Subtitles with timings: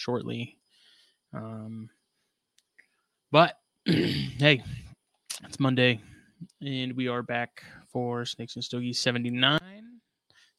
[0.00, 0.56] shortly.
[1.34, 1.90] Um,
[3.30, 4.62] but hey,
[5.44, 6.00] it's Monday,
[6.62, 9.60] and we are back for Snakes and Stogies 79.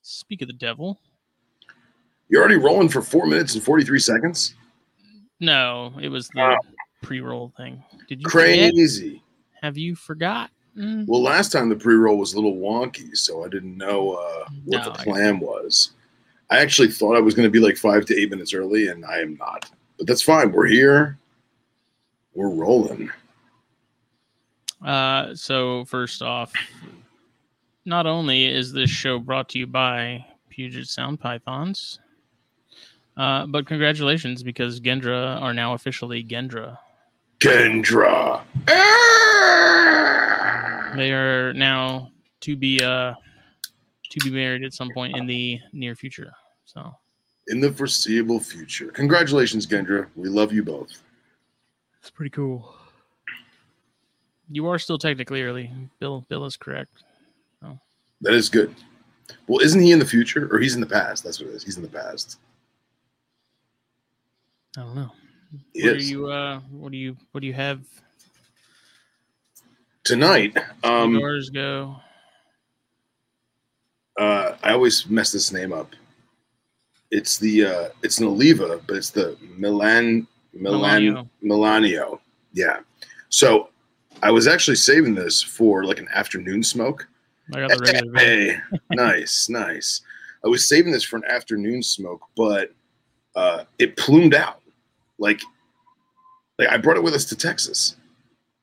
[0.04, 1.00] Speak of the devil.
[2.30, 4.56] You're already rolling for four minutes and 43 seconds?
[5.40, 6.58] No, it was the
[7.02, 7.84] pre-roll thing.
[8.08, 8.74] Did you forget?
[8.74, 9.24] Crazy.
[9.62, 10.52] Have you forgot?
[10.78, 14.14] Mm, Well, last time the pre roll was a little wonky, so I didn't know
[14.14, 15.92] uh, what No, the plan was.
[16.52, 19.06] I actually thought I was going to be like five to eight minutes early, and
[19.06, 19.72] I am not.
[19.98, 20.52] But that's fine.
[20.52, 21.18] We're here.
[22.34, 23.10] We're rolling.
[24.86, 26.52] Uh, so first off,
[27.86, 32.00] not only is this show brought to you by Puget Sound Pythons,
[33.16, 36.78] uh, but congratulations because Gendra are now officially Gendra.
[37.40, 38.42] Gendra.
[40.98, 43.14] They are now to be uh
[44.10, 46.34] to be married at some point in the near future.
[46.74, 46.96] So
[47.48, 48.92] In the foreseeable future.
[48.92, 50.08] Congratulations, Kendra.
[50.16, 51.02] We love you both.
[52.00, 52.74] it's pretty cool.
[54.50, 55.72] You are still technically early.
[56.00, 57.04] Bill Bill is correct.
[58.24, 58.76] That is good.
[59.48, 61.24] Well, isn't he in the future or he's in the past?
[61.24, 61.64] That's what it is.
[61.64, 62.38] He's in the past.
[64.78, 65.12] I don't know.
[65.74, 67.82] He What do you uh what do you what do you have
[70.04, 71.96] Tonight, um, yours go?
[74.18, 75.96] uh, I always mess this name up.
[77.12, 81.30] It's the uh, it's an Oliva, but it's the Milan Milan Melanio.
[81.44, 82.20] Melanio.
[82.54, 82.80] Yeah.
[83.30, 83.70] So
[84.24, 87.08] I was actually saving this for like an afternoon smoke.
[87.54, 88.12] I got the.
[88.16, 88.58] Hey,
[88.92, 90.02] nice, nice.
[90.44, 92.72] I was saving this for an afternoon smoke, but
[93.36, 94.62] uh, it plumed out.
[95.20, 95.42] Like,
[96.58, 97.96] like I brought it with us to Texas,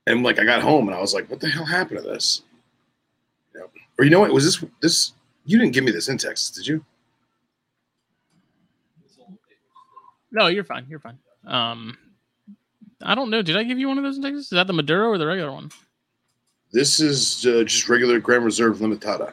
[0.06, 2.42] and like I got home and I was like, "What the hell happened to this?"
[3.54, 4.32] You know, or you know what?
[4.32, 5.12] Was this this?
[5.44, 6.84] You didn't give me this in Texas, did you?
[10.32, 10.86] No, you're fine.
[10.88, 11.18] You're fine.
[11.46, 11.96] Um,
[13.02, 13.42] I don't know.
[13.42, 14.44] Did I give you one of those in Texas?
[14.44, 15.70] Is that the Maduro or the regular one?
[16.72, 19.32] This is uh, just regular Grand Reserve Limitada.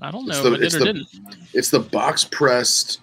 [0.00, 1.06] I don't It's know the- if I did it's or the- didn't.
[1.52, 3.00] It's the box pressed,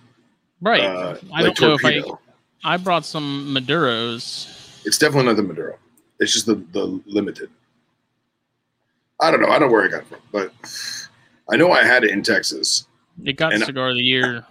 [0.62, 0.82] Right.
[0.82, 1.94] uh, I like don't know if I.
[2.00, 2.20] torpedo.
[2.64, 4.82] I brought some Maduros.
[4.86, 5.78] It's definitely not the Maduro.
[6.20, 7.50] It's just the the limited.
[9.22, 9.48] I don't know.
[9.48, 10.52] I don't know where I got it from, but
[11.50, 12.88] I know I had it in Texas.
[13.24, 14.46] It got cigar of the year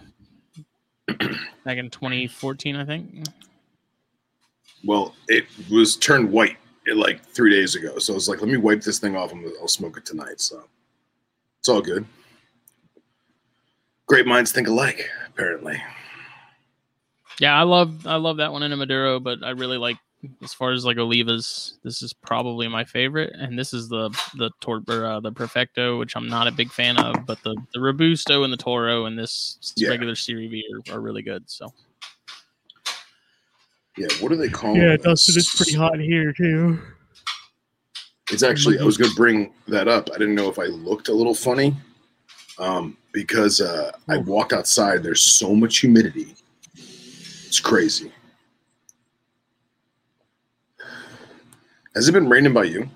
[1.65, 3.25] back in 2014, I think.
[4.85, 6.57] Well, it was turned white
[6.87, 9.31] eh, like three days ago, so I was like, let me wipe this thing off
[9.31, 10.39] and I'll smoke it tonight.
[10.39, 10.63] So
[11.59, 12.05] it's all good.
[14.05, 15.81] Great minds think alike, apparently.
[17.39, 19.97] Yeah, I love I love that one in a Maduro, but I really like
[20.41, 21.73] as far as like Olivas.
[21.83, 25.97] This is probably my favorite, and this is the the tor- or, uh, the Perfecto,
[25.99, 29.17] which I'm not a big fan of, but the the Robusto and the Toro and
[29.17, 29.89] this Yeah.
[29.89, 31.43] regular Serie V are, are really good.
[31.49, 31.71] So
[33.97, 35.03] Yeah, what do they call Yeah, it?
[35.03, 36.79] Justin, it's pretty hot here too.
[38.31, 40.09] It's actually I was going to bring that up.
[40.13, 41.73] I didn't know if I looked a little funny,
[42.59, 45.01] um, because uh, I walked outside.
[45.01, 46.35] There's so much humidity.
[46.75, 48.11] It's crazy.
[51.97, 52.87] Has it been raining by you?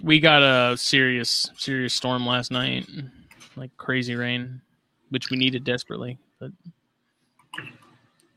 [0.00, 2.88] we got a serious serious storm last night,
[3.56, 4.60] like crazy rain,
[5.08, 6.16] which we needed desperately.
[6.38, 6.52] But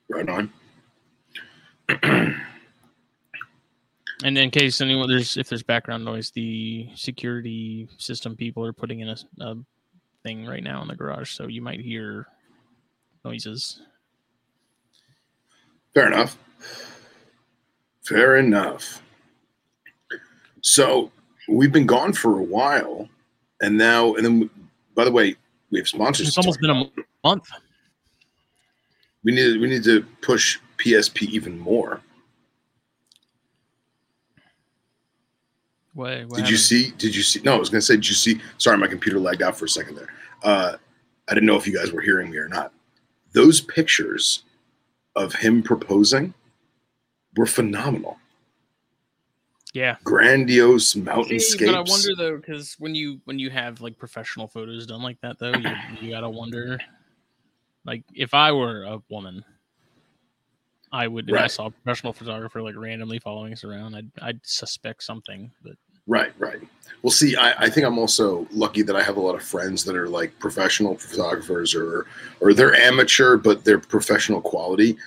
[0.10, 0.52] Right on.
[4.24, 9.02] And in case anyone there's if there's background noise, the security system people are putting
[9.02, 9.56] in a, a
[10.24, 12.26] thing right now in the garage, so you might hear
[13.24, 13.82] noises.
[15.94, 16.38] Fair enough.
[18.04, 19.02] Fair enough.
[20.62, 21.12] So
[21.48, 23.08] we've been gone for a while,
[23.62, 24.50] and now and then.
[24.96, 25.36] By the way,
[25.72, 26.28] we have sponsors.
[26.28, 27.50] It's almost been a month.
[29.24, 32.02] We need we need to push PSP even more.
[35.94, 36.92] What, what did you see?
[36.98, 37.42] Did you see?
[37.42, 37.96] No, I was gonna say.
[37.96, 38.42] Did you see?
[38.58, 40.10] Sorry, my computer lagged out for a second there.
[40.44, 40.76] Uh,
[41.30, 42.74] I didn't know if you guys were hearing me or not.
[43.34, 44.44] Those pictures
[45.16, 46.34] of him proposing
[47.36, 48.18] were phenomenal.
[49.74, 49.98] Yeah.
[50.04, 51.42] Grandiose mountainscapes.
[51.42, 55.02] See, but I wonder though, because when you when you have like professional photos done
[55.02, 55.72] like that, though, you,
[56.02, 56.80] you gotta wonder.
[57.86, 59.44] Like, if I were a woman,
[60.92, 61.28] I would.
[61.28, 63.96] And I saw a professional photographer like randomly following us around.
[63.96, 65.74] I'd I'd suspect something, but
[66.06, 66.60] Right, right.
[67.02, 69.86] Well, see, I, I think I'm also lucky that I have a lot of friends
[69.86, 72.08] that are like professional photographers, or
[72.42, 74.98] or they're amateur, but they're professional quality.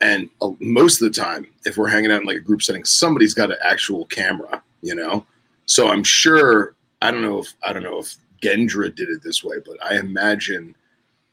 [0.00, 2.84] And uh, most of the time, if we're hanging out in like a group setting,
[2.84, 5.26] somebody's got an actual camera, you know.
[5.66, 9.44] So I'm sure I don't know if I don't know if Gendra did it this
[9.44, 10.74] way, but I imagine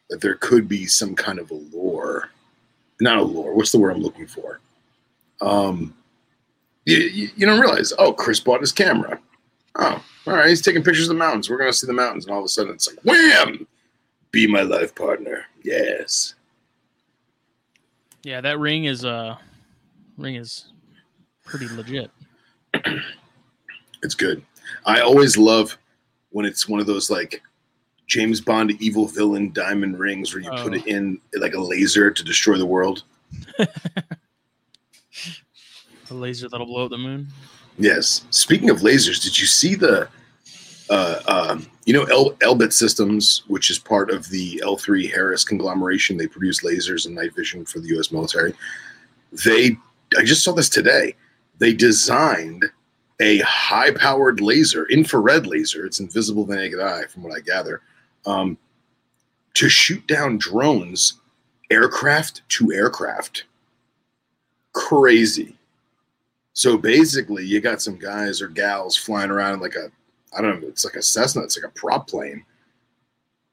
[0.09, 2.29] that there could be some kind of a lore,
[2.99, 3.53] not a lore.
[3.53, 4.59] What's the word I'm looking for?
[5.41, 5.95] Um,
[6.85, 7.93] you, you, you don't realize.
[7.97, 9.19] Oh, Chris bought his camera.
[9.75, 10.49] Oh, all right.
[10.49, 11.49] He's taking pictures of the mountains.
[11.49, 13.67] We're gonna see the mountains, and all of a sudden it's like, wham!
[14.31, 15.45] Be my life partner.
[15.63, 16.35] Yes.
[18.23, 19.37] Yeah, that ring is uh
[20.17, 20.65] ring is
[21.45, 22.11] pretty legit.
[24.03, 24.43] It's good.
[24.85, 25.75] I always love
[26.29, 27.41] when it's one of those like
[28.05, 30.75] James Bond evil villain diamond rings where you put Oh.
[30.75, 33.03] it in like a laser to destroy the world.
[33.59, 33.67] a
[36.11, 37.27] laser that'll blow up the moon.
[37.79, 38.23] Yes.
[38.29, 40.07] Speaking of lasers, did you see the
[40.89, 46.17] uh, um, you know El- Elbit Systems, which is part of the L3 Harris conglomeration?
[46.17, 48.11] They produce lasers and night vision for the U.S.
[48.11, 48.53] military.
[49.45, 49.77] They,
[50.17, 51.15] I just saw this today.
[51.59, 52.65] They designed
[53.19, 55.85] a high-powered laser, infrared laser.
[55.85, 57.81] It's invisible to the naked eye, from what I gather,
[58.25, 58.57] um,
[59.55, 61.19] to shoot down drones,
[61.71, 63.45] aircraft to aircraft.
[64.73, 65.55] Crazy.
[66.53, 69.91] So basically, you got some guys or gals flying around in like a,
[70.35, 72.43] I don't know, it's like a Cessna, it's like a prop plane.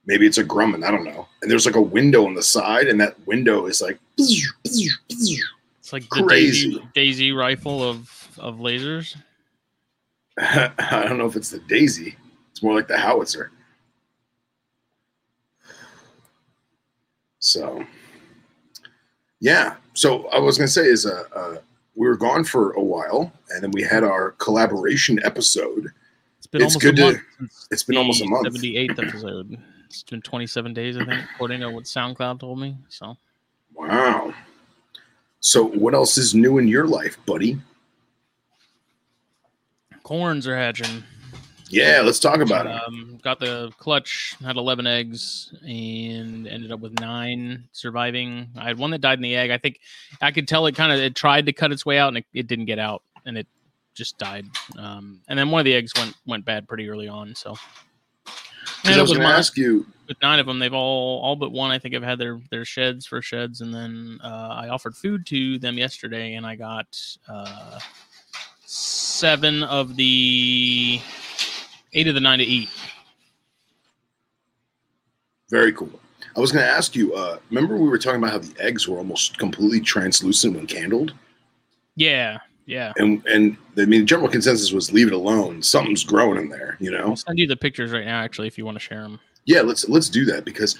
[0.06, 1.26] Maybe it's a Grumman, I don't know.
[1.40, 3.98] And there's like a window on the side, and that window is like,
[5.80, 6.70] It's like the Crazy.
[6.70, 9.16] Daisy, Daisy rifle of of lasers.
[10.38, 12.16] I don't know if it's the Daisy.
[12.50, 13.50] It's more like the howitzer.
[17.38, 17.84] So,
[19.40, 19.76] yeah.
[19.92, 21.56] So I was gonna say is uh, uh,
[21.94, 25.92] we were gone for a while, and then we had our collaboration episode.
[26.44, 28.46] It's been It's almost good a month since It's been almost a month.
[28.48, 29.56] 78th episode.
[29.86, 32.76] It's been 27 days, I think, according to what SoundCloud told me.
[32.88, 33.16] So
[33.74, 34.34] Wow.
[35.40, 37.58] So what else is new in your life, buddy?
[40.02, 41.02] corns are hatching.
[41.70, 42.72] Yeah, let's talk about it.
[42.72, 48.50] Um, got the clutch, had 11 eggs, and ended up with nine surviving.
[48.56, 49.50] I had one that died in the egg.
[49.50, 49.80] I think
[50.20, 52.26] I could tell it kind of it tried to cut its way out, and it,
[52.34, 53.46] it didn't get out, and it
[53.94, 54.46] just died.
[54.78, 57.34] Um, and then one of the eggs went went bad pretty early on.
[57.34, 57.56] So
[58.84, 59.86] and I was going to ask you.
[60.08, 61.70] with nine of them, they've all all but one.
[61.70, 65.26] I think have had their their sheds for sheds, and then uh, I offered food
[65.26, 66.86] to them yesterday, and I got
[67.28, 67.78] uh,
[68.64, 71.00] seven of the
[71.92, 72.68] eight of the nine to eat.
[75.50, 75.90] Very cool.
[76.36, 77.14] I was going to ask you.
[77.14, 81.14] Uh, remember we were talking about how the eggs were almost completely translucent when candled,
[81.96, 82.92] Yeah, yeah.
[82.96, 85.62] and and I mean the general consensus was leave it alone.
[85.62, 87.08] Something's growing in there, you know.
[87.08, 89.20] I'll send you the pictures right now, actually, if you want to share them.
[89.44, 90.78] Yeah, let's let's do that because,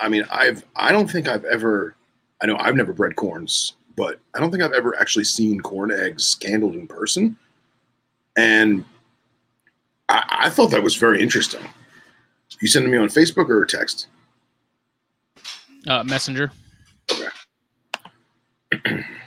[0.00, 1.94] I mean, I've I don't think I've ever,
[2.42, 5.92] I know I've never bred corns, but I don't think I've ever actually seen corn
[5.92, 7.36] eggs candled in person,
[8.36, 8.84] and
[10.08, 11.62] I, I thought that was very interesting.
[12.60, 14.08] You sending me on Facebook or text?
[15.86, 16.50] Uh, Messenger.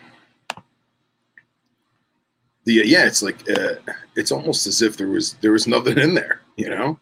[2.66, 3.76] The yeah, it's like uh,
[4.16, 7.00] it's almost as if there was there was nothing in there, you know.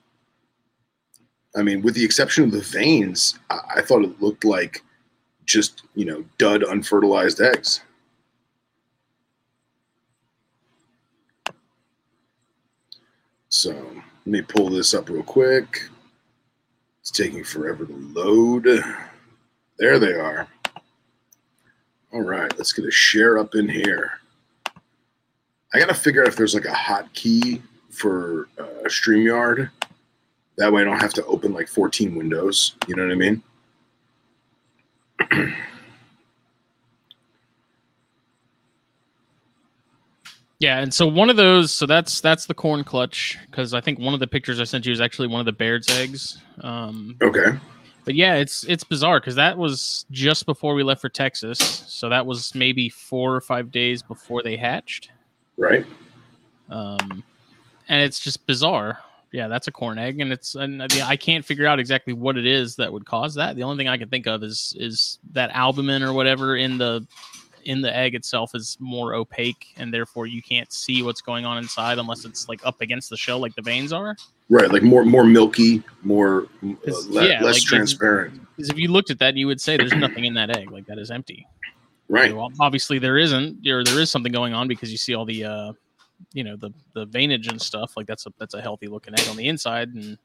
[1.55, 4.83] I mean, with the exception of the veins, I, I thought it looked like
[5.45, 7.81] just you know dud unfertilized eggs.
[13.49, 15.89] So let me pull this up real quick.
[17.01, 18.67] It's taking forever to load.
[19.77, 20.47] There they are.
[22.13, 24.20] All right, let's get a share up in here.
[25.73, 29.69] I gotta figure out if there's like a hotkey for uh, StreamYard.
[30.57, 32.75] That way I don't have to open like 14 windows.
[32.87, 33.43] You know what I mean?
[40.59, 43.97] Yeah, and so one of those, so that's that's the corn clutch because I think
[43.97, 46.39] one of the pictures I sent you is actually one of the Baird's eggs.
[46.61, 47.57] Um, Okay.
[48.05, 52.09] but yeah, it's it's bizarre because that was just before we left for Texas, so
[52.09, 55.09] that was maybe four or five days before they hatched.
[55.61, 55.85] Right.
[56.69, 57.23] um,
[57.87, 58.99] and it's just bizarre.
[59.31, 62.11] Yeah, that's a corn egg, and it's and I mean, I can't figure out exactly
[62.11, 63.55] what it is that would cause that.
[63.55, 67.07] The only thing I can think of is is that albumin or whatever in the
[67.63, 71.57] in the egg itself is more opaque, and therefore you can't see what's going on
[71.57, 74.15] inside unless it's like up against the shell, like the veins are.
[74.49, 74.69] Right.
[74.69, 78.41] Like more more milky, more uh, le- yeah, less like, transparent.
[78.55, 80.85] Because if you looked at that, you would say there's nothing in that egg, like
[80.87, 81.47] that is empty.
[82.11, 82.35] Right.
[82.35, 85.45] Well, obviously there isn't, or there is something going on because you see all the,
[85.45, 85.73] uh,
[86.33, 87.95] you know, the the veinage and stuff.
[87.95, 90.17] Like that's a that's a healthy looking egg on the inside, and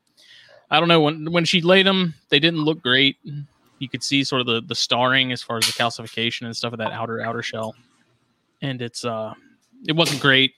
[0.71, 3.17] I don't know when when she laid them, they didn't look great.
[3.79, 6.73] You could see sort of the the starring as far as the calcification and stuff
[6.73, 7.75] of that outer outer shell,
[8.63, 9.33] and it's uh,
[9.87, 10.55] it wasn't great,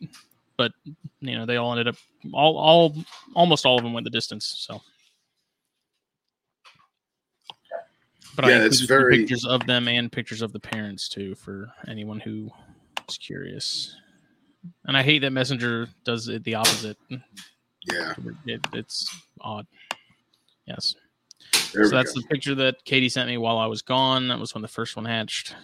[0.57, 0.73] but
[1.21, 1.97] you know they all ended up
[2.33, 2.97] all all
[3.35, 4.47] almost all of them went the distance.
[4.67, 4.81] So
[8.39, 11.73] But I Yeah, it's very- pictures of them and pictures of the parents too for
[11.89, 12.53] anyone who
[13.09, 13.97] is curious.
[14.85, 16.97] And I hate that Messenger does it the opposite.
[17.11, 18.15] Yeah,
[18.47, 19.67] It, it's odd.
[20.69, 20.95] Yes.
[21.73, 22.21] there so that's go.
[22.21, 24.29] the picture that Katie sent me while I was gone.
[24.29, 25.57] That was when the first one hatched.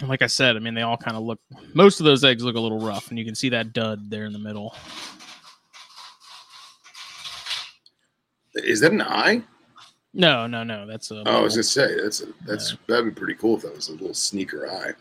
[0.00, 1.40] And like I said, I mean, they all kind of look.
[1.74, 4.24] Most of those eggs look a little rough, and you can see that dud there
[4.24, 4.74] in the middle.
[8.54, 9.42] Is that an eye?
[10.12, 10.86] No, no, no.
[10.86, 11.22] That's a.
[11.26, 13.88] Oh, I was gonna say that's a, that's that'd be pretty cool if that was
[13.88, 14.92] a little sneaker eye.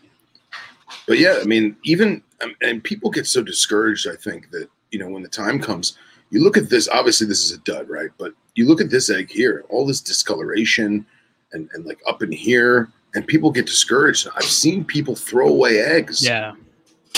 [1.08, 4.08] But yeah, I mean, even um, and people get so discouraged.
[4.08, 5.98] I think that you know when the time comes,
[6.30, 6.88] you look at this.
[6.90, 8.10] Obviously, this is a dud, right?
[8.18, 11.06] But you look at this egg here, all this discoloration,
[11.54, 14.28] and and like up in here, and people get discouraged.
[14.36, 16.24] I've seen people throw away eggs.
[16.24, 16.54] yeah.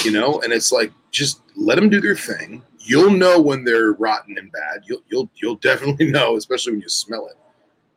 [0.06, 3.92] you know and it's like just let them do their thing you'll know when they're
[3.94, 7.36] rotten and bad you'll you'll you'll definitely know especially when you smell it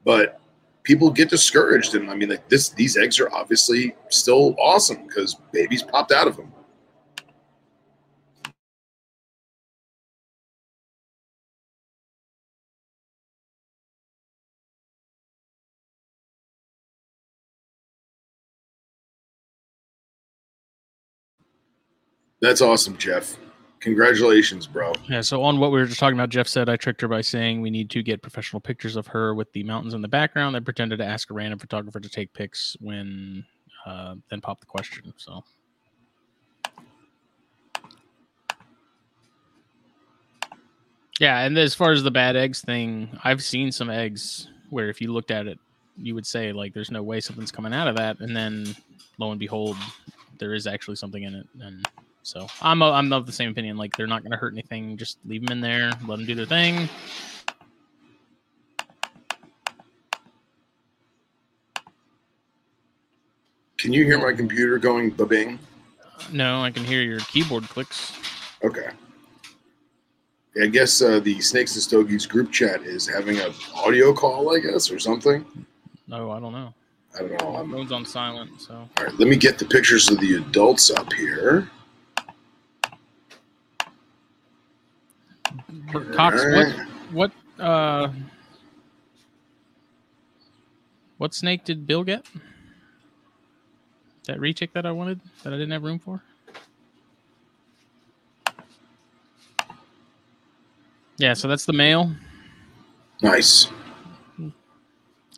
[0.05, 0.41] but
[0.85, 1.95] people get discouraged.
[1.95, 6.27] And i mean like this these eggs are obviously still awesome because babies popped out
[6.29, 6.53] of them.
[22.41, 23.37] That's awesome jeff
[23.85, 27.03] congratulations bro Yeah, so on what we were just talking about, Jeff said I tricked
[27.03, 30.01] her by saying we need to get professional pictures of her with the mountains in
[30.01, 30.57] the background.
[30.57, 33.45] I pretended to ask a random photographer to take pics when
[33.85, 35.13] uh, then popped the question.
[35.19, 35.45] So
[41.21, 44.99] yeah, and as far as the bad eggs thing, I've seen some eggs where if
[45.03, 45.59] you looked at it,
[45.99, 48.75] you would say like there's no way something's coming out of that, and then
[49.19, 49.77] lo and behold,
[50.39, 51.87] there is actually something in it, and
[52.25, 53.77] so I'm i I'm of the same opinion.
[53.77, 54.97] Like they're not going to hurt anything.
[54.97, 55.93] Just leave them in there.
[56.07, 56.89] Let them do their thing.
[63.77, 65.59] can you hear my computer going ba-bing
[66.33, 68.19] No, I can hear your keyboard clicks.
[68.65, 68.89] Okay.
[70.59, 74.61] I guess uh, the Snakes and Stogies group chat is having an audio call, I
[74.61, 75.45] guess, or something.
[76.09, 76.73] No, I don't know.
[77.15, 77.63] I don't know.
[77.63, 80.91] My phone's on silent, so all right, let me get the pictures of the adults
[80.91, 81.69] up here.
[86.13, 86.77] Cox, what
[87.13, 87.33] what
[87.65, 88.09] uh
[91.19, 92.27] what snake did Bill get?
[94.27, 96.23] That rechick that I wanted that I didn't have room for?
[101.19, 102.13] Yeah, so that's the male.
[103.23, 103.69] Nice.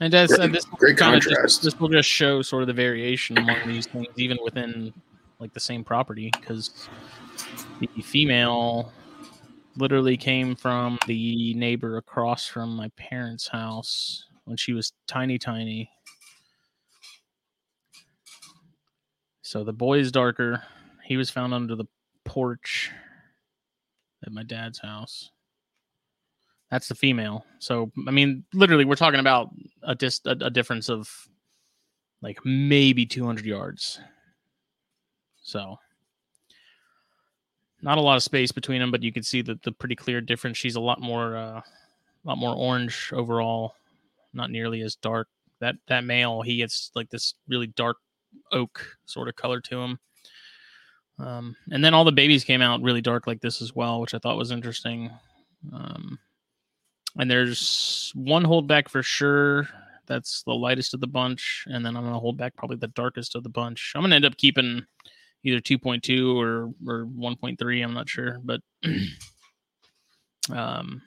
[0.00, 1.42] And that's Great- and this great contrast.
[1.42, 4.92] just, this will just show sort of the variation among these things, even within
[5.38, 6.88] like the same property, because
[7.80, 8.92] the female
[9.76, 15.90] literally came from the neighbor across from my parents' house when she was tiny, tiny.
[19.42, 20.62] So the boy is darker.
[21.04, 21.86] He was found under the
[22.24, 22.90] porch
[24.24, 25.30] at my dad's house.
[26.70, 27.44] That's the female.
[27.60, 29.50] So I mean, literally, we're talking about
[29.82, 31.28] a dis a, a difference of
[32.22, 34.00] like maybe 200 yards.
[35.42, 35.76] So
[37.86, 40.20] not a lot of space between them, but you can see the the pretty clear
[40.20, 40.58] difference.
[40.58, 43.76] She's a lot more uh, a lot more orange overall,
[44.34, 45.28] not nearly as dark.
[45.60, 47.96] That that male, he gets like this really dark
[48.50, 49.98] oak sort of color to him.
[51.18, 54.12] Um, and then all the babies came out really dark like this as well, which
[54.12, 55.10] I thought was interesting.
[55.72, 56.18] Um,
[57.18, 59.68] and there's one holdback for sure.
[60.06, 63.36] That's the lightest of the bunch, and then I'm gonna hold back probably the darkest
[63.36, 63.92] of the bunch.
[63.94, 64.84] I'm gonna end up keeping
[65.46, 67.84] either 2.2 or or 1.3.
[67.84, 68.60] I'm not sure, but
[70.52, 71.00] um,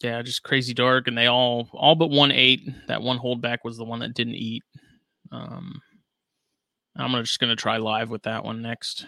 [0.00, 2.68] yeah, just crazy dark, and they all all but one ate.
[2.86, 4.62] That one holdback was the one that didn't eat.
[5.30, 5.80] Um,
[6.96, 9.06] I'm gonna just gonna try live with that one next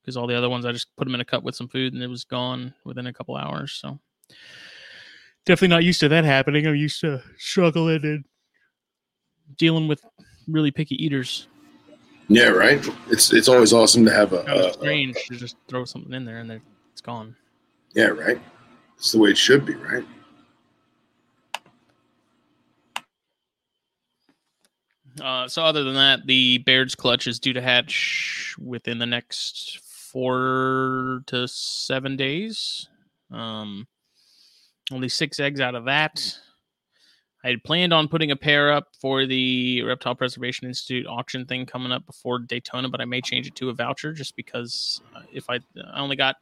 [0.00, 1.92] because all the other ones I just put them in a cup with some food
[1.92, 3.72] and it was gone within a couple hours.
[3.72, 3.98] So
[5.44, 6.66] definitely not used to that happening.
[6.66, 8.24] I'm used to struggling and
[9.56, 10.04] dealing with
[10.46, 11.48] really picky eaters.
[12.28, 12.84] Yeah, right.
[13.08, 16.24] It's it's always awesome to have a, a- a- strange to just throw something in
[16.24, 16.60] there and then
[16.92, 17.36] it's gone.
[17.94, 18.40] yeah, right.
[18.98, 20.04] It's the way it should be, right?
[25.20, 29.78] Uh, so other than that, the Baird's clutch is due to hatch within the next
[29.82, 32.88] four to seven days.
[33.30, 33.86] Um,
[34.92, 36.38] only six eggs out of that.
[37.46, 41.64] I had planned on putting a pair up for the Reptile Preservation Institute auction thing
[41.64, 45.20] coming up before Daytona, but I may change it to a voucher just because uh,
[45.32, 45.60] if I,
[45.94, 46.34] I only got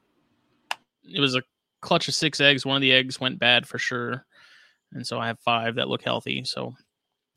[1.05, 1.43] it was a
[1.83, 2.65] clutch of six eggs.
[2.65, 4.25] One of the eggs went bad for sure,
[4.93, 6.43] and so I have five that look healthy.
[6.45, 6.75] So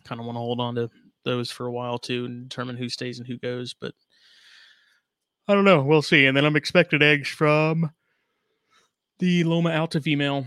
[0.06, 0.90] kind of want to hold on to
[1.26, 3.74] those for a while too and determine who stays and who goes.
[3.74, 3.94] But
[5.46, 5.84] I don't know.
[5.84, 6.26] We'll see.
[6.26, 7.92] And then I'm expected eggs from
[9.20, 10.46] the Loma Alta female.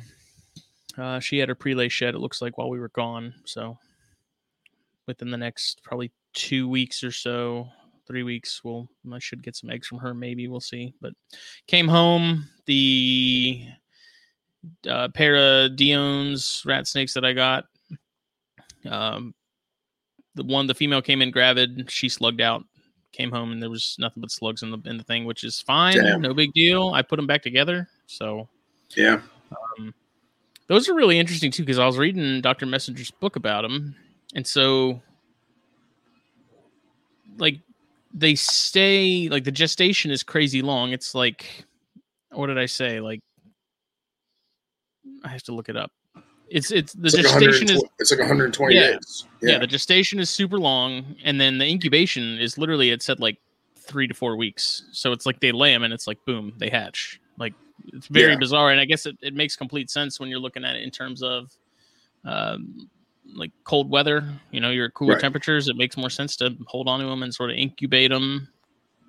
[0.98, 3.34] Uh, she had her prelay shed, it looks like, while we were gone.
[3.44, 3.78] So
[5.06, 7.68] within the next probably two weeks or so,
[8.06, 10.14] three weeks, we'll I should get some eggs from her.
[10.14, 10.94] Maybe we'll see.
[11.00, 11.12] But
[11.66, 12.44] came home.
[12.66, 13.64] The
[14.88, 17.64] uh, pair of Dion's rat snakes that I got.
[18.88, 19.34] Um,
[20.34, 21.90] the one, the female came in gravid.
[21.90, 22.64] She slugged out.
[23.12, 25.60] Came home and there was nothing but slugs in the in the thing, which is
[25.60, 25.96] fine.
[25.96, 26.20] Damn.
[26.20, 26.90] No big deal.
[26.90, 27.88] I put them back together.
[28.06, 28.48] So
[28.94, 29.20] Yeah.
[29.78, 29.92] um,
[30.70, 32.64] those are really interesting too because I was reading Dr.
[32.64, 33.96] Messenger's book about them,
[34.36, 35.02] and so
[37.38, 37.58] like
[38.14, 40.92] they stay like the gestation is crazy long.
[40.92, 41.64] It's like
[42.30, 43.00] what did I say?
[43.00, 43.18] Like
[45.24, 45.90] I have to look it up.
[46.48, 48.92] It's it's the It's gestation 120 is it's like 120 Yeah.
[48.92, 49.24] days.
[49.42, 49.58] yeah.
[49.58, 53.38] the gestation is super long, and then the incubation is literally it said like
[53.76, 54.84] three to four weeks.
[54.92, 57.20] So it's like they lay them and it's like boom, they hatch.
[57.38, 57.54] Like
[57.92, 58.38] it's very Yeah.
[58.38, 60.90] bizarre, and I guess it, it makes complete sense when you're looking at it in
[60.90, 61.50] terms of
[62.24, 62.90] um,
[63.34, 64.24] like cold weather.
[64.50, 65.20] You know, your cooler Right.
[65.20, 65.68] temperatures.
[65.68, 68.48] It makes more sense to hold on to them and sort of incubate them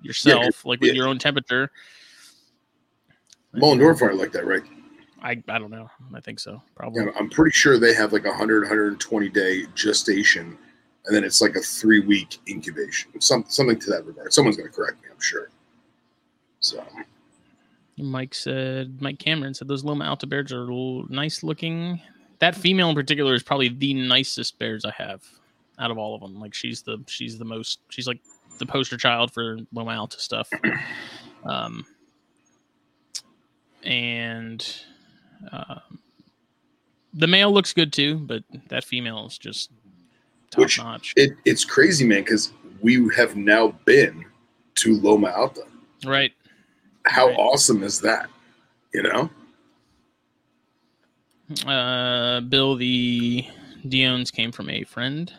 [0.02, 0.94] yourself, like with yeah.
[0.96, 1.70] your own temperature.
[3.54, 4.62] Moellendorff are like that, right?
[5.22, 5.90] I I don't know.
[6.14, 6.62] I think so.
[6.74, 7.04] Probably.
[7.04, 10.58] Yeah, I'm pretty sure they have like a 100, 120 day gestation,
[11.06, 14.32] and then it's like a three week incubation, some, something to that regard.
[14.32, 15.50] Someone's going to correct me, I'm sure.
[16.60, 16.84] So,
[17.98, 22.00] Mike said, Mike Cameron said those Loma Alta Baird's are l- nice looking.
[22.38, 25.22] That female in particular is probably the nicest Baird's I have
[25.78, 26.40] out of all of them.
[26.40, 28.20] Like she's the she's the most she's like
[28.58, 30.48] the poster child for Loma Alta stuff.
[31.44, 31.84] Um,
[33.82, 34.64] and
[35.50, 35.98] um,
[37.14, 39.70] the male looks good too, but that female is just
[40.50, 41.14] top Which- notch.
[41.16, 44.24] it, it's crazy, man, because we have now been
[44.76, 45.62] to Loma Alta.
[46.04, 46.32] right.
[47.06, 47.38] How Right.
[47.38, 48.28] awesome is that?
[48.94, 49.30] You know?
[51.66, 53.44] Uh, Bill, the
[53.88, 55.32] Dion's came from a friend.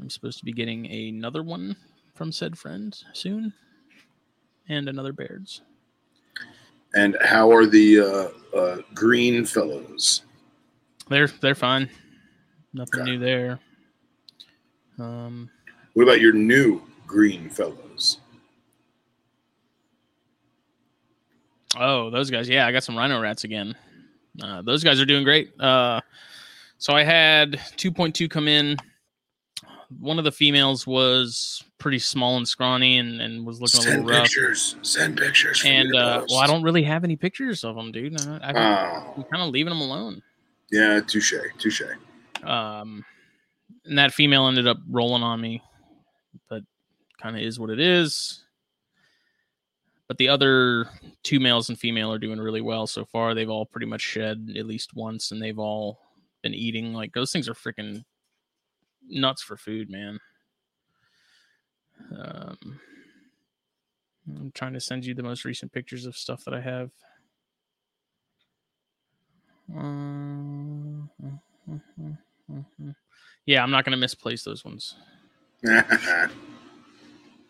[0.00, 1.76] I'm supposed to be getting another one
[2.14, 3.52] from said friend soon,
[4.68, 5.62] and another Baird's.
[6.94, 10.22] And how are the uh, uh, green fellows?
[11.08, 11.88] They're they're fine.
[12.72, 13.10] Nothing Okay.
[13.12, 13.60] new there.
[14.98, 15.50] Um,
[15.94, 18.18] What about your new green fellows?
[21.78, 22.48] Oh, those guys.
[22.48, 23.74] Yeah, I got some rhino rats again.
[24.42, 25.58] Uh, those guys are doing great.
[25.60, 26.00] Uh,
[26.78, 28.76] so I had 2.2 come in.
[30.00, 34.04] One of the females was pretty small and scrawny and, and was looking a Send
[34.06, 34.24] little rough.
[34.24, 34.76] pictures.
[34.82, 35.62] Send pictures.
[35.64, 38.20] And uh, well, I don't really have any pictures of them, dude.
[38.26, 40.20] I, I, Oh, I'm kind of leaving them alone.
[40.72, 41.82] yeah, touche, touche.
[42.42, 43.04] Um,
[43.84, 45.62] and that female ended up rolling on me,
[46.48, 46.62] but
[47.22, 48.42] kind of is what it is.
[50.08, 50.88] But the other
[51.24, 53.34] two males and female are doing really well so far.
[53.34, 55.98] They've all pretty much shed at least once, and they've all
[56.42, 56.92] been eating.
[56.92, 58.04] Like those things are freaking
[59.08, 60.20] nuts for food, man.
[62.16, 62.80] Um,
[64.28, 66.90] I'm trying to send you the most recent pictures of stuff that I have.
[69.74, 71.10] Um,
[73.46, 74.94] yeah, I'm not going to misplace those ones.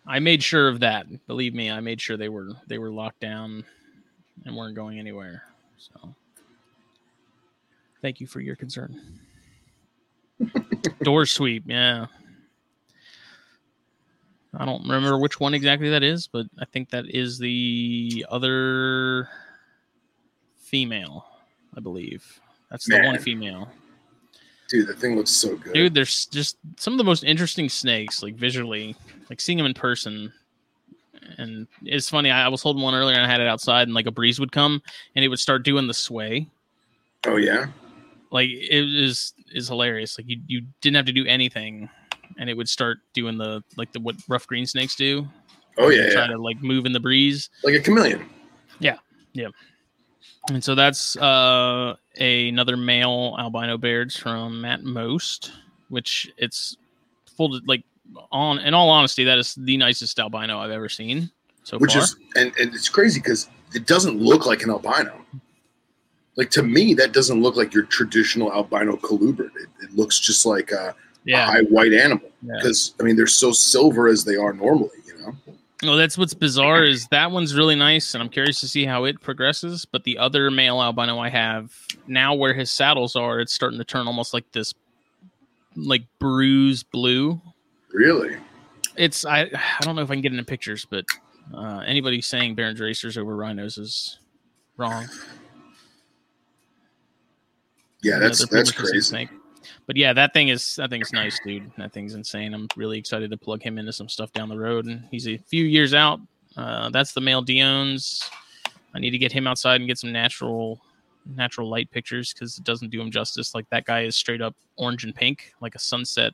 [0.07, 1.07] I made sure of that.
[1.27, 3.64] Believe me, I made sure they were they were locked down
[4.45, 5.43] and weren't going anywhere.
[5.79, 6.14] So,
[8.03, 9.01] thank you for your concern.
[11.03, 12.07] Door sweep, yeah.
[14.57, 19.29] I don't remember which one exactly that is, but I think that is the other
[20.59, 21.27] female,
[21.77, 22.40] I believe.
[22.71, 23.69] That's the one female.
[24.75, 25.73] Dude, the thing looks so good.
[25.73, 28.97] Dude, there's just some of the most interesting snakes, like visually,
[29.31, 30.33] like seeing them in person.
[31.39, 33.95] And it's funny, I, I was holding one earlier and I had it outside, and
[33.95, 34.83] like a breeze would come
[35.15, 36.49] and it would start doing the sway.
[37.25, 37.67] Oh yeah.
[38.33, 40.19] Like it is is hilarious.
[40.19, 41.89] Like you you didn't have to do anything,
[42.37, 45.25] and it would start doing the like the what rough green snakes do.
[45.79, 46.33] Oh yeah, try yeah.
[46.33, 47.49] to like move in the breeze.
[47.63, 48.29] Like a chameleon.
[50.51, 55.53] And so that's uh another male albino Baird's from Matt Most,
[55.89, 56.77] which it's
[57.37, 57.85] full like
[58.31, 61.31] on in all honesty, that is the nicest albino I've ever seen
[61.65, 62.03] so which far.
[62.03, 65.21] is and, and it's crazy because it doesn't look like an albino.
[66.37, 69.51] Like to me, that doesn't look like your traditional albino colubrid.
[69.57, 70.95] It, it looks just like a,
[71.29, 72.29] a high white animal.
[72.43, 72.55] Yeah.
[72.57, 74.99] Because I mean, they're so silver as they are normally.
[75.07, 75.35] You know.
[75.85, 79.05] Well, that's what's bizarre is that one's really nice, and I'm curious to see how
[79.05, 79.85] it progresses.
[79.85, 81.73] But the other male albino I have
[82.07, 84.73] now, where his saddles are, it's starting to turn almost like this,
[85.77, 87.40] like bruised blue.
[87.92, 88.37] Really?
[88.97, 91.05] It's I I don't know if I can get into pictures, but
[91.53, 94.18] uh, anybody saying Baron's racers over rhinos is
[94.77, 95.07] wrong.
[98.03, 99.43] Yeah, that's that's much the same crazy.
[99.87, 101.70] But yeah, that thing is that thing's nice, dude.
[101.77, 102.55] That thing's insane.
[102.55, 104.87] I'm really excited to plug him into some stuff down the road.
[104.87, 106.20] And he's a few years out.
[106.57, 108.23] Uh, that's the male Dion's.
[108.94, 110.81] I need to get him outside and get some natural
[111.37, 113.55] natural light pictures because it doesn't do him justice.
[113.55, 116.33] Like that guy is straight up orange and pink, like a sunset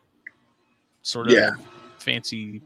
[1.03, 1.51] sort of Yeah.
[1.99, 2.61] fancy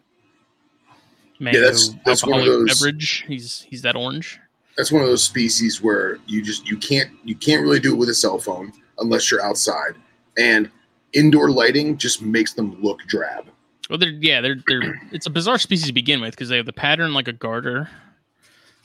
[1.38, 3.24] mango that's- that's one of those- beverage.
[3.26, 4.38] He's he's that orange.
[4.76, 7.96] That's one of those species where you just you can't you can't really do it
[7.96, 9.94] with a cell phone unless you're outside,
[10.38, 10.70] and
[11.12, 13.46] indoor lighting just makes them look drab.
[13.88, 16.66] Well, they're yeah, they're they're it's a bizarre species to begin with because they have
[16.66, 17.88] the pattern like a garter.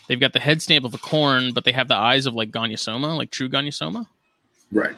[0.08, 2.50] They've got the head stamp of a corn, but they have the eyes of like
[2.50, 4.08] Gonyosoma, like true Gonyosoma.
[4.72, 4.96] Right.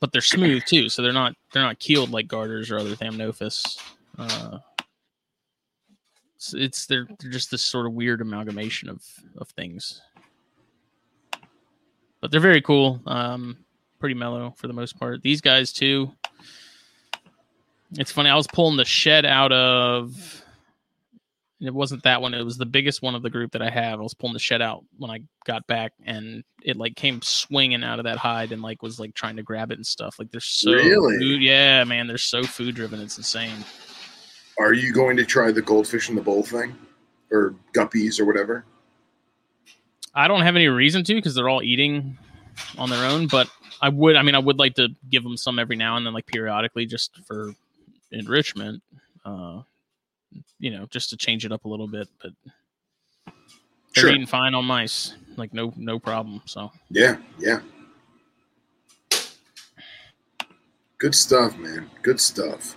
[0.00, 3.78] But they're smooth too, so they're not they're not keeled like garters or other Thamnophis.
[4.18, 4.58] Uh,
[6.36, 9.02] it's, it's they're, they're just this sort of weird amalgamation of
[9.38, 10.02] of things.
[12.20, 13.00] But they're very cool.
[13.06, 13.58] Um,
[13.98, 15.22] pretty mellow for the most part.
[15.22, 16.12] These guys too.
[17.92, 18.30] It's funny.
[18.30, 20.42] I was pulling the shed out of.
[21.58, 22.34] It wasn't that one.
[22.34, 23.98] It was the biggest one of the group that I have.
[23.98, 27.82] I was pulling the shed out when I got back, and it like came swinging
[27.82, 30.18] out of that hide and like was like trying to grab it and stuff.
[30.18, 31.16] Like they're so Really?
[31.18, 32.06] food- yeah, man.
[32.08, 33.00] They're so food driven.
[33.00, 33.64] It's insane.
[34.58, 36.76] Are you going to try the goldfish in the bowl thing,
[37.30, 38.66] or guppies or whatever?
[40.14, 42.18] I don't have any reason to because they're all eating
[42.76, 43.28] on their own.
[43.28, 43.48] But
[43.80, 44.16] I would.
[44.16, 46.86] I mean, I would like to give them some every now and then, like periodically,
[46.86, 47.54] just for
[48.12, 48.82] enrichment.
[49.24, 49.62] Uh,
[50.58, 52.08] you know, just to change it up a little bit.
[52.22, 52.32] But
[53.94, 54.10] they're Sure.
[54.10, 56.42] eating fine on mice, like no no problem.
[56.46, 57.60] So Yeah, yeah.
[60.98, 61.90] Good stuff, man.
[62.02, 62.76] Good stuff.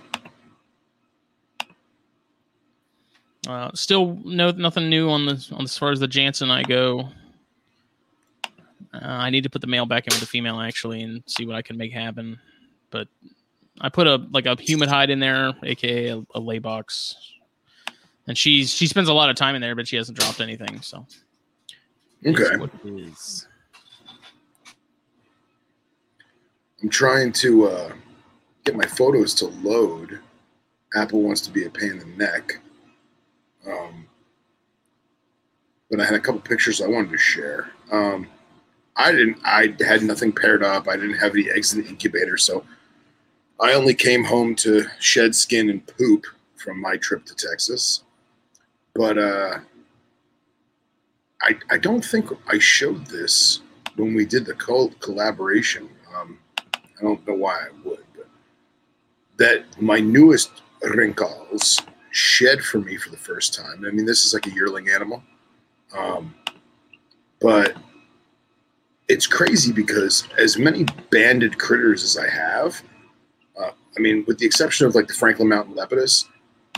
[3.48, 7.08] uh, still no nothing new on the on as far as the Jansen I go.
[8.92, 11.46] Uh, I need to put the male back in with the female actually and see
[11.46, 12.38] what I can make happen.
[12.90, 13.08] But
[13.80, 17.14] I put a like a humid hide in there, aka a, a lay box,
[18.26, 20.80] and she's she spends a lot of time in there, but she hasn't dropped anything.
[20.82, 21.06] So
[22.26, 22.56] Okay.
[22.56, 23.46] what it is.
[26.82, 27.92] I'm trying to uh,
[28.64, 30.20] get my photos to load.
[30.94, 32.60] Apple wants to be a pain in the neck.
[33.66, 34.06] Um,
[35.90, 37.70] but I had a couple pictures I wanted to share.
[37.92, 38.26] Um,
[38.96, 39.38] I didn't.
[39.44, 40.88] I had nothing paired up.
[40.88, 42.64] I didn't have any eggs in the incubator, so
[43.60, 46.26] I only came home to shed skin and poop
[46.56, 48.04] from my trip to Texas.
[48.94, 49.58] But uh,
[51.42, 53.60] I I don't think I showed this
[53.96, 55.88] when we did the col- collaboration.
[56.14, 56.38] Um,
[56.74, 58.28] I don't know why I would, but
[59.36, 60.50] that my newest
[60.82, 63.84] wrinkles shed for me for the first time.
[63.86, 65.22] I mean, this is like a yearling animal,
[65.96, 66.34] um,
[67.40, 67.76] but
[69.12, 72.82] it's crazy because as many banded critters as I have,
[73.60, 76.26] uh, I mean, with the exception of like the Franklin Mountain Lepidus,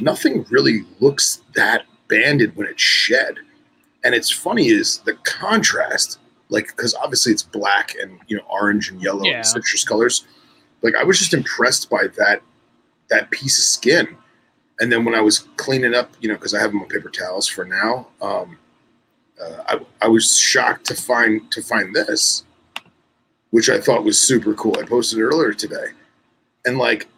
[0.01, 3.37] nothing really looks that banded when it's shed.
[4.05, 6.19] And it's funny is the contrast
[6.49, 9.37] like because obviously it's black and you know orange and yellow Yeah.
[9.37, 10.27] and citrus colors
[10.83, 12.43] like i was just impressed by that
[13.09, 14.17] that piece of skin
[14.81, 17.09] and then when i was cleaning up you know because i have them on paper
[17.09, 18.59] towels for now um
[19.43, 22.45] uh, I, I was shocked to find to find this
[23.51, 25.87] which i thought was super cool i posted it earlier today
[26.65, 27.09] and like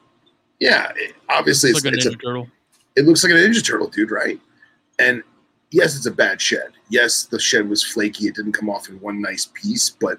[0.61, 2.49] yeah it, obviously It's it's, like it's a Turtle.
[2.97, 4.41] it looks like a Ninja Turtle, dude, right?
[4.99, 5.23] And
[5.71, 6.73] yes, it's a bad shed.
[6.89, 8.29] Yes, the shed was flaky.
[8.29, 10.19] It didn't come off in one nice piece, but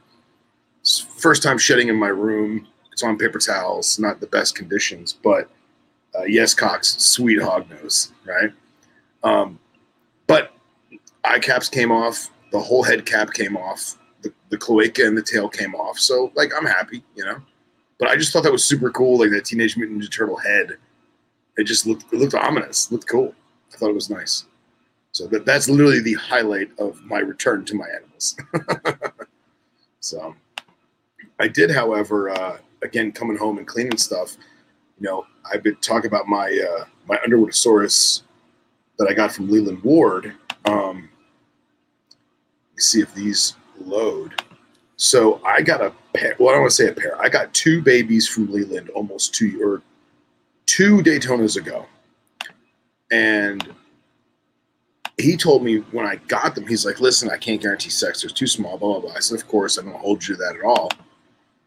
[1.17, 2.67] first time shedding in my room.
[2.91, 5.49] It's on paper towels, not the best conditions, but
[6.17, 8.51] uh, yes, Cox, sweet hog nose, right?
[9.23, 9.59] Um,
[11.27, 15.21] eye caps came off, the whole head cap came off, the, the cloaca and the
[15.21, 15.99] tail came off.
[15.99, 17.37] So, like, I'm happy, you know?
[17.99, 20.77] But I just thought that was super cool, like that Teenage Mutant Ninja Turtle head
[21.57, 23.33] it just looked it looked ominous, looked cool.
[23.73, 24.45] I thought it was nice.
[25.11, 28.35] So that that's literally the highlight of my return to my animals.
[29.99, 30.35] so
[31.39, 34.35] I did, however, uh, again coming home and cleaning stuff.
[34.99, 38.23] You know, I've been talking about my uh, my Underwoodosaurus
[38.99, 40.33] that I got from Leland Ward.
[40.65, 41.09] Um,
[42.77, 44.41] see if these load.
[44.97, 46.35] So I got a pair.
[46.39, 47.19] Well, I don't want to say a pair.
[47.21, 49.81] I got two babies from Leland almost two or
[50.65, 51.85] two Daytonas ago,
[53.11, 53.73] and
[55.17, 58.21] he told me when I got them, he's like, "Listen, I can't guarantee sex.
[58.21, 59.15] They're too small." Blah blah blah.
[59.15, 60.91] I said, "Of course, I don't hold you to that at all."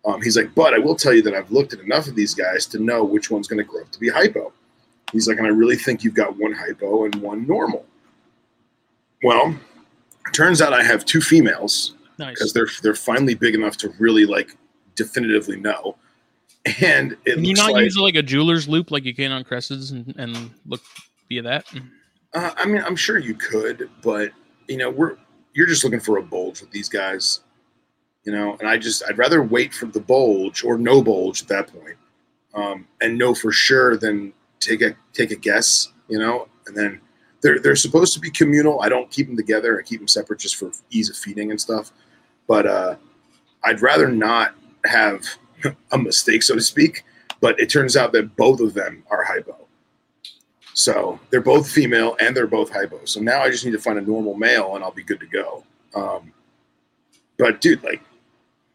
[0.05, 2.35] Um, he's like, "But I will tell you that I've looked at enough of these
[2.35, 4.53] guys to know which one's going to grow up to be hypo."
[5.13, 7.85] He's like, "And I really think you've got one hypo and one normal."
[9.23, 9.55] Well,
[10.33, 12.35] turns out I have two females Nice.
[12.35, 14.57] because they're they're finally big enough to really like
[14.95, 15.97] definitively know.
[16.83, 19.43] And it Can you not like, use like a jeweler's loupe like you can on
[19.45, 20.83] Cresses and, and look
[21.29, 21.67] via that?
[22.35, 24.33] Uh, I mean, I'm sure you could, but
[24.69, 25.17] you know, we're
[25.55, 27.41] you're just looking for a bulge with these guys,
[28.25, 28.57] you know.
[28.61, 31.97] And I just I'd rather wait for the bulge or no bulge at that point,
[32.55, 36.49] um, and know for sure than take a take a guess, you know.
[36.67, 37.01] And then
[37.41, 38.81] they're they're supposed to be communal.
[38.81, 39.79] I don't keep them together.
[39.79, 41.93] I keep them separate just for ease of feeding and stuff.
[42.47, 42.97] But uh,
[43.65, 45.23] I'd rather not have
[45.93, 47.05] a mistake, so to speak.
[47.41, 49.57] But it turns out that both of them are hypo.
[50.75, 53.05] So they're both female and they're both hypo.
[53.05, 55.27] So now I just need to find a normal male and I'll be good to
[55.27, 55.65] go.
[55.95, 56.33] Um,
[57.37, 58.01] but dude, like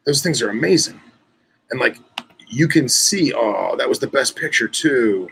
[0.05, 0.99] those things are amazing.
[1.71, 1.97] And like
[2.47, 5.29] you can see, oh, that was the best picture too.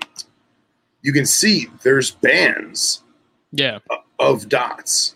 [1.01, 3.01] You can see there's bands
[3.51, 3.79] Yeah.
[4.19, 5.15] of dots,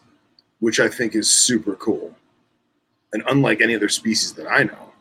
[0.59, 2.13] which I think is super cool.
[3.13, 4.91] And unlike any other species that I know.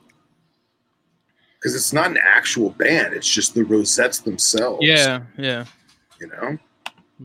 [1.59, 4.81] Because it's not an actual band, it's just the rosettes themselves.
[4.87, 5.23] Yeah.
[5.38, 5.64] Yeah.
[6.20, 6.59] You know?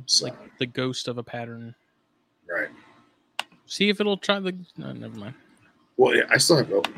[0.04, 1.76] It's So, like the ghost of a pattern.
[2.50, 2.70] right.
[3.66, 4.56] See if it'll try the.
[4.78, 5.36] No, never mind.
[5.98, 6.94] Well, yeah, I still have it open.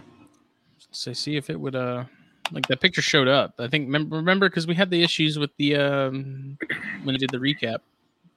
[0.91, 1.76] Say, see if it would.
[1.76, 2.06] Uh,
[2.54, 3.56] like that picture showed up.
[3.60, 3.91] I think.
[3.91, 6.58] Remember, because we had the issues with the um
[7.04, 7.80] when we did the recap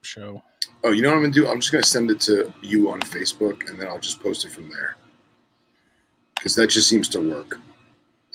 [0.05, 0.43] show.
[0.83, 1.49] Oh, you know what I'm gonna do?
[1.49, 4.51] I'm just gonna send it to you on Facebook, and then I'll just post it
[4.53, 4.97] from there.
[6.37, 7.59] Because that just seems to work.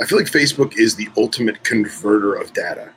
[0.02, 2.92] I feel like Facebook is the ultimate converter of data.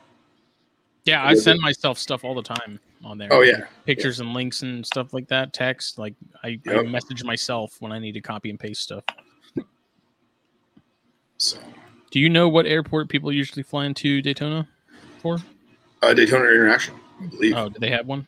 [1.05, 3.27] Yeah, I Yeah, send myself stuff all the time on there.
[3.31, 5.53] Oh yeah, pictures and links and stuff like that.
[5.53, 9.03] Text, like I, I message myself when I need to copy and paste stuff.
[11.37, 11.57] so
[12.11, 14.67] Do you know what airport people usually fly into Daytona
[15.21, 15.37] for?
[16.01, 17.55] uh, Daytona International, I believe.
[17.55, 18.25] Oh, do they have one?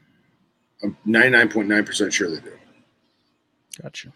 [0.83, 2.57] I'm 99.9 percent sure they do.
[3.81, 4.11] Gotcha.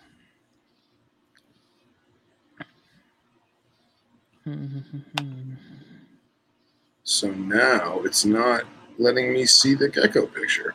[7.04, 8.64] So now it's not
[8.98, 10.74] letting me see the gecko picture.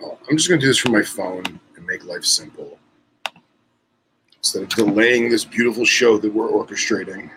[0.00, 1.44] Well, I'm just gonna do this from my phone
[1.76, 2.78] and make life simple
[4.38, 7.30] instead of delaying this beautiful show that we're orchestrating.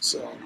[0.00, 0.36] So,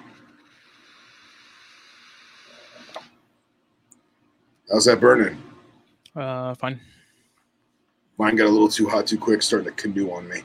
[4.70, 5.36] how's that burning?
[6.16, 6.80] Uh, fine.
[8.18, 10.42] Mine got a little too hot too quick, starting to canoe on me.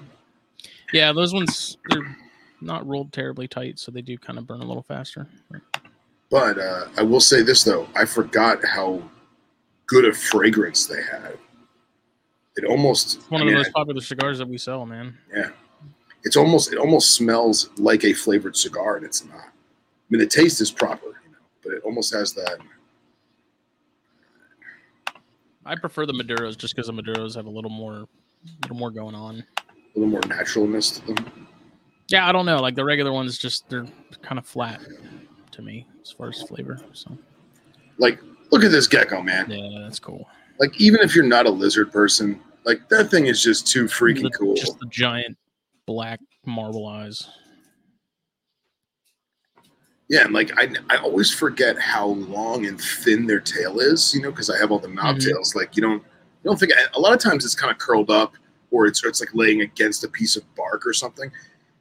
[0.91, 2.15] Yeah, those ones they're
[2.61, 5.27] not rolled terribly tight, so they do kind of burn a little faster.
[6.29, 9.01] But uh, I will say this though, I forgot how
[9.87, 11.37] good a fragrance they had.
[12.55, 15.17] It almost One I of the mean, most popular cigars that we sell, man.
[15.35, 15.49] yeah.
[16.25, 19.39] It's almost it almost smells like a flavored cigar, and it's not.
[19.39, 19.49] I
[20.09, 22.59] mean, the taste is proper, you know, but it almost has that.
[25.65, 28.07] I prefer the Maduros just because the Maduros have a little more, a
[28.63, 29.43] little more going on.
[29.95, 31.47] A little more naturalness to them.
[32.09, 32.59] Yeah, I don't know.
[32.61, 33.87] Like the regular ones, just they're
[34.21, 34.81] kind of flat
[35.51, 36.79] to me as far as flavor.
[36.93, 37.17] So
[37.97, 38.19] Like,
[38.51, 39.49] look at this gecko, man.
[39.49, 40.27] yeah, that's cool.
[40.59, 44.23] Like, even if you're not a lizard person, like that thing is just too freaking
[44.23, 44.55] The- cool.
[44.55, 45.37] Just the giant
[45.85, 47.27] black marble eyes.
[50.09, 54.21] Yeah, and like I, I always forget how long and thin their tail is, you
[54.21, 55.25] know, because I have all the knob Mhm.
[55.25, 55.55] tails.
[55.55, 56.73] Like you don't, you don't think.
[56.93, 58.33] A lot of times it's kind of curled up,
[58.71, 61.31] or it's it's like laying against a piece of bark or something,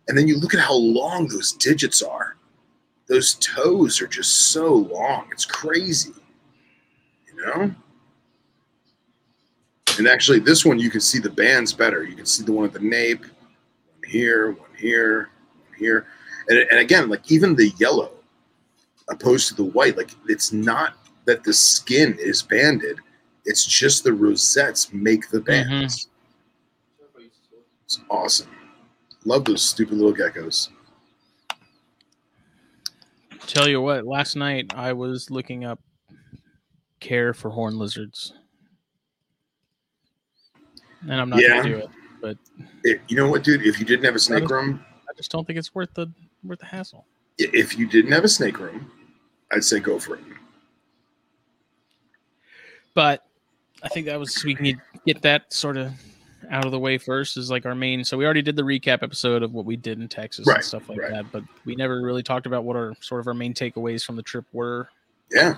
[0.09, 2.37] and then you look at how long those digits are.
[3.09, 5.29] Those toes are just so long.
[5.33, 6.13] It's crazy,
[7.27, 7.75] you know.
[9.99, 12.05] And actually, this one you can see the bands better.
[12.05, 15.29] You can see the one at the nape, one here, one here,
[15.69, 16.07] one here
[16.49, 18.13] and, and again like even the yellow
[19.09, 22.99] opposed to the white like it's not that the skin is banded
[23.45, 26.07] it's just the rosettes make the bands.
[27.17, 27.27] Mm-hmm.
[27.85, 28.49] It's awesome.
[29.25, 30.69] Love those stupid little geckos.
[33.47, 35.81] Tell you what, last night I was looking up
[37.01, 38.33] care for horn lizards,
[41.03, 41.57] and I'm not Yeah.
[41.57, 41.89] gonna do
[42.29, 42.39] it.
[42.85, 43.67] It- you know what dude?
[43.67, 46.07] If you didn't have a snake room I just don't think it's worth the
[46.45, 47.07] worth the hassle.
[47.39, 48.91] if you didn't have a snake room
[49.53, 50.21] i'd say go for it
[52.95, 53.25] But
[53.83, 55.93] I think that was we can get that sort of
[56.51, 58.05] out of the way first is like our main.
[58.05, 60.65] So we already did the recap episode of what we did in Texas Right, and
[60.65, 61.11] stuff like right.
[61.11, 64.17] that, but we never really talked about what our sort of our main takeaways from
[64.17, 64.89] the trip were.
[65.31, 65.55] yeah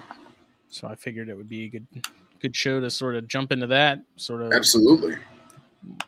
[0.68, 1.86] so I figured it would be a good
[2.40, 5.16] good show to sort of jump into that sort of Absolutely.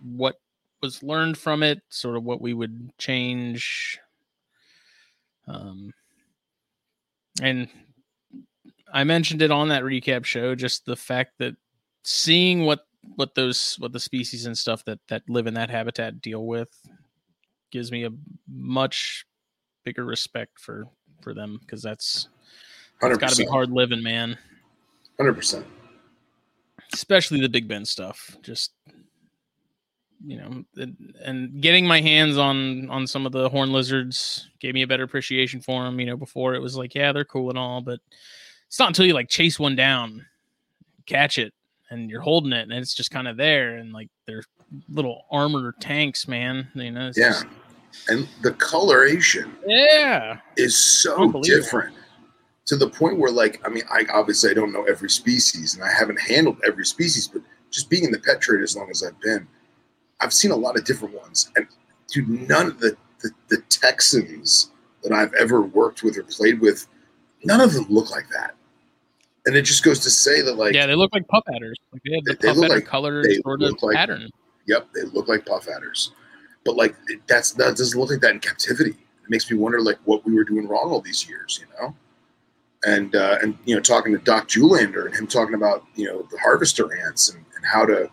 [0.02, 0.40] what
[0.82, 3.98] was learned from it, sort of what we would change.
[5.48, 5.92] Um,
[7.42, 7.68] and
[8.92, 11.56] I mentioned it on that recap show, just the fact that
[12.02, 16.20] seeing what what those what the species and stuff that that live in that habitat
[16.20, 16.70] deal with
[17.70, 18.10] gives me a
[18.48, 19.24] much
[19.84, 20.86] bigger respect for
[21.20, 22.28] for them because that's
[23.02, 24.38] it's got to be hard living, man.
[25.18, 25.66] Hundred percent.
[26.92, 28.36] especially the Big Bend stuff.
[28.42, 28.72] Just
[30.24, 30.64] you know,
[31.24, 35.02] and- getting my hands on on some of the horn lizards gave me a better
[35.04, 35.98] appreciation for them.
[36.00, 38.00] You know, before it was like, yeah, they're cool and all, but
[38.66, 40.24] it's not until you like chase one down,
[41.06, 41.52] catch it,
[41.90, 44.42] and you're holding it, and it's just kind of there, and like they're
[44.88, 46.68] little armored tanks, man.
[46.74, 47.28] You know, Yeah.
[47.30, 47.46] just-
[48.08, 51.94] And the coloration yeah, is so different
[52.66, 55.84] to the point where, like, I mean, I obviously I don't know every species, and
[55.84, 59.02] I haven't handled every species, but just being in the pet trade as long as
[59.02, 59.46] I've been,
[60.20, 61.66] I've seen a lot of different ones, and
[62.08, 64.70] dude, none of the the, the Texans
[65.02, 66.86] that I've ever worked with or played with,
[67.44, 68.54] none of them look like that.
[69.46, 71.76] And it just goes to say that, like, yeah, they look like puff adders.
[71.92, 74.28] Like they have the They- puff adder like- color sort of like- pattern.
[74.66, 76.10] Yep, they look like puff adders,
[76.64, 76.96] but like
[77.28, 78.90] that's that doesn't look like that in captivity.
[78.90, 81.94] It makes me wonder like what we were doing wrong all these years, you know.
[82.84, 86.26] And uh, and you know, talking to Doc Julander and him talking about you know
[86.30, 88.10] the harvester ants and, and how to,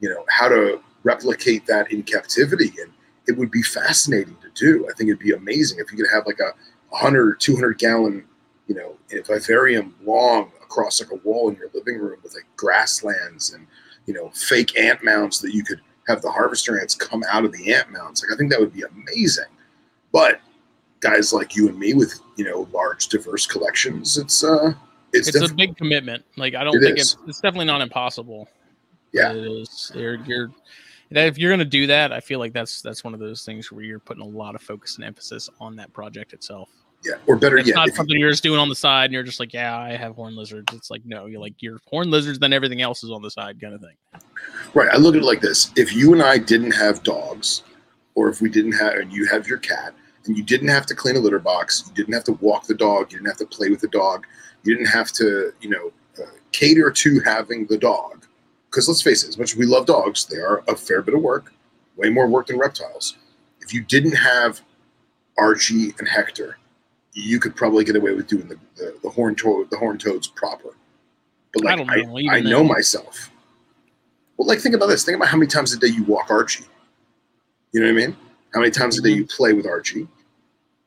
[0.00, 2.92] you know, how to replicate that in captivity, and
[3.26, 4.88] it would be fascinating to do.
[4.88, 6.52] I think it'd be amazing if you could have like a
[6.90, 8.24] 100 or 200 gallon,
[8.66, 13.52] you know, vivarium long across like a wall in your living room with like grasslands
[13.52, 13.66] and
[14.06, 17.52] you know, fake ant mounds that you could have the harvester ants come out of
[17.52, 18.24] the ant mounds.
[18.24, 19.44] Like I think that would be amazing.
[20.10, 20.40] But
[21.00, 24.72] guys like you and me with, you know, large diverse collections, it's uh
[25.12, 26.24] it's, it's a big commitment.
[26.36, 27.12] Like I don't It think is.
[27.12, 28.48] it's it's definitely not impossible.
[29.12, 29.32] Yeah.
[29.32, 29.92] it is.
[29.94, 30.50] You're, you're
[31.18, 33.84] if you're gonna do that, I feel like that's that's one of those things where
[33.84, 36.68] you're putting a lot of focus and emphasis on that project itself.
[37.04, 37.14] yeah.
[37.26, 37.60] Or better yet.
[37.60, 39.40] It's yet, not if you- something you're just doing on the side and you're just
[39.40, 40.72] like, yeah, I have horn lizards.
[40.74, 43.60] It's like no, you're like you're horn lizards, then everything else is on the side,
[43.60, 43.96] kind of thing.
[44.74, 44.88] right.
[44.92, 45.70] I look at it like this.
[45.76, 47.62] If you and I didn't have dogs,
[48.14, 49.94] or if we didn't have and you have your cat
[50.26, 52.74] and you didn't have to clean a litter box, you didn't have to walk the
[52.74, 54.26] dog, you didn't have to play with the dog,
[54.64, 55.90] you didn't have to, you know,
[56.22, 58.19] uh, cater to having the dog.
[58.70, 61.14] Because let's face it, as much as we love dogs, they are a fair bit
[61.14, 61.52] of work,
[61.96, 63.16] way more work than reptiles.
[63.60, 64.60] If you didn't have
[65.38, 66.58] Archie and Hector,
[67.12, 70.28] you could probably get away with doing the, the, the horn toad the horn toads
[70.28, 70.76] proper.
[71.52, 73.30] But I like don't I, know, even I, know myself.
[74.36, 75.04] Well, like think about this.
[75.04, 76.64] Think about how many times a day you walk Archie.
[77.72, 78.16] You know what I mean?
[78.54, 79.18] How many times a day mm-hmm.
[79.18, 80.06] you play with Archie,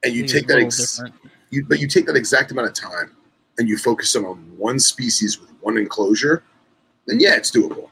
[0.03, 1.01] and you take that, ex-
[1.49, 3.15] you, but you take that exact amount of time,
[3.57, 6.43] and you focus on one species with one enclosure.
[7.05, 7.89] Then yeah, it's doable.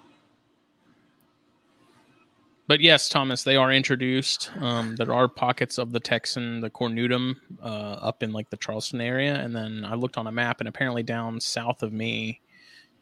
[2.68, 4.50] But yes, Thomas, they are introduced.
[4.62, 9.02] Um, there are pockets of the Texan, the cornutum, uh, up in like the Charleston
[9.02, 12.40] area, and then I looked on a map, and apparently down south of me,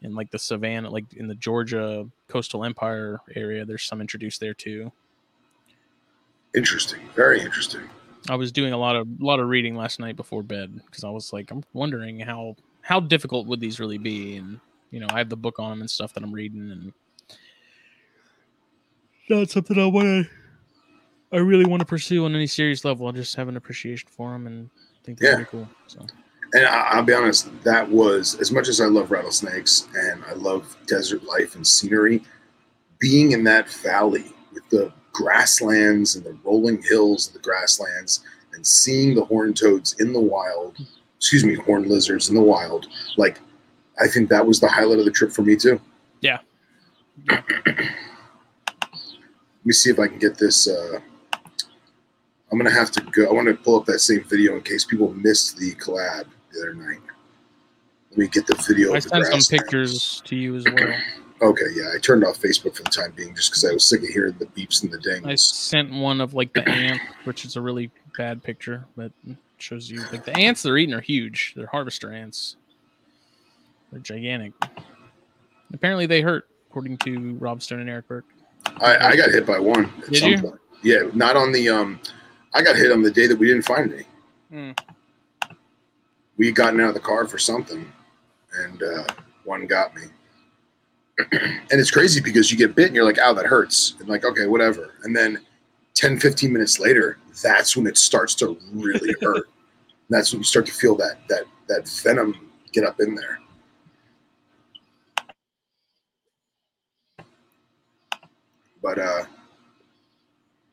[0.02, 4.54] in like the Savannah, like in the Georgia coastal empire area, there's some introduced there
[4.54, 4.90] too.
[6.56, 7.82] Interesting, very interesting.
[8.28, 11.04] I was doing a lot of a lot of reading last night before bed because
[11.04, 14.58] I was like, I'm wondering how how difficult would these really be, and
[14.90, 16.92] you know, I have the book on them and stuff that I'm reading, and
[19.28, 20.30] not something I want to,
[21.32, 23.06] I really want to pursue on any serious level.
[23.06, 24.70] I just have an appreciation for them and
[25.04, 25.36] think they're Yeah.
[25.36, 25.68] pretty cool.
[25.86, 26.04] So
[26.54, 30.32] And I, I'll be honest, that was as much as I love rattlesnakes and I
[30.32, 32.22] love desert life and scenery.
[32.98, 38.66] Being in that valley with the grasslands and the rolling hills of the grasslands, and
[38.66, 40.76] seeing the horned toads in the wild,
[41.16, 43.40] excuse me, horned lizards in the wild, like
[44.00, 45.80] I think that was the highlight of the trip for me too.
[46.20, 46.38] Yeah.
[47.28, 47.44] Let
[49.64, 50.66] me see if I can get this.
[50.66, 51.00] Uh,
[52.50, 53.28] I'm gonna have to go.
[53.28, 56.60] I want to pull up that same video in case people missed the collab the
[56.60, 57.00] other night.
[58.10, 58.94] Let me get the video.
[58.94, 60.94] I sent some pictures to you as well.
[61.42, 64.02] Okay, yeah, I turned off Facebook for the time being just because I was sick
[64.02, 65.24] of hearing the beeps and the ding.
[65.26, 69.12] I sent one of like the ant, which is a really bad picture, but
[69.58, 71.52] shows you like the ants they're eating are huge.
[71.54, 72.56] They're harvester ants.
[73.90, 74.52] They're gigantic.
[75.72, 78.26] Apparently they hurt, according to Rob Stone and Eric Burke.
[78.80, 80.38] I, I got hit by one at Did some you?
[80.40, 80.60] point.
[80.82, 82.00] Yeah, not on the um.
[82.54, 84.04] I got hit on the day that we didn't find any.
[84.50, 84.70] Hmm.
[86.36, 87.90] We had gotten out of the car for something,
[88.64, 89.04] and uh,
[89.44, 90.02] one got me.
[91.32, 94.24] and it's crazy because you get bit and you're like, "Ow, that hurts," and like,
[94.24, 94.94] okay, whatever.
[95.04, 95.38] And then
[95.94, 99.46] 10, 15 minutes later, that's when it starts to really hurt.
[99.46, 103.38] And that's when you start to feel that that that venom get up in there.
[108.82, 109.24] But uh,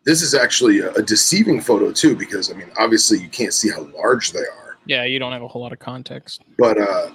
[0.05, 3.69] this is actually a, a deceiving photo too, because I mean, obviously you can't see
[3.69, 4.77] how large they are.
[4.85, 6.41] Yeah, you don't have a whole lot of context.
[6.57, 7.11] But uh,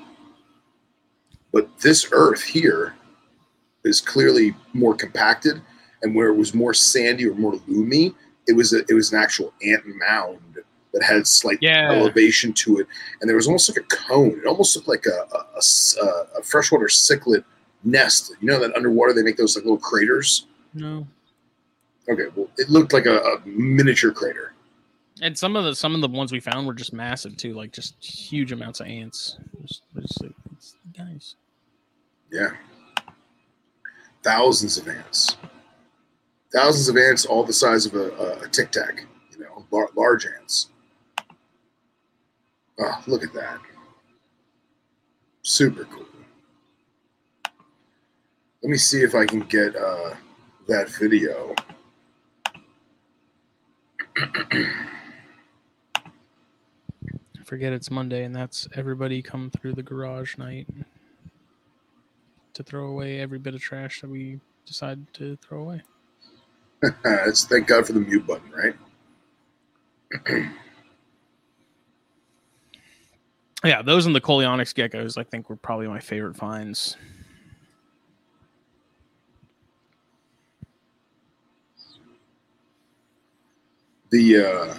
[1.52, 2.94] but this Earth here
[3.84, 5.60] is clearly more compacted,
[6.02, 8.14] and where it was more sandy or more loomy,
[8.46, 10.38] it was a, it was an actual ant mound
[10.92, 11.90] that had slight Yeah.
[11.90, 12.86] elevation to it,
[13.20, 14.38] and there was almost like a cone.
[14.38, 17.44] It almost looked like a freshwater cichlid
[17.84, 18.32] nest.
[18.40, 20.46] You know that underwater they make those like little craters.
[20.74, 21.06] No.
[22.08, 24.54] Okay, well, it looked like a, a miniature crater.
[25.20, 27.72] And some of the some of the ones we found were just massive too, like
[27.72, 29.38] just huge amounts of ants.
[29.64, 31.36] Just, just like, it's nice.
[32.30, 32.50] Yeah,
[34.22, 35.36] thousands of ants,
[36.52, 39.06] thousands of ants, all the size of a, a, a tic tac.
[39.32, 40.70] You know, lar- large ants.
[42.80, 43.60] Oh, look at that!
[45.42, 46.06] Super cool.
[48.62, 50.14] Let me see if I can get uh,
[50.68, 51.54] that video.
[57.44, 60.66] Forget it's Monday, and that's everybody come through the garage night
[62.54, 65.82] to throw away every bit of trash that we decide to throw away.
[67.04, 68.74] it's thank God for the mute button, right?
[73.64, 76.96] Yeah, those and the Coleonyx geckos, I think, were probably my favorite finds.
[84.12, 84.74] The uh,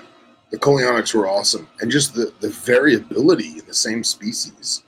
[0.52, 4.84] the Coleonyx were awesome, and just the the variability in the same species,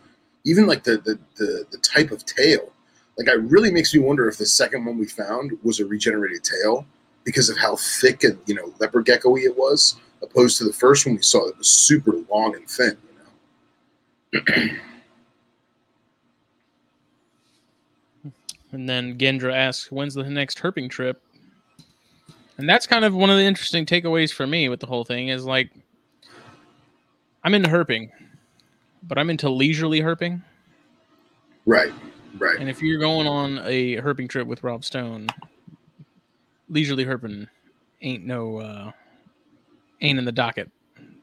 [0.45, 2.71] even like the the the, the type of tail,
[3.17, 6.43] like it really makes me wonder if the second one we found was a regenerated
[6.43, 6.85] tail
[7.25, 11.05] because of how thick and you know leopard gecko-y it was, opposed to the first
[11.05, 12.97] one we saw that was super long and thin.
[14.31, 14.69] You know,
[18.71, 21.21] And then Gendra asks, "When's the next herping trip?"
[22.57, 25.27] And that's kind of one of the interesting takeaways for me with the whole thing
[25.27, 25.71] is like,
[27.43, 28.09] I'm into herping,
[29.03, 30.41] but I'm into leisurely herping.
[31.65, 31.93] right,
[32.37, 32.57] right.
[32.59, 35.27] And if you're going on a herping trip with Rob Stone,
[36.69, 37.47] leisurely herping
[38.01, 38.91] ain't no uh
[40.01, 40.71] ain't in the docket.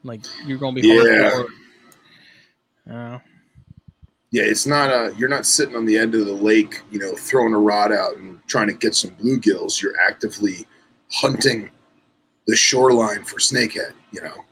[0.03, 1.43] Like you're gonna be Yeah.
[2.89, 3.19] Uh,
[4.31, 5.13] Yeah, it's not a.
[5.17, 8.17] You're not sitting on the end of the lake, you know, throwing a rod out
[8.17, 9.81] and trying to get some bluegills.
[9.81, 10.65] You're actively
[11.13, 11.69] hunting
[12.47, 13.93] the shoreline for snakehead.
[14.11, 14.43] You know.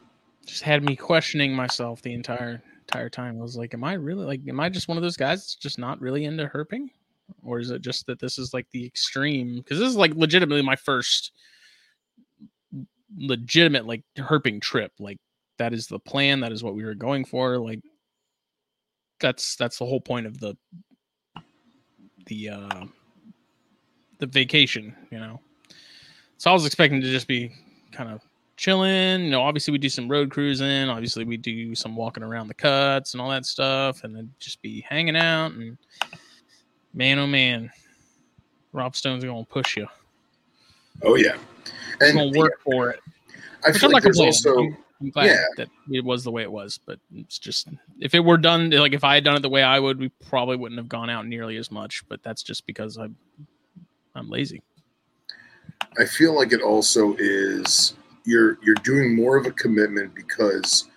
[0.46, 3.38] just had me questioning myself the entire entire time.
[3.38, 5.56] I was like, am I really like am I just one of those guys that's
[5.56, 6.90] just not really into herping?
[7.44, 9.58] Or is it just that this is like the extreme?
[9.58, 11.32] Because this is like legitimately my first
[13.18, 14.92] legitimate like herping trip.
[15.00, 15.18] Like
[15.58, 16.42] that is the plan.
[16.42, 17.58] That is what we were going for.
[17.58, 17.82] Like
[19.20, 20.58] that's that's the whole point of the
[22.26, 22.86] the uh
[24.20, 25.40] the vacation, you know.
[26.42, 27.52] So I was expecting to just be
[27.92, 28.20] kind of
[28.58, 29.26] chilling.
[29.26, 30.90] You know, obviously we do some road cruising.
[30.90, 34.60] Obviously we do some walking around the cuts and all that stuff, and then just
[34.64, 35.52] be hanging out.
[35.52, 35.78] And
[36.96, 37.70] man, oh man,
[38.74, 39.86] Rob Stone's gonna push you.
[41.04, 41.38] Oh yeah,
[42.00, 43.02] He's and gonna work for it.
[43.64, 44.34] I feel I'm like complaining.
[44.34, 45.46] also I'm, I'm glad yeah.
[45.58, 47.68] that it was the way it was, but it's just
[48.00, 50.10] if it were done like if I had done it the way I would, we
[50.28, 52.02] probably wouldn't have gone out nearly as much.
[52.10, 53.16] But that's just because I'm
[54.16, 54.64] I'm lazy.
[55.98, 60.90] I feel like it also is you're you're doing more of a commitment because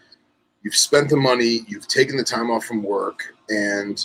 [0.62, 4.04] you've spent the money, you've taken the time off from work, and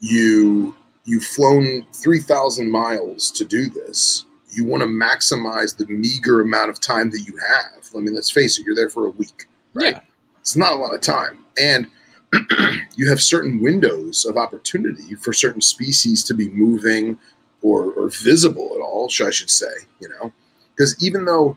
[0.00, 0.74] you
[1.04, 4.26] you've flown three thousand miles to do this.
[4.50, 7.88] You want to maximize the meager amount of time that you have.
[7.96, 9.94] I mean, let's face it, you're there for a week, right?
[9.94, 10.00] Yeah.
[10.40, 11.86] It's not a lot of time, and
[12.96, 17.18] you have certain windows of opportunity for certain species to be moving
[17.62, 20.32] or, or visible at all, I should say, you know,
[20.74, 21.56] because even though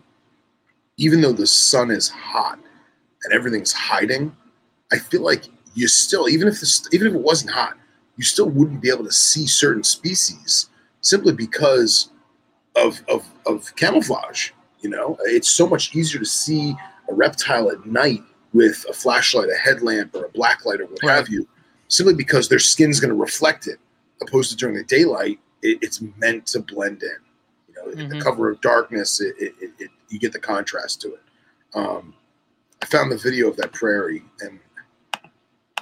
[0.97, 2.57] even though the sun is hot
[3.23, 4.35] and everything's hiding,
[4.93, 5.43] I feel like
[5.73, 7.73] you still, even if this, even if it wasn't hot,
[8.17, 10.69] you still wouldn't be able to see certain species
[11.01, 12.09] simply because
[12.75, 14.51] of of, of camouflage.
[14.79, 16.75] You know, it's so much easier to see
[17.09, 18.21] a reptile at night
[18.53, 21.15] with a flashlight, a headlamp, or a black light, or what Right.
[21.15, 21.47] have you,
[21.89, 23.79] simply because their skin's going to reflect it,
[24.21, 27.09] opposed to during the daylight, it, it's meant to blend in.
[27.67, 31.21] You know, in the cover of darkness, it, it, you get the contrast to it.
[31.73, 32.13] Um,
[32.81, 34.59] I found the video of that prairie, and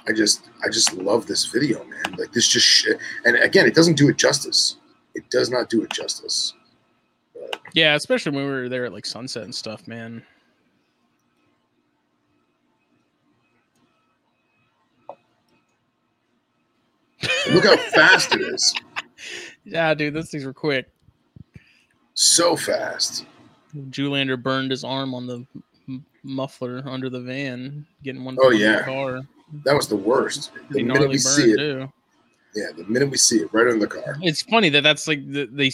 [0.08, 2.16] I just I just love this video, man.
[2.18, 2.98] Like this just shit.
[3.24, 4.76] And again, it doesn't do it justice.
[5.14, 6.54] It does not do it justice.
[7.74, 10.22] Yeah, especially when we were there at like sunset and stuff, man.
[17.52, 18.74] Look how fast it is.
[19.64, 20.90] Yeah, dude, those things were quick.
[22.14, 23.26] So fast.
[23.90, 25.46] Julander burned his arm on the
[26.22, 28.36] muffler under the van, getting one.
[28.40, 28.82] Oh, yeah.
[28.82, 29.22] car.
[29.64, 30.52] That was the worst.
[30.70, 31.92] The minute we see it, too.
[32.54, 34.16] yeah, the minute we see it, right in the car.
[34.22, 35.72] It's funny that that's like the, they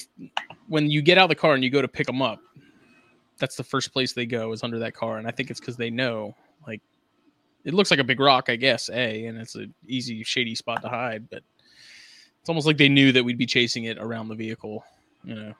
[0.69, 2.41] when you get out of the car and you go to pick them up,
[3.39, 5.77] that's the first place they go is under that car, and I think it's because
[5.77, 6.35] they know
[6.67, 6.81] like
[7.65, 10.83] it looks like a big rock, I guess, a, and it's an easy shady spot
[10.83, 11.43] to hide, but
[12.41, 14.85] it's almost like they knew that we'd be chasing it around the vehicle,
[15.25, 15.55] you know.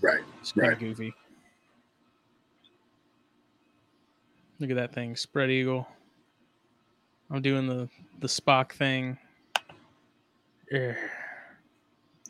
[0.00, 0.20] Right.
[0.40, 0.72] It's kind Right.
[0.74, 1.12] of goofy.
[4.60, 5.86] Look at that thing, spread eagle.
[7.30, 7.88] I'm doing the
[8.20, 9.18] the Spock thing.
[10.70, 10.94] Yeah.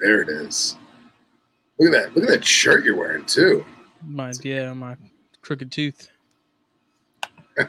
[0.00, 0.76] There it is.
[1.78, 2.14] Look at that.
[2.14, 3.64] Look at that shirt you're wearing too.
[4.06, 4.96] My yeah, my
[5.42, 6.10] crooked tooth.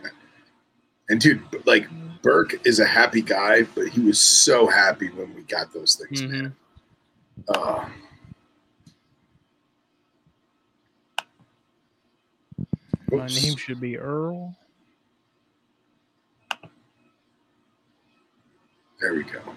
[1.08, 1.88] And dude, like
[2.26, 6.24] Burke is a happy guy, but he was so happy when we got those things,
[6.24, 6.30] Mhm.
[6.32, 6.56] man.
[7.50, 7.90] Uh,
[13.12, 14.58] My name should be Earl.
[19.00, 19.40] There we go.
[19.46, 19.54] Yeah,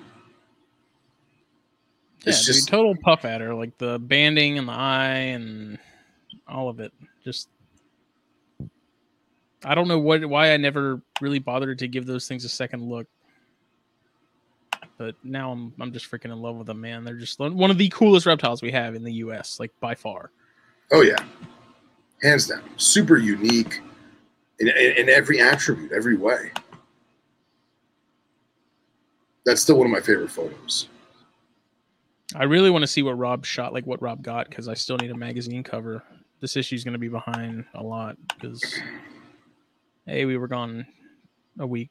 [2.27, 5.79] It's dude, just total puff adder, like the banding and the eye and
[6.47, 6.93] all of it.
[7.25, 7.49] Just
[9.65, 12.89] I don't know what why I never really bothered to give those things a second
[12.89, 13.07] look.
[14.97, 17.05] But now I'm I'm just freaking in love with them, man.
[17.05, 20.31] They're just one of the coolest reptiles we have in the US, like by far.
[20.93, 21.23] oh yeah,
[22.23, 23.81] hands down, super unique
[24.59, 26.51] in, in, in every attribute, every way.
[29.45, 30.89] That's still one of my favorite photos.
[32.35, 34.99] I really want to see what Rob shot, like what Rob got, because I still
[34.99, 36.03] need a magazine cover.
[36.41, 38.63] This issue is going to be behind a lot because,
[40.09, 40.87] hey, we were gone
[41.59, 41.91] a week,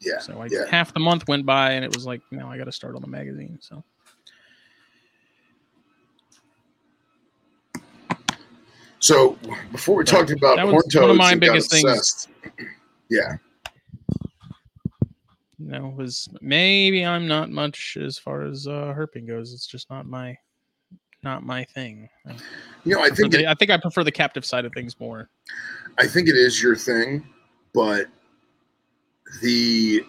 [0.00, 0.66] Yeah, so I, yeah.
[0.68, 3.02] half the month went by, and it was like, now I got to start on
[3.02, 3.58] the magazine.
[3.60, 3.82] So
[8.98, 9.38] So
[9.72, 12.28] before we talked about that was one of my biggest things.
[13.08, 13.36] yeah,
[15.58, 19.52] you know, was maybe I'm not much as far as uh, herping goes.
[19.52, 20.36] It's just not my,
[21.26, 22.08] not my thing.
[22.26, 22.36] I,
[22.84, 24.72] you know, I prefer think the- it, I think I prefer the captive side of
[24.72, 25.28] things more.
[25.98, 27.26] I think it is your thing,
[27.74, 28.06] but
[29.42, 30.02] the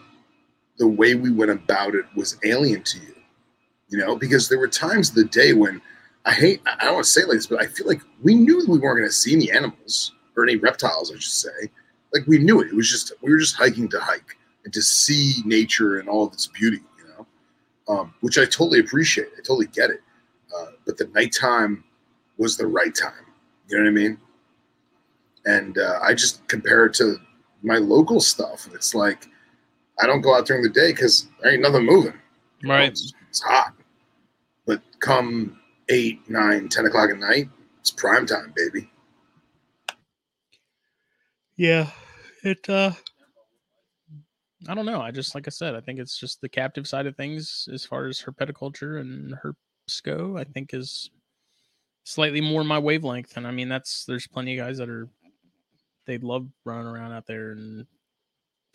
[0.77, 3.15] the way we went about it was alien to you.
[3.89, 5.81] You know, because there were times of the day when
[6.25, 8.57] I hate I don't want to say like this, but I feel like we knew
[8.67, 11.71] we weren't going to see any animals or any reptiles, I should say.
[12.13, 12.67] Like we knew it.
[12.67, 16.27] It was just we were just hiking to hike and to see nature and all
[16.27, 17.25] of its beauty, you know,
[17.93, 19.29] um, which I totally appreciate.
[19.35, 20.01] I totally get it.
[20.87, 21.83] But the nighttime
[22.37, 23.11] was the right time.
[23.67, 24.17] You know what I mean?
[25.47, 27.15] and uh, I just compare it to
[27.63, 28.65] my local stuff.
[28.67, 29.27] And it's like
[29.99, 32.13] I don't go out during the day because there ain't nothing moving.
[32.59, 32.75] you know?
[32.75, 32.89] Right.
[32.89, 33.73] It's, it's hot.
[34.67, 35.59] But come
[35.89, 38.91] eight, nine, ten o'clock at night, it's prime time, baby.
[41.55, 41.89] Yeah,
[42.43, 42.69] it.
[42.69, 42.91] uh
[44.67, 45.01] I don't know.
[45.01, 47.85] I just like I said, I think it's just the captive side of things as
[47.85, 49.55] far as herpeticulture and herps
[50.03, 50.37] go.
[50.37, 51.09] I think is
[52.03, 55.07] slightly more my wavelength, and I mean that's there's plenty of guys that are
[56.05, 57.85] they love running around out there and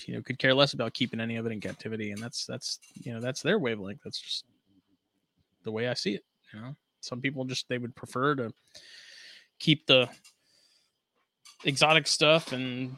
[0.06, 2.78] you know could care less about keeping any of it in captivity, and that's that's
[2.94, 4.00] you know that's their wavelength.
[4.04, 4.44] That's just
[5.64, 6.24] the way I see it.
[6.52, 8.52] You know, some people just they would prefer to
[9.58, 10.08] keep the
[11.64, 12.96] exotic stuff and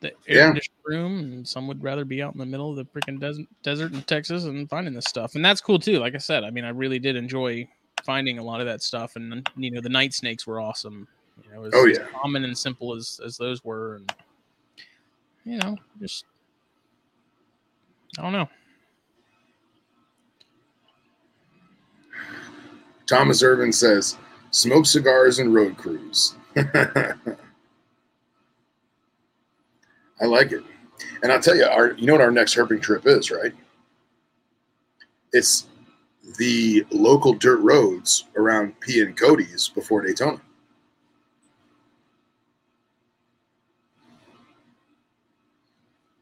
[0.00, 0.60] the air Yeah.
[0.84, 3.92] room, and some would rather be out in the middle of the freaking desert, desert
[3.92, 5.98] in Texas and finding this stuff, and that's cool too.
[5.98, 7.68] Like I said, I mean, I really did enjoy
[8.04, 11.06] finding a lot of that stuff, and you know, the night snakes were awesome.
[11.44, 14.12] You know, as, Oh, as common and simple as as those were, and
[15.44, 16.24] you know, just
[18.18, 18.48] I don't know.
[23.06, 24.16] Thomas Irvin says,
[24.50, 26.34] "Smoke cigars and road cruise."
[30.20, 30.64] I like it,
[31.22, 33.52] and I'll tell you, our you know what our next herping trip is, right?
[35.32, 35.66] It's
[36.38, 40.40] the local dirt roads around P and Cody's before Daytona.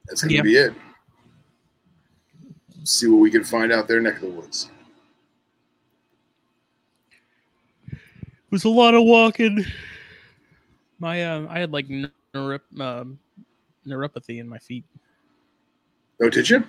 [0.07, 0.42] That's gonna Yeah.
[0.42, 0.74] be it.
[2.84, 4.70] See what we can find out there neck of the woods.
[7.90, 9.64] It was a lot of walking.
[11.01, 11.86] My uh, I had like
[12.80, 13.18] um,
[13.87, 14.84] neuropathy in my feet.
[16.22, 16.64] Oh, did you?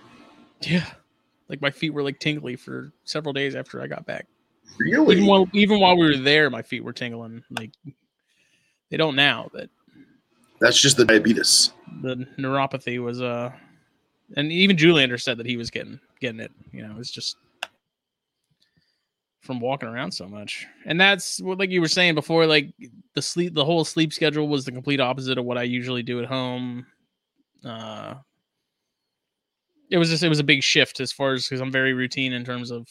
[0.62, 0.86] Yeah,
[1.50, 4.26] like my feet were like tingly for several days after I got back.
[4.80, 5.16] Really?
[5.16, 7.44] Even while even while we were there, my feet were tingling.
[7.52, 7.72] Like
[8.90, 9.70] they don't now, but
[10.60, 11.72] That's just the diabetes.
[12.02, 13.52] the neuropathy was uh,
[14.36, 16.52] and even Juliander said that he was getting getting it.
[16.72, 17.38] You know, it's just
[19.42, 20.68] from walking around so much.
[20.86, 22.74] And that's what, like you were saying before, like
[23.14, 26.20] the sleep, the whole sleep schedule was the complete opposite of what I usually do
[26.20, 26.86] at home.
[27.66, 28.16] Uh,
[29.90, 32.34] it was just, it was a big shift as far as because I'm very routine
[32.34, 32.88] in terms of,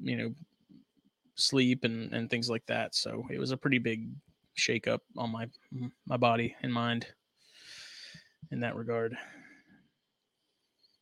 [0.00, 0.34] you know,
[1.34, 2.94] sleep and, and things like that.
[2.94, 4.08] So it was a pretty big
[4.54, 5.48] shake up on my,
[6.06, 7.06] my body and mind
[8.50, 9.16] in that regard.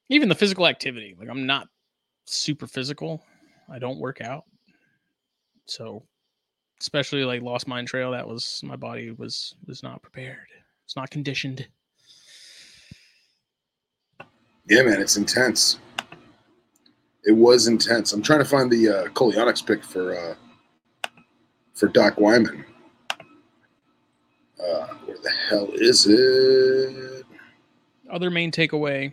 [0.09, 1.69] Even the physical activity, like I'm not
[2.27, 3.25] super physical.
[3.71, 4.45] I don't work out.
[5.67, 6.03] So
[6.81, 10.47] especially like Lost Mine Trail, that was my body was was not prepared.
[10.85, 11.67] It's not conditioned.
[14.69, 15.79] Yeah, man, it's intense.
[17.25, 18.13] It was intense.
[18.13, 20.35] I'm trying to find the uh, Coleonyx pick for uh,
[21.75, 22.65] for Doc Wyman.
[24.59, 27.25] Uh, where the hell is it?
[28.11, 29.13] Other main takeaway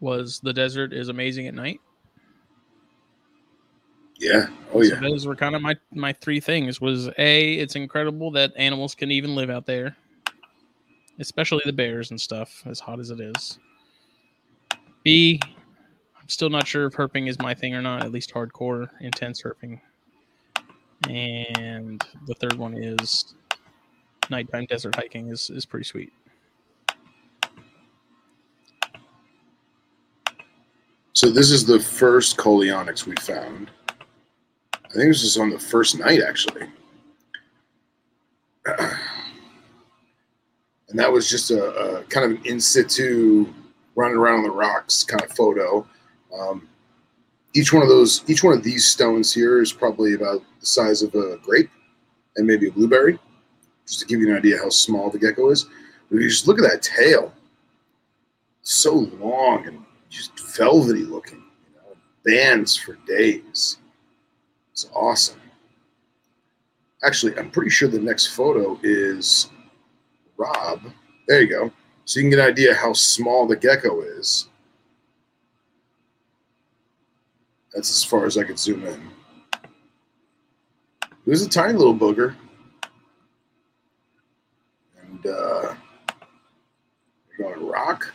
[0.00, 1.80] was the desert is amazing at night.
[4.18, 4.46] Yeah.
[4.72, 5.00] Oh So yeah.
[5.00, 6.80] those were kind of my my three things.
[6.80, 9.96] Was a, it's incredible that animals can even live out there,
[11.18, 12.62] especially the bears and stuff.
[12.66, 13.58] As hot as it is.
[15.04, 18.02] B, I'm still not sure if herping is my thing or not.
[18.02, 19.78] At least hardcore, intense herping.
[21.08, 23.34] And the third one is
[24.30, 26.12] nighttime desert hiking is is pretty sweet.
[31.12, 33.70] So this is the first Coleonyx we found.
[34.72, 36.66] I think this was on the first night actually.
[40.90, 43.52] And that was just a, a kind of an in situ
[43.94, 45.86] running around on the rocks kind of photo.
[46.36, 46.68] Um,
[47.54, 51.02] each one of those, each one of these stones here is probably about the size
[51.02, 51.70] of a grape
[52.36, 53.18] and maybe a blueberry,
[53.86, 55.64] just to give you an idea how small the gecko is.
[56.10, 57.32] But if you just look at that tail,
[58.62, 63.78] so long and just velvety looking, you know, bands for days.
[64.72, 65.40] It's awesome.
[67.04, 69.50] Actually, I'm pretty sure the next photo is
[70.36, 70.80] Rob.
[71.28, 71.72] There you go.
[72.04, 74.48] So you can get an idea how small the gecko is.
[77.72, 79.10] That's as far as I could zoom in.
[81.02, 82.34] It was a tiny little booger.
[85.02, 85.74] And uh,
[87.38, 88.12] going to rock.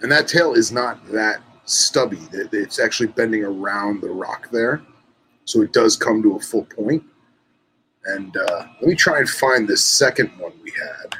[0.00, 2.20] And that tail is not that stubby.
[2.32, 4.80] It's actually bending around the rock there.
[5.44, 7.02] So it does come to a full point.
[8.08, 11.14] And uh, let me try and find the second one we had.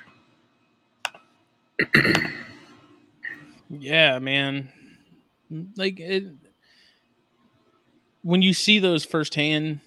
[3.70, 4.70] Yeah, man.
[5.76, 6.24] Like it
[8.22, 9.80] when you see those firsthand,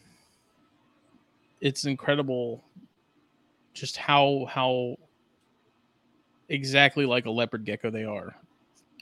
[1.59, 2.63] it's incredible
[3.73, 4.97] just how how
[6.49, 8.35] exactly like a leopard gecko they are.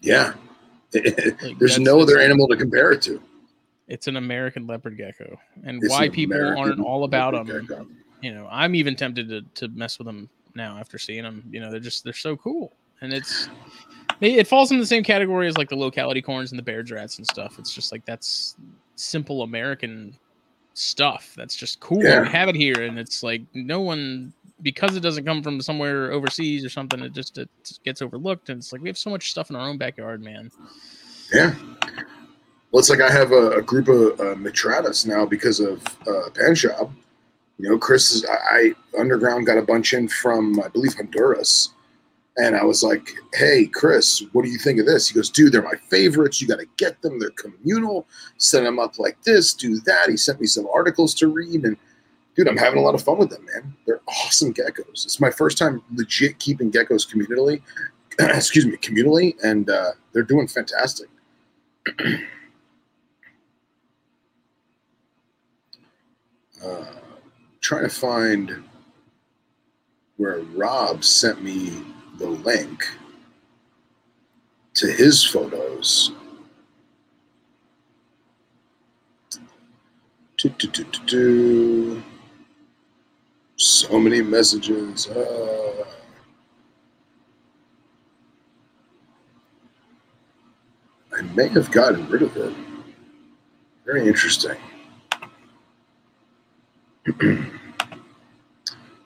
[0.02, 0.34] Yeah.
[0.92, 3.22] Like, There's no other animal to compare it to.
[3.90, 7.46] It's an American leopard gecko, and It's why an people American aren't all about them.
[7.66, 7.88] gecko.
[8.22, 11.44] You know, I'm even tempted to to mess with them now after seeing them.
[11.52, 13.50] You know, they're just they're so cool, and it's
[14.22, 17.18] it, falls in the same category as like the locality corns and the Baird's rats
[17.18, 17.58] and stuff.
[17.60, 18.56] It's just like that's
[18.96, 20.16] simple American
[20.74, 21.34] stuff.
[21.36, 22.04] That's just cool.
[22.04, 22.22] Yeah.
[22.22, 26.12] We have it here, and it's like no one because it doesn't come from somewhere
[26.12, 27.00] overseas or something.
[27.00, 27.50] It just it
[27.84, 30.52] gets overlooked, and it's like we have so much stuff in our own backyard, man.
[31.34, 31.56] Yeah.
[32.72, 36.30] Well, it's like I have a, a group of uh, Mitratus now because of uh,
[36.36, 36.92] Pan Shop.
[37.58, 41.74] You know, Chris is, I, I underground got a bunch in from, I believe, Honduras.
[42.38, 45.10] And I was like, hey, Chris, what do you think of this?
[45.10, 46.40] He goes, dude, they're my favorites.
[46.40, 47.20] You got to get them.
[47.20, 48.08] They're communal.
[48.38, 50.08] Set them up like this, do that.
[50.08, 51.66] He sent me some articles to read.
[51.66, 51.76] And
[52.36, 53.74] dude, I'm having a lot of fun with them, man.
[53.86, 55.06] They're awesome geckos.
[55.06, 57.62] It's my first time legit keeping geckos communally.
[58.20, 59.36] Excuse me, communally.
[59.44, 61.10] And uh, they're doing fantastic.
[66.64, 66.86] uh,
[67.62, 68.64] trying to find
[70.18, 71.82] where Rob sent me
[72.18, 72.86] the link
[74.74, 76.12] to his photos.
[80.38, 82.04] Do, do, do, do, do.
[83.58, 85.08] So many messages.
[85.08, 85.86] Uh,
[91.18, 92.54] I may have gotten rid of it.
[93.86, 94.56] Very interesting.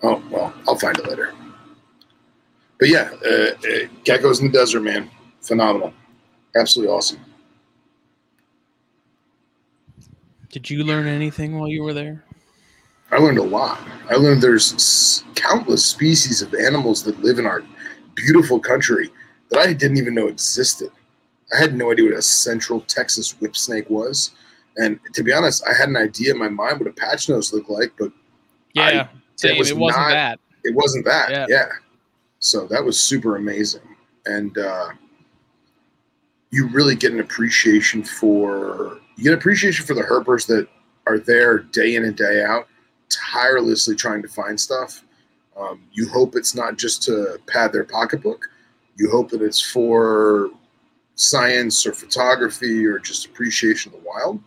[0.04, 1.34] Oh well, I'll find it later.
[2.80, 5.10] But yeah, uh, uh, geckos in the desert, man,
[5.42, 5.94] phenomenal,
[6.56, 7.20] absolutely awesome.
[10.50, 12.24] Did you learn anything while you were there?
[13.12, 13.80] I learned a lot.
[14.10, 17.64] I learned there's countless species of animals that live in our
[18.16, 19.10] beautiful country
[19.50, 20.92] that I didn't even know existed.
[21.54, 24.32] I had no idea what a Central Texas whip snake was,
[24.78, 27.54] and to be honest, I had an idea in my mind what a patch nose
[27.54, 28.12] looked like, but
[28.74, 29.58] Yeah, same.
[29.58, 30.40] was it wasn't not- that.
[30.64, 31.30] it wasn't that.
[31.30, 31.46] Yeah.
[31.50, 31.66] Yeah.
[32.40, 33.82] So that was super amazing.
[34.26, 34.90] And uh,
[36.52, 40.68] you really get an appreciation for you get appreciation for the herpers that
[41.06, 42.68] are there day in and day out,
[43.10, 45.04] tirelessly trying to find stuff.
[45.58, 48.50] Um, you hope it's not just to pad their pocketbook.
[48.98, 50.50] You hope that it's for
[51.16, 54.42] science or photography or just appreciation of the wild.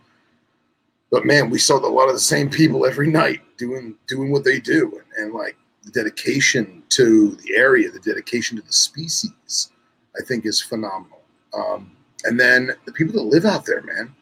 [1.11, 4.43] But man, we saw a lot of the same people every night doing doing what
[4.43, 9.71] they do, and, and like the dedication to the area, the dedication to the species,
[10.19, 11.21] I think is phenomenal.
[11.53, 11.91] Um,
[12.25, 14.13] and then the people that live out there, man,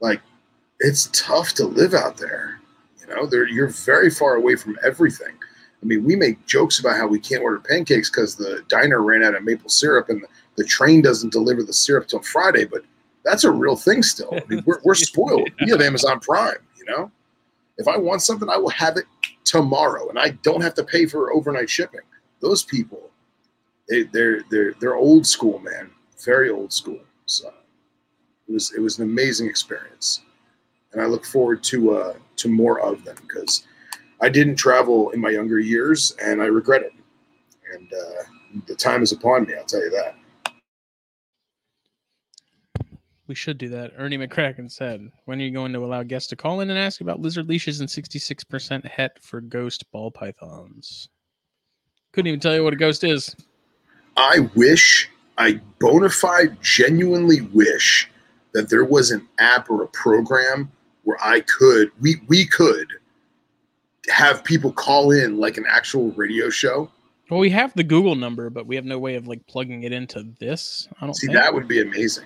[0.00, 0.20] like
[0.80, 2.60] it's tough to live out there.
[3.00, 5.34] You know, you're very far away from everything.
[5.82, 9.22] I mean, we make jokes about how we can't order pancakes because the diner ran
[9.22, 10.26] out of maple syrup and the,
[10.56, 12.82] the train doesn't deliver the syrup till Friday, but
[13.26, 14.32] that's a real thing still.
[14.32, 15.50] I mean, we're, we're spoiled.
[15.60, 17.10] We have Amazon Prime, you know?
[17.76, 19.04] If I want something, I will have it
[19.44, 22.00] tomorrow and I don't have to pay for overnight shipping.
[22.40, 23.10] Those people,
[23.88, 25.90] they, they're, they're, they're old school, man.
[26.24, 27.00] Very old school.
[27.26, 27.52] So
[28.48, 30.22] it was, it was an amazing experience.
[30.92, 33.66] And I look forward to, uh, to more of them because
[34.22, 36.92] I didn't travel in my younger years and I regret it.
[37.74, 40.14] And uh, the time is upon me, I'll tell you that.
[43.26, 43.92] We should do that.
[43.96, 47.00] Ernie McCracken said, "When are you going to allow guests to call in and ask
[47.00, 51.08] about lizard leashes and 66% het for ghost ball pythons?"
[52.12, 53.34] Couldn't even tell you what a ghost is.
[54.16, 58.08] I wish, I bona fide, genuinely wish
[58.52, 60.70] that there was an app or a program
[61.02, 62.88] where I could, we we could
[64.08, 66.90] have people call in like an actual radio show.
[67.28, 69.92] Well, we have the Google number, but we have no way of like plugging it
[69.92, 70.88] into this.
[71.00, 71.36] I don't See, think.
[71.38, 72.24] that would be amazing.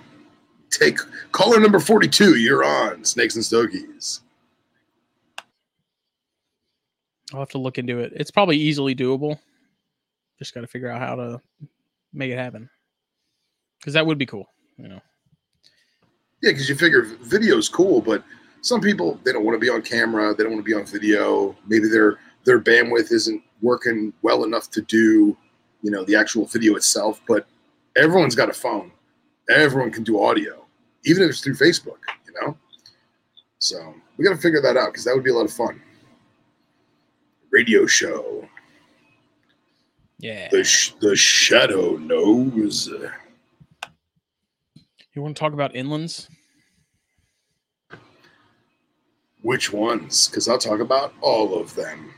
[0.71, 0.97] Take
[1.31, 4.21] caller number 42, you're on Snakes and Stogies.
[7.33, 8.13] I'll have to look into it.
[8.15, 9.37] It's probably easily doable.
[10.39, 11.41] Just got to figure out how to
[12.13, 12.69] make it happen.
[13.79, 14.47] Because that would be cool.
[14.77, 15.01] You know.
[16.41, 18.23] Yeah, because you figure video's cool, but
[18.61, 20.85] some people they don't want to be on camera, they don't want to be on
[20.85, 21.55] video.
[21.67, 25.37] Maybe their their bandwidth isn't working well enough to do,
[25.83, 27.21] you know, the actual video itself.
[27.27, 27.45] But
[27.95, 28.91] everyone's got a phone.
[29.49, 30.60] Everyone can do audio,
[31.05, 32.57] even if it's through Facebook, you know.
[33.59, 35.81] So we got to figure that out because that would be a lot of fun.
[37.51, 38.47] Radio show.
[40.19, 40.47] Yeah.
[40.51, 42.89] The sh- the shadow knows.
[42.89, 43.11] Uh,
[45.13, 46.27] you want to talk about inlands?
[49.41, 50.27] Which ones?
[50.27, 52.13] Because I'll talk about all of them.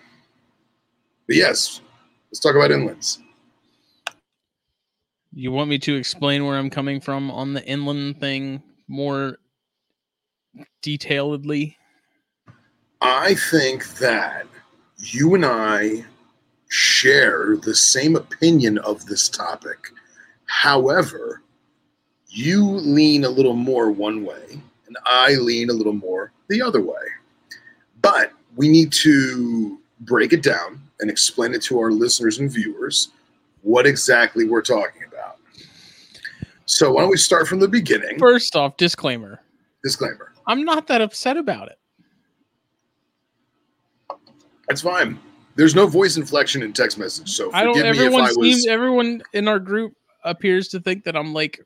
[1.28, 1.82] But yes,
[2.30, 3.20] let's talk about inlands.
[5.34, 8.62] You want me to explain where I'm coming from on the inland thing
[8.94, 9.40] more
[10.84, 11.76] detailedly?
[13.02, 14.46] I think that
[14.98, 16.06] you and I
[16.70, 19.78] share the same opinion of this topic.
[20.46, 21.42] However,
[22.30, 26.82] you lean a little more one way, and I lean a little more the other
[26.82, 26.96] way.
[28.02, 33.10] But we need to break it down and explain it to our listeners and viewers
[33.62, 35.13] what exactly we're talking about.
[36.66, 38.18] So, why don't we start from the beginning?
[38.20, 39.40] First off, disclaimer
[39.84, 40.32] Disclaimer.
[40.48, 41.78] I'm not that upset about it.
[44.68, 45.20] That's fine.
[45.56, 47.74] There's no voice inflection in text message, so I don't.
[47.74, 48.56] forgive me if Everyone I seems.
[48.56, 48.68] was.
[48.68, 49.94] Everyone in our group
[50.24, 51.60] appears to think that I'm like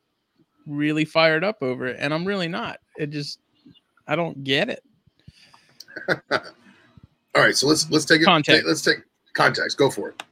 [0.66, 2.80] really fired up over it, and I'm really not.
[2.98, 3.39] It just,
[4.08, 4.84] I don't get it.
[6.32, 8.26] All right, so let's let's take it.
[8.26, 8.66] Context.
[8.68, 8.98] let's take
[9.34, 9.78] context.
[9.78, 10.24] Go for it.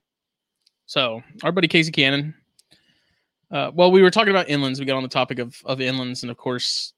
[0.88, 2.34] So our buddy Casey Cannon.
[3.55, 4.79] Uh, well, we were talking about inlands.
[4.79, 6.91] We got on the topic of of inlands, and of course,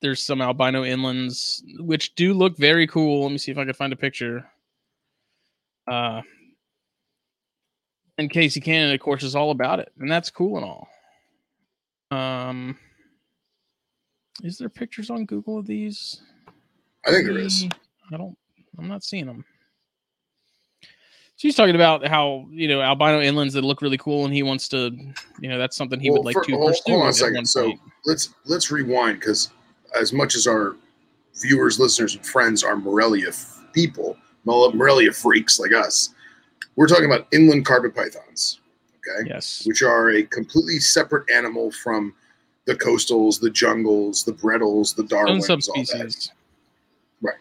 [0.00, 3.24] there's some albino inlands which do look very cool.
[3.24, 4.48] Let me see if I can find a picture.
[5.90, 6.22] Uh,
[8.16, 10.88] and Casey Cannon, of course, is all about it, and that's cool and all.
[12.16, 12.78] Um,
[14.44, 16.22] is there pictures on Google of these?
[17.04, 17.66] I think there is.
[18.12, 18.38] I don't.
[18.78, 19.44] I'm not seeing them.
[21.38, 24.66] She's talking about how you know albino inlands that look really cool, and he wants
[24.70, 24.90] to,
[25.40, 26.82] you know, that's something he Well, would like for- to hold- pursue.
[26.88, 27.46] hold on a second.
[27.48, 27.80] So point.
[28.06, 29.50] let's let's rewind because
[29.98, 30.74] as much as our
[31.40, 36.10] viewers, listeners, and friends are Morelia f- people, Morelia freaks like us,
[36.74, 38.58] we're talking about inland carpet pythons.
[39.08, 39.28] Okay.
[39.30, 42.12] yes, which are a completely separate animal from
[42.64, 45.62] the coastals, the jungles, the bredlis, the darwins, all that.
[45.62, 46.32] subspecies.
[47.22, 47.36] Right.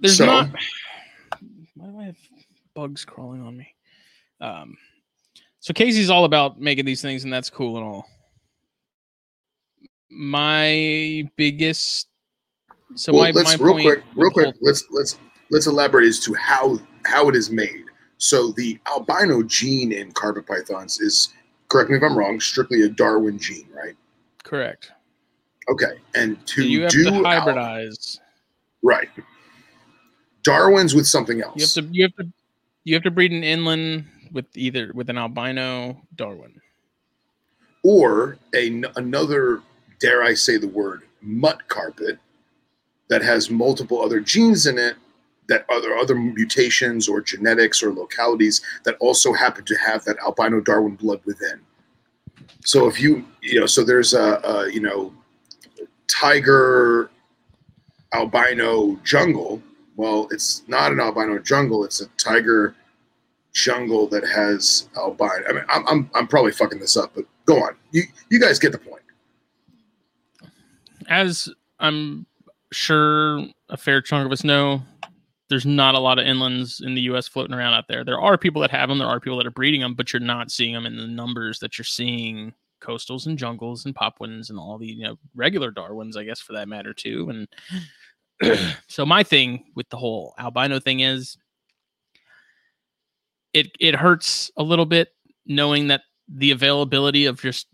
[0.00, 0.50] There's So- not.
[1.74, 2.16] Why do I have
[2.74, 3.74] bugs crawling on me?
[4.40, 4.76] Um,
[5.60, 8.08] So Casey's all about making these things, and that's cool and all.
[10.10, 12.08] My biggest.
[12.94, 14.44] So well, my, let's my real point quick, real quick.
[14.46, 15.18] whole- Let's let's
[15.50, 17.84] let's elaborate as to how how it is made.
[18.18, 21.28] So the albino gene in carpet pythons is,
[21.68, 23.94] correct me if I'm wrong, strictly a Darwin gene, right?
[24.42, 24.90] correct.
[25.70, 28.18] Okay, and to you have do to al- hybridize.
[28.82, 29.08] right,
[30.48, 31.56] Darwin's with something else.
[31.56, 32.32] You have to you have to
[32.84, 36.60] you have to breed an inland with either with an albino Darwin.
[37.82, 39.62] or a, another,
[40.00, 42.18] dare I say the word, mutt carpet
[43.08, 44.96] that has multiple other genes in it
[45.48, 50.60] that other other mutations or genetics or localities that also happen to have that albino
[50.60, 51.60] Darwin blood within.
[52.64, 55.12] So if you you know, so there's a, a you know,
[56.06, 57.10] tiger
[58.12, 59.62] albino jungle.
[59.98, 62.76] Well, it's not an albino jungle; it's a tiger
[63.52, 65.44] jungle that has albino.
[65.48, 67.74] I mean, I'm I'm, I'm probably fucking this up, but go on.
[67.90, 69.02] You you guys get the point.
[71.08, 72.26] As I'm
[72.70, 74.82] sure a fair chunk of us know,
[75.48, 77.26] there's not a lot of inlands in the U.S.
[77.26, 78.04] floating around out there.
[78.04, 78.98] There are people that have them.
[78.98, 81.58] There are people that are breeding them, but you're not seeing them in the numbers
[81.58, 86.16] that you're seeing coastals and jungles and popwins and all the you know regular Darwins,
[86.16, 87.30] I guess, for that matter too.
[87.30, 87.48] And
[88.88, 91.36] so my thing with the whole albino thing is,
[93.52, 95.08] it it hurts a little bit
[95.46, 97.66] knowing that the availability of just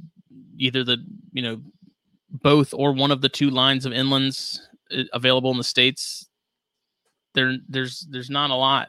[0.57, 0.99] either the
[1.33, 1.61] you know
[2.31, 4.59] both or one of the two lines of inlands
[4.97, 6.29] uh, available in the states
[7.35, 8.89] there there's there's not a lot.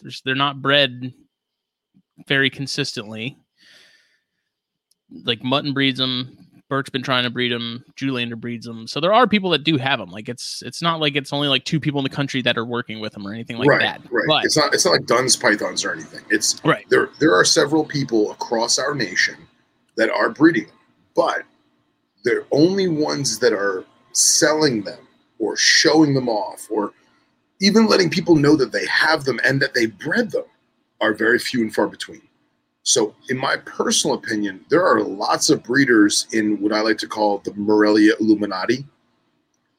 [0.00, 1.12] There's they're not bred
[2.26, 3.38] very consistently.
[5.24, 6.36] Like mutton breeds them
[6.72, 7.84] Bert's been trying to breed them.
[7.96, 8.86] Juliander breeds them.
[8.86, 10.08] So there are people that do have them.
[10.08, 12.64] Like it's it's not like it's only like two people in the country that are
[12.64, 14.00] working with them or anything like right, that.
[14.10, 14.24] right.
[14.26, 16.24] But it's not it's not like Dunn's pythons or anything.
[16.30, 16.86] It's right.
[16.88, 19.36] there there are several people across our nation
[19.96, 20.78] that are breeding them,
[21.14, 21.42] but
[22.24, 25.06] the only ones that are selling them
[25.38, 26.94] or showing them off or
[27.60, 30.46] even letting people know that they have them and that they bred them
[31.02, 32.22] are very few and far between.
[32.84, 37.06] So, in my personal opinion, there are lots of breeders in what I like to
[37.06, 38.84] call the Morelia Illuminati,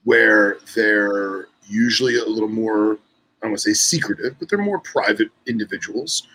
[0.05, 2.97] where they're usually a little more, I
[3.41, 6.27] don't want to say secretive, but they're more private individuals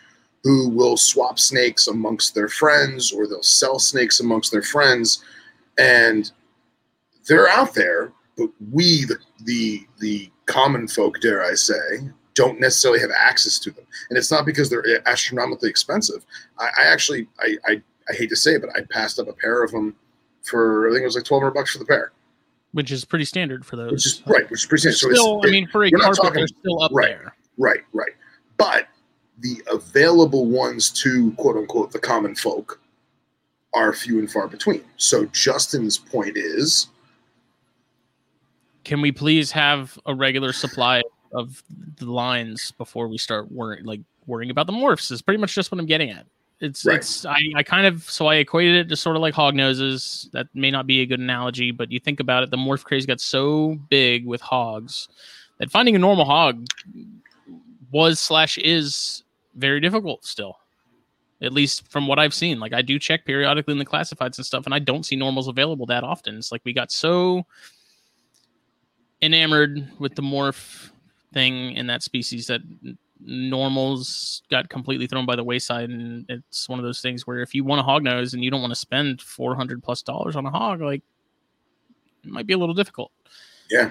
[0.45, 5.25] who will swap snakes amongst their friends or they'll sell snakes amongst their friends.
[5.79, 6.31] And
[7.27, 12.09] they're out there, but we, the, the, the common folk, dare I say,
[12.39, 13.85] don't necessarily have access to them.
[14.09, 16.25] And it's not because they're astronomically expensive.
[16.61, 19.33] I, I actually, I, I, I hate to say it, but I passed up a
[19.33, 19.97] pair of them
[20.45, 22.13] for, I think it was like 1200 bucks for the pair,
[22.73, 23.91] Which is pretty standard for those.
[23.91, 24.99] which is right, which is pretty standard.
[24.99, 27.09] So it's- still, I it- mean, for a carpet, talking- they're still up right.
[27.09, 27.35] there.
[27.59, 28.13] Right, right.
[28.57, 28.87] But
[29.41, 32.81] the available ones to quote unquote the common folk
[33.75, 34.85] are few and far between.
[34.97, 36.87] So Justin's point is
[38.85, 44.01] Can we please have a regular supply of the lines before we start worrying, like
[44.27, 45.11] worrying about the morphs?
[45.11, 46.27] Is pretty much just what I'm getting at.
[46.61, 46.97] It's Right.
[46.97, 50.29] it's I, I kind of so I equated it to sort of like hog noses.
[50.33, 53.07] That may not be a good analogy, but you think about it, the morph craze
[53.07, 55.09] got so big with hogs
[55.59, 56.67] that finding a normal hog
[57.91, 59.23] was slash is
[59.55, 60.59] very difficult still.
[61.41, 62.59] At least from what I've seen.
[62.59, 65.47] Like I do check periodically in the classifieds and stuff, and I don't see normals
[65.47, 66.37] available that often.
[66.37, 67.47] It's like we got so
[69.23, 70.91] enamored with the morph
[71.33, 72.61] thing in that species that
[73.21, 77.55] normals got completely thrown by the wayside and it's one of those things where if
[77.55, 80.47] you want a hog nose and you don't want to spend 400 plus dollars on
[80.47, 81.03] a hog like
[82.25, 83.11] it might be a little difficult
[83.71, 83.91] yeah.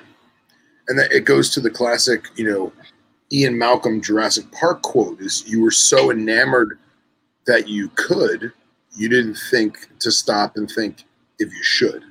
[0.88, 2.74] And that it goes to the classic, you know,
[3.32, 6.80] Ian Malcolm Jurassic Park quote is you were so enamored
[7.46, 8.52] that you could,
[8.96, 11.04] you didn't think to stop and think
[11.40, 12.04] if you should.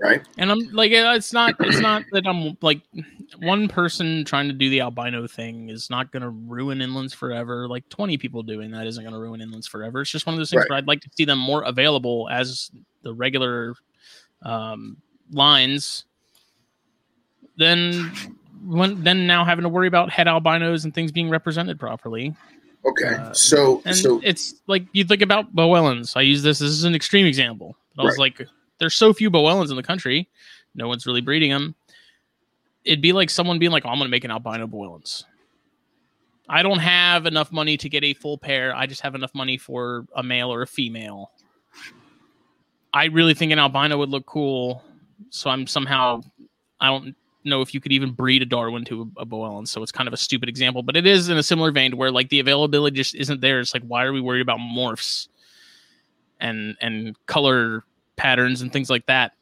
[0.00, 0.22] Right?
[0.38, 2.80] and i'm like it's not it's not that i'm like
[3.38, 7.66] one person trying to do the albino thing is not going to ruin inlands forever
[7.68, 10.38] like 20 people doing that isn't going to ruin inlands forever it's just one of
[10.38, 10.70] those things Right.
[10.70, 12.70] where i'd like to see them more available as
[13.02, 13.74] the regular
[14.42, 14.96] um,
[15.32, 16.04] lines
[17.56, 18.12] then
[18.66, 22.34] when then now having to worry about het albinos and things being represented properly
[22.86, 23.14] Okay.
[23.14, 26.18] Uh, so and so it's like you think about Boelens.
[26.18, 26.58] I use this.
[26.58, 27.78] This is an extreme example.
[27.96, 28.46] But I was like,
[28.78, 30.28] there's so few Boelens in the country.
[30.74, 31.74] No one's really breeding them.
[32.84, 35.24] It'd be like someone being like, oh, I'm going to make an albino Boelens.
[36.48, 38.76] I don't have enough money to get a full pair.
[38.76, 41.30] I just have enough money for a male or a female.
[42.92, 44.84] I really think an albino would look cool.
[45.30, 46.20] So I'm somehow,
[46.80, 49.82] I don't know if you could even breed a Darwin to a, a Boelen, so
[49.82, 52.10] it's kind of a stupid example, but it is in a similar vein to where
[52.10, 53.60] like the availability just isn't there.
[53.60, 55.28] It's like why are we worried about morphs
[56.40, 57.84] and and color
[58.16, 59.32] patterns and things like that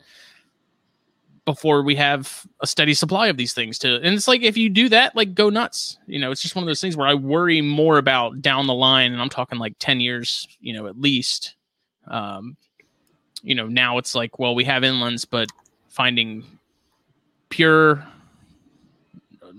[1.45, 4.69] before we have a steady supply of these things to and it's like if you
[4.69, 5.99] do that like go nuts.
[6.07, 8.75] You know it's just one of those things where i worry more about down the
[8.75, 11.57] line and i'm talking like 10 years you know at least.
[12.07, 12.57] Um
[13.43, 15.49] you know now it's like well we have inlands but
[15.89, 16.45] finding
[17.49, 18.07] pure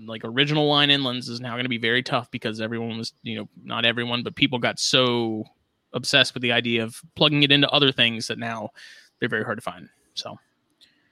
[0.06, 3.36] like original line inlands is now going to be very tough because everyone was you
[3.36, 5.44] know not everyone but people got so
[5.92, 8.70] obsessed with the idea of plugging it into other things that now
[9.18, 10.38] they're very hard to find so.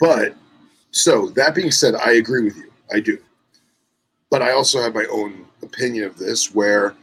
[0.00, 0.34] But
[0.92, 2.70] so that being said, I agree with you.
[2.92, 3.18] I do.
[4.30, 6.94] But I also have my own opinion of this where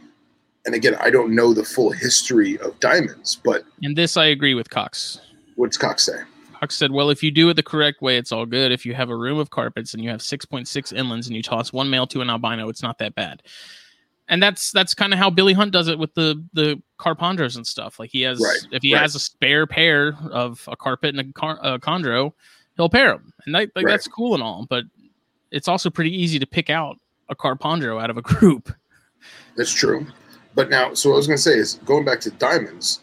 [0.66, 4.54] and again, I don't know the full history of diamonds, but and this i agree
[4.54, 5.20] with cox
[5.60, 6.20] what's Cox say?
[6.58, 8.72] Cox said, "Well, if you do it the correct way, it's all good.
[8.72, 11.72] If you have a room of carpets and you have 6.6 inlands and you toss
[11.72, 13.42] one male to an albino, it's not that bad."
[14.28, 17.66] And that's that's kind of how Billy Hunt does it with the the carpondros and
[17.66, 17.98] stuff.
[17.98, 19.02] Like he has, Right, if he right.
[19.02, 22.32] has a spare pair of a carpet and a, car, a chondro,
[22.76, 23.92] he'll pair them, and that, like Right.
[23.92, 24.66] that's cool and all.
[24.68, 24.84] But
[25.50, 26.96] it's also pretty easy to pick out
[27.28, 28.72] a carpondro out of a group.
[29.56, 30.06] That's true.
[30.54, 33.00] But now, so what I was going to say is going back to diamonds,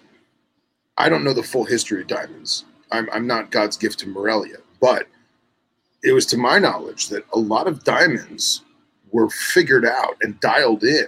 [0.97, 2.65] I don't know the full history of diamonds.
[2.91, 5.07] I'm, I'm not God's gift to Morelia, but
[6.03, 8.63] it was to my knowledge that a lot of diamonds
[9.11, 11.07] were figured out and dialed in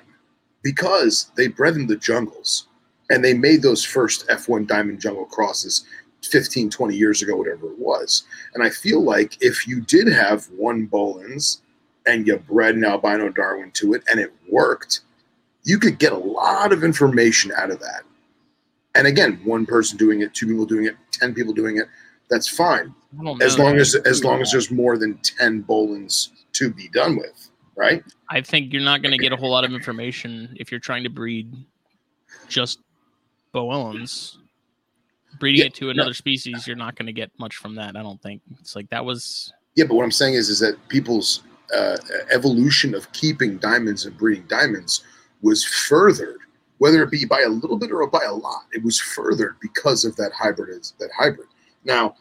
[0.62, 2.68] because they bred in the jungles
[3.10, 5.86] and they made those first F1 diamond jungle crosses
[6.24, 8.24] 15, 20 years ago, whatever it was.
[8.54, 11.60] And I feel like if you did have one Boelens
[12.06, 15.02] and you bred an albino Darwin to it and it worked,
[15.64, 18.04] you could get a lot of information out of that.
[18.96, 21.86] And again, one person doing it, two people doing it, ten people doing it,
[22.30, 22.94] that's fine.
[23.20, 23.46] I don't know.
[23.46, 27.50] As long as as long as there's more than ten Boelens to be done with,
[27.76, 28.04] right?
[28.30, 31.04] I think you're not going to get a whole lot of information if you're trying
[31.04, 31.54] to breed
[32.48, 32.80] just
[33.54, 34.39] Boelens.
[35.40, 37.96] Breeding Yeah, it to another species, you're not going to get much from that.
[37.96, 40.76] I don't think it's like that was Yeah, but what I'm saying is, is that
[40.90, 41.44] people's
[41.76, 41.98] uh,
[42.32, 45.04] evolution of keeping diamonds and breeding diamonds
[45.42, 46.40] was furthered,
[46.80, 48.64] whether it be by a little bit or by a lot.
[48.74, 50.84] It was furthered because of that hybrid.
[51.00, 51.48] That hybrid.
[51.86, 52.16] Now,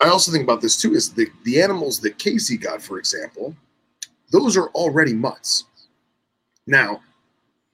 [0.00, 3.54] I also think about this too: is the the animals that Casey got, for example,
[4.30, 5.64] those are already mutts.
[6.66, 7.00] Now,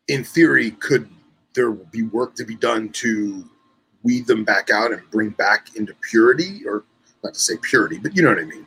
[0.09, 1.09] in theory, could
[1.55, 3.49] there be work to be done to
[4.03, 6.85] weed them back out and bring back into purity, or
[7.23, 8.67] not to say purity, but you know what I mean.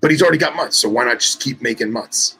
[0.00, 2.38] But he's already got mutts, so why not just keep making mutts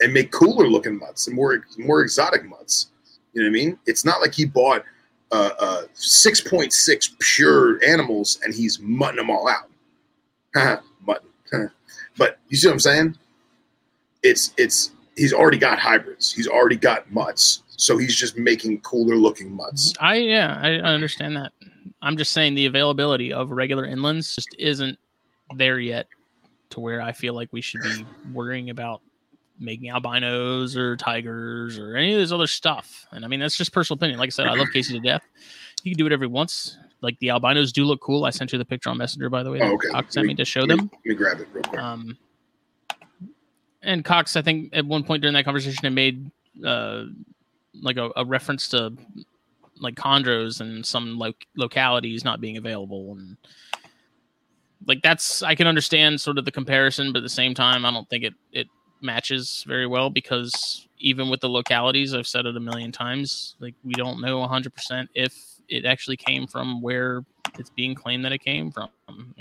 [0.00, 2.88] and make cooler looking mutts and more more exotic mutts?
[3.32, 3.78] You know what I mean?
[3.86, 4.84] It's not like he bought
[5.32, 9.68] uh, uh, 6.6 pure animals and he's mutting them all out.
[11.06, 11.28] Mutton.
[12.16, 13.18] but you see what I'm saying?
[14.22, 16.32] It's it's he's already got hybrids.
[16.32, 17.62] He's already got mutts.
[17.76, 19.92] So he's just making cooler looking mutts.
[20.00, 21.52] I yeah, I, I understand that.
[22.02, 24.98] I'm just saying the availability of regular inlands just isn't
[25.54, 26.06] there yet
[26.70, 29.02] to where I feel like we should be worrying about
[29.58, 33.06] making albinos or tigers or any of this other stuff.
[33.12, 34.18] And I mean that's just personal opinion.
[34.18, 35.22] Like I said, I love Casey to death.
[35.82, 36.78] He can do it every once.
[37.02, 38.24] Like the albinos do look cool.
[38.24, 39.60] I sent you the picture on Messenger by the way.
[39.62, 39.88] Oh, okay.
[39.88, 40.90] Cox sent me to show me- them.
[40.92, 41.80] Let me grab it real quick.
[41.80, 42.16] Um,
[43.82, 46.30] and Cox, I think at one point during that conversation, had made
[46.64, 47.04] uh,
[47.82, 48.92] like a, a reference to
[49.78, 53.36] like chondros and some like localities not being available, and
[54.86, 57.90] like that's I can understand sort of the comparison, but at the same time, I
[57.90, 58.68] don't think it it
[59.02, 63.74] matches very well because even with the localities, I've said it a million times, like
[63.84, 65.34] we don't know 100% if
[65.68, 67.22] it actually came from where
[67.58, 68.88] it's being claimed that it came from.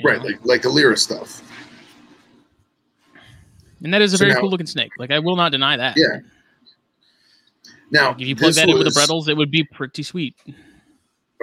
[0.03, 0.25] right, know?
[0.25, 1.41] like like the Lyra stuff.
[3.83, 4.91] And that is a So very now- cool looking snake.
[4.97, 5.95] Like I will not deny that.
[5.97, 6.19] Yeah.
[7.91, 10.03] Now, Like, if you plug that in with the was- bredlis, it would be pretty
[10.03, 10.35] sweet.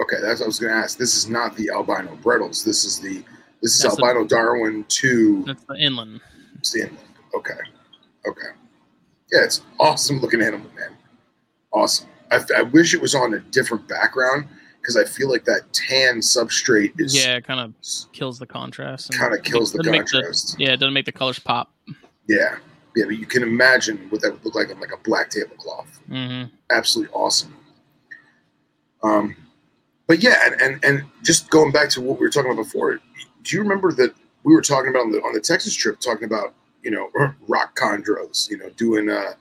[0.01, 0.97] Okay, that's what I was going to ask.
[0.97, 2.63] This is not the albino bredlis.
[2.63, 3.23] This is the
[3.61, 6.19] this is That's the- albino Darwin two That's the inland.
[6.61, 6.97] stand.
[7.35, 7.53] Okay,
[8.27, 8.47] okay,
[9.31, 10.95] yeah, it's awesome looking animal, man.
[11.71, 12.07] Awesome.
[12.31, 14.47] I, I wish it was on a different background
[14.81, 17.73] because I feel like that tan substrate is Yeah, it kind of
[18.11, 19.13] kills the contrast.
[19.17, 20.55] kind of kills the contrast.
[20.59, 21.71] yeah, it doesn't make the colors pop.
[22.27, 22.57] yeah,
[22.95, 25.99] yeah, but you can imagine what that would look like on like a black tablecloth.
[26.07, 27.55] hmm absolutely awesome.
[29.03, 29.35] Um,
[30.07, 32.99] but yeah, and, and and just going back to what we were talking about before,
[33.43, 34.13] do you remember that
[34.43, 37.09] we were talking about on the on the Texas trip, talking about you know
[37.47, 39.33] rock chondros, you know, doing uh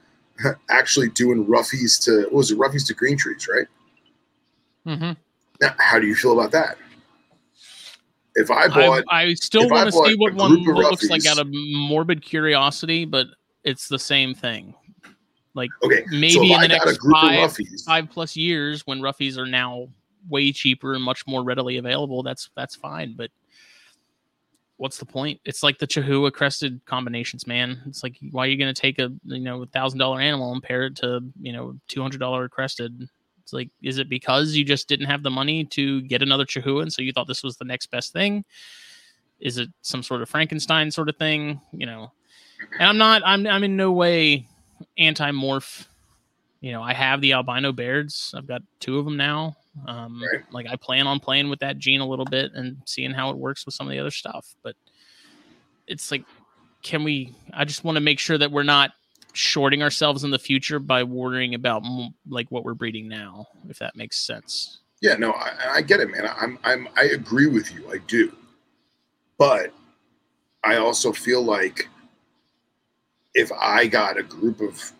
[0.70, 3.66] actually doing roughies to what was it roughies to green trees, right?
[4.84, 5.12] hmm
[5.60, 6.76] Now, how do you feel about that?
[8.34, 11.48] If I bought, I, I still want to see what one looks like out of
[11.50, 13.26] morbid curiosity, but
[13.64, 14.74] it's the same thing.
[15.54, 19.88] Like okay, Maybe so in the next five, five plus years, when roughies are now
[20.28, 23.14] way cheaper and much more readily available, that's that's fine.
[23.16, 23.30] But
[24.78, 25.40] what's the point?
[25.44, 27.80] It's like the Chihuahua crested combinations, man.
[27.86, 30.62] It's like why are you going to take a you know thousand dollar animal and
[30.62, 33.08] pair it to you know two hundred dollar crested?
[33.42, 36.82] It's like, is it because you just didn't have the money to get another Chihuahua,
[36.82, 38.44] and so you thought this was the next best thing?
[39.40, 41.60] Is it some sort of Frankenstein sort of thing?
[41.72, 42.12] You know,
[42.78, 43.22] and I'm not.
[43.24, 43.46] I'm.
[43.46, 44.46] I'm in no way
[44.98, 45.86] anti-morph.
[46.60, 48.34] You know, I have the albino beards.
[48.36, 49.56] I've got two of them now.
[49.86, 50.44] Um, Right.
[50.52, 53.36] Like I plan on playing with that gene a little bit and seeing how it
[53.36, 54.54] works with some of the other stuff.
[54.62, 54.76] But
[55.86, 56.24] it's like,
[56.82, 57.34] can we?
[57.52, 58.92] I just want to make sure that we're not
[59.32, 63.46] shorting ourselves in the future by worrying about m- like what we're breeding now.
[63.68, 64.80] If that makes sense.
[65.00, 66.28] yeah, no, I, I get it, man.
[66.38, 67.90] I'm, I'm, I agree with you.
[67.90, 68.30] I do,
[69.38, 69.72] but
[70.62, 71.88] I also feel like
[73.34, 74.92] if I got a group of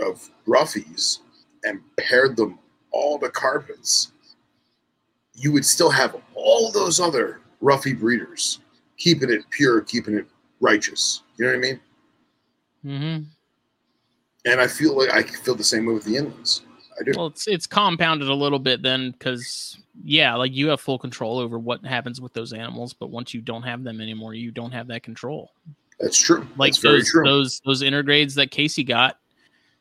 [0.00, 1.18] of roughies
[1.64, 2.58] and paired them
[2.92, 4.12] all to carpets,
[5.34, 8.60] you would still have all those other roughy breeders
[8.96, 10.26] keeping it pure, keeping it
[10.60, 11.22] righteous.
[11.36, 11.80] You know what I mean?
[12.84, 13.22] Mm-hmm.
[14.50, 16.62] And I feel like I feel the same way with the inlands.
[16.98, 17.12] I do.
[17.16, 21.38] Well, it's it's compounded a little bit then because yeah, like you have full control
[21.38, 24.72] over what happens with those animals, but once you don't have them anymore, you don't
[24.72, 25.52] have that control.
[26.00, 26.46] That's true.
[26.56, 27.24] Like That's those true.
[27.24, 29.18] those those intergrades that Casey got,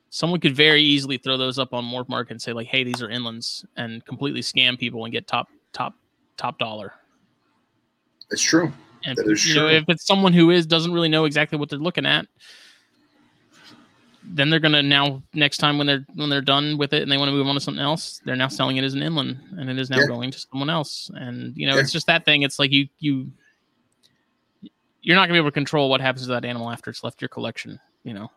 [0.09, 3.01] someone could very easily throw those up on Morph Market and say like, "Hey, these
[3.01, 5.93] are inlands," and completely scam people and get top top
[6.37, 6.93] top dollar.
[8.31, 8.71] It's true.
[9.05, 9.77] And That is you know, true.
[9.77, 12.25] if it's someone who is doesn't really know exactly what they're looking at,
[14.23, 17.17] then they're gonna now next time when they're when they're done with it and they
[17.17, 19.69] want to move on to something else, they're now selling it as an inland, and
[19.69, 20.07] it is now Yeah.
[20.07, 21.09] going to someone else.
[21.13, 21.81] And you know, Yeah.
[21.81, 22.41] it's just that thing.
[22.41, 23.31] It's like you you
[25.07, 27.21] you're not gonna be able to control what happens to that animal after it's left
[27.21, 27.79] your collection.
[28.03, 28.29] You know,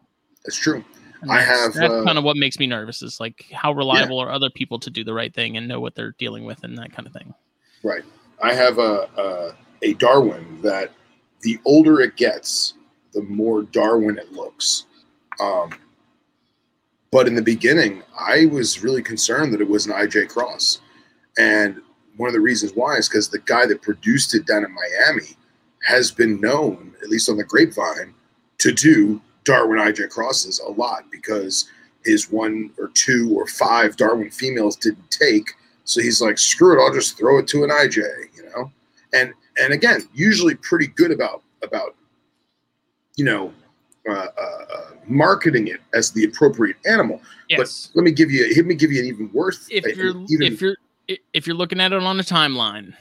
[0.44, 0.84] It's true.
[1.20, 3.02] And I that's- have, that's uh, kind of what makes me nervous.
[3.02, 5.96] Is like how reliable are other people to do the right thing and know what
[5.96, 7.34] they're dealing with and that kind of thing.
[7.82, 8.04] Right.
[8.40, 10.92] I have a, a a Darwin that
[11.40, 12.74] the older it gets,
[13.14, 14.84] the more Darwin it looks.
[15.40, 15.70] Um,
[17.10, 20.80] but in the beginning, I was really concerned that it was an IJ cross,
[21.36, 21.82] and
[22.16, 25.34] one of the reasons why is because the guy that produced it down in Miami
[25.83, 28.14] has been known, at least on the grapevine,
[28.59, 31.70] to do Darwin IJ crosses a lot because
[32.05, 35.53] his one or two or five Darwin females didn't take.
[35.85, 37.97] So he's like, screw it, I'll just throw it to an IJ,
[38.37, 38.70] you know?
[39.12, 41.95] And and again, usually pretty good about about
[43.16, 43.53] you know
[44.09, 47.20] uh, uh, uh, marketing it as the appropriate animal.
[47.49, 47.89] Yes.
[47.93, 49.66] But let me give you let me give you an even worse.
[49.70, 50.76] if uh, you're even, if you're
[51.35, 52.95] if you're looking at it on a timeline,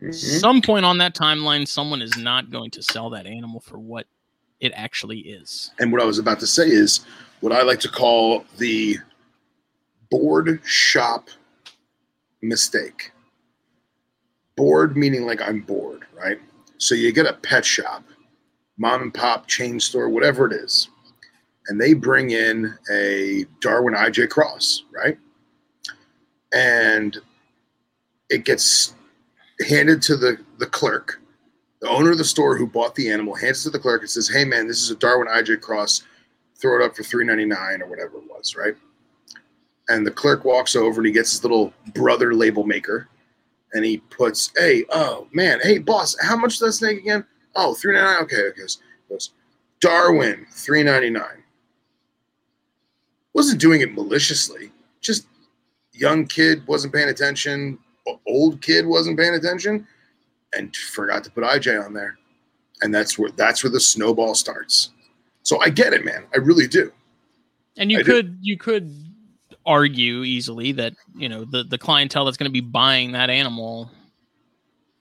[0.00, 0.40] Mhm.
[0.40, 4.06] some point on that timeline, someone is not going to sell that animal for what
[4.60, 5.70] it actually is.
[5.78, 7.00] And what I was about to say is
[7.40, 8.98] what I like to call the
[10.10, 11.28] board shop
[12.42, 13.12] mistake.
[14.56, 16.40] Bored meaning like I'm bored, right?
[16.78, 18.04] So you get a pet shop,
[18.78, 20.88] mom and pop chain store, whatever it is,
[21.68, 25.18] and they bring in a Darwin IJ Cross, right?
[26.52, 27.16] And
[28.28, 28.94] it gets
[29.68, 31.20] handed to the, the clerk
[31.80, 34.10] the owner of the store who bought the animal hands it to the clerk and
[34.10, 36.02] says, "Hey, man, this is a Darwin IJ cross.
[36.56, 38.74] Throw it up for three ninety nine or whatever it was, right?"
[39.88, 43.08] And the clerk walks over and he gets his little brother label maker,
[43.72, 47.24] and he puts, "Hey, oh man, hey boss, how much is that snake again?
[47.56, 48.22] Oh, three ninety nine.
[48.24, 49.30] Okay, okay." So goes,
[49.80, 51.42] Darwin three ninety nine.
[53.32, 54.70] Wasn't doing it maliciously.
[55.00, 55.26] Just
[55.92, 57.78] young kid wasn't paying attention.
[58.26, 59.86] Old kid wasn't paying attention
[60.54, 62.18] and forgot to put IJ on there.
[62.82, 64.90] And that's where that's where the snowball starts.
[65.42, 66.24] So I get it, man.
[66.34, 66.92] I really do.
[67.76, 68.12] And you I do.
[68.12, 68.94] could you could
[69.66, 73.90] argue easily that you know the the clientele that's going to be buying that animal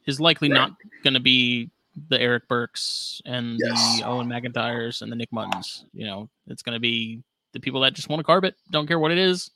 [0.05, 0.57] is likely Right.
[0.57, 0.71] not
[1.03, 1.69] going to be
[2.09, 3.99] the Eric Burks and Yes.
[3.99, 5.85] the Owen McIntyres and the Nick Muttons.
[5.93, 7.21] You know, it's going to be
[7.53, 9.51] the people that just want to carb it, don't care what it is,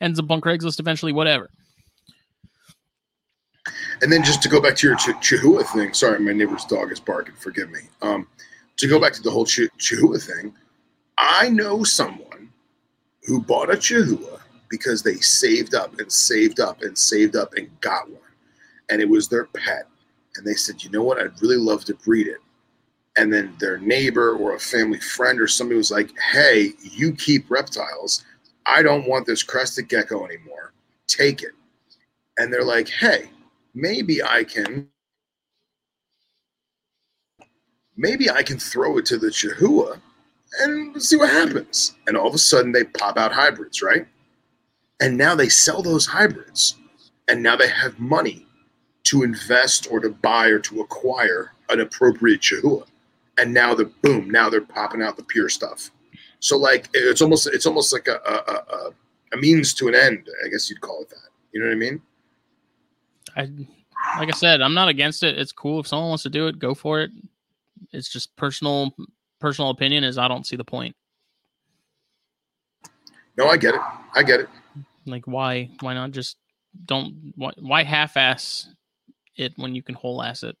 [0.00, 1.50] ends up on Craigslist eventually, whatever.
[4.02, 5.92] And then just to go back to your Ch- Chihuahua thing.
[5.92, 7.34] Sorry, my neighbor's dog is barking.
[7.34, 7.80] Forgive me.
[8.02, 8.26] Um,
[8.76, 10.54] to go back to the whole Ch- Chihuahua thing,
[11.18, 12.50] I know someone
[13.24, 14.38] who bought a Chihuahua
[14.70, 18.20] because they saved up and saved up and saved up and got one,
[18.88, 19.86] and it was their pet.
[20.36, 21.20] And they said, you know what?
[21.20, 22.38] I'd really love to breed it.
[23.16, 27.50] And then their neighbor or a family friend or somebody was like, hey, you keep
[27.50, 28.24] reptiles.
[28.64, 30.72] I don't want this crested gecko anymore.
[31.08, 31.50] Take it.
[32.38, 33.28] And they're like, hey,
[33.74, 34.88] maybe I can
[37.96, 39.96] maybe I can throw it to the Chihuahua
[40.60, 41.96] and see what happens.
[42.06, 44.06] And all of a sudden they pop out hybrids, right?
[45.00, 46.76] And now they sell those hybrids.
[47.28, 48.46] And now they have money
[49.04, 52.84] to invest or to buy or to acquire an appropriate Chihuahua.
[53.38, 55.90] And now they're boom, now they're popping out the pure stuff.
[56.40, 58.90] So like it's almost it's almost like a a, a,
[59.34, 61.30] a means to an end, I guess you'd call it that.
[61.52, 62.02] You know what I mean?
[63.36, 63.48] I
[64.18, 65.38] like I said, I'm not against it.
[65.38, 67.10] It's cool if someone wants to do it, go for it.
[67.92, 68.94] It's just personal
[69.40, 70.96] personal opinion is I don't see the point.
[73.36, 73.80] No, I get it.
[74.14, 74.48] I get it.
[75.06, 76.36] Like why why not just
[76.84, 78.68] don't why, why half-ass
[79.36, 80.56] it when you can whole ass it?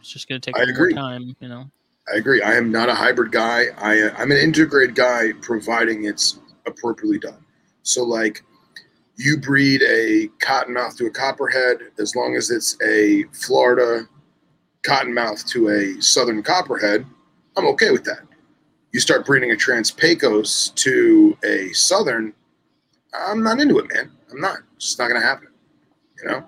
[0.00, 0.94] It's just going to take I more agree.
[0.94, 1.70] time, you know.
[2.12, 2.42] I agree.
[2.42, 3.66] I am not a hybrid guy.
[3.78, 7.44] I I'm an integrated guy, providing it's appropriately done.
[7.82, 8.44] So like,
[9.16, 14.08] you breed a cottonmouth to a copperhead, as long as it's a Florida
[14.82, 17.06] cottonmouth to a southern copperhead,
[17.56, 18.20] I'm okay with that.
[18.92, 22.34] You start breeding a Trans-Pecos to a southern,
[23.14, 24.10] I'm not into it, man.
[24.30, 24.58] I'm not.
[24.76, 25.48] It's just not going to happen.
[26.18, 26.44] You know.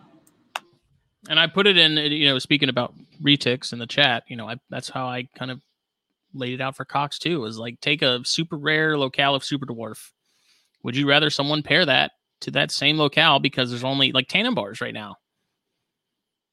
[1.28, 4.48] And I put it in, you know, speaking about retics in the chat, you know,
[4.48, 5.60] I, that's how I kind of
[6.34, 7.44] laid it out for Cox too.
[7.44, 10.10] Is like take a super rare locale of super dwarf.
[10.82, 14.81] Would you rather someone pair that to that same locale because there's only like Tanimbars
[14.81, 15.16] right now?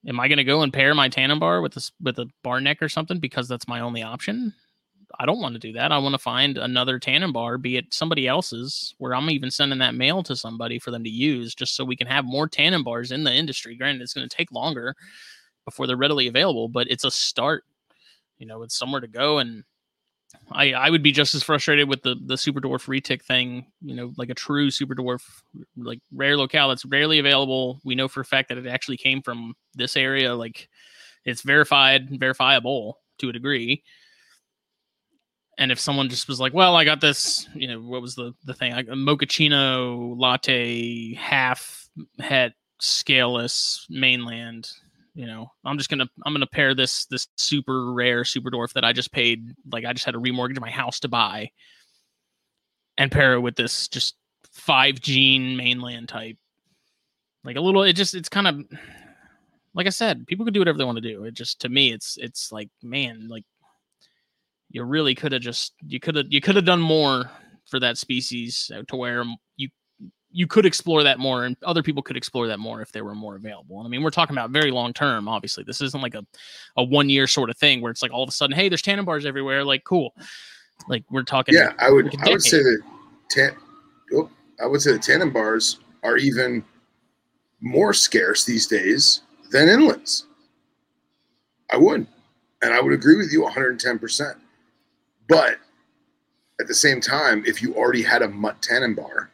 [0.08, 2.60] Am I going to go and pair my Tanimbar with a s- with a bar
[2.60, 4.54] neck or something because that's my only option?
[5.20, 5.92] I don't want to do that.
[5.92, 9.94] I want to find another Tanimbar, be it somebody else's, where I'm even sending that
[9.94, 13.24] mail to somebody for them to use, just so we can have more Tanimbars in
[13.24, 13.76] the industry.
[13.76, 14.96] Granted, it's going to take longer
[15.66, 17.64] before they're readily available, but it's a start.
[18.40, 19.64] You know, it's somewhere to go, and
[20.54, 23.66] I I would be just as frustrated with the the super dwarf retic thing.
[23.82, 25.22] You know, like a true super dwarf,
[25.78, 27.80] like rare locale that's rarely available.
[27.84, 30.36] We know for a fact that it actually came from this area.
[30.36, 30.70] Like
[31.26, 33.84] it's verified, verifiable to a degree.
[35.58, 38.34] And if someone just was like, "Well, I got this," you know, what was the
[38.46, 38.74] the thing?
[38.74, 41.88] I, mochaccino latte half
[42.20, 44.72] het scaleless mainland
[45.14, 48.86] you know i'm just gonna i'm gonna pair this this super rare super dwarf that
[48.86, 51.50] i just paid like i just had to remortgage my house to buy
[52.98, 54.16] and pair it with this just
[54.52, 56.38] five gene mainland type.
[57.44, 58.64] Like a little it just it's kind of
[59.74, 61.24] like i said people can do whatever they want to do.
[61.24, 63.44] It just to me it's it's like man like
[64.70, 67.30] you really could have just you could have you could have done more
[67.68, 69.24] for that species uh, to where
[69.58, 69.70] you
[70.34, 73.16] you could explore that more and other people could explore that more if they were
[73.16, 73.78] more available.
[73.78, 75.64] And I mean, we're talking about very long term, obviously.
[75.64, 76.26] This isn't like a,
[76.78, 78.82] a one year sort of thing where it's like all of a sudden, hey, there's
[78.82, 79.64] Tanimbars everywhere.
[79.64, 80.14] Like, cool.
[80.88, 82.16] Like we're talking Yeah, I would.
[82.24, 82.82] I would say that.
[83.30, 83.56] Tan,
[84.14, 84.30] oh,
[84.62, 86.64] I would say the Tanimbars are even
[87.62, 89.22] more scarce these days
[89.52, 90.24] than inlands.
[91.70, 92.08] I would,
[92.62, 94.00] and I would agree with you 110.
[94.00, 94.38] percent
[95.28, 95.58] But
[96.60, 99.28] at the same time, if you already had a mutt Tanimbar,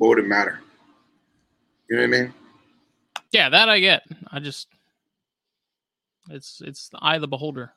[0.00, 0.60] what would it matter?
[1.90, 2.34] You know what I mean?
[3.32, 4.02] Yeah, that I get.
[4.32, 4.68] I just
[6.30, 7.72] it's it's the eye of the beholder.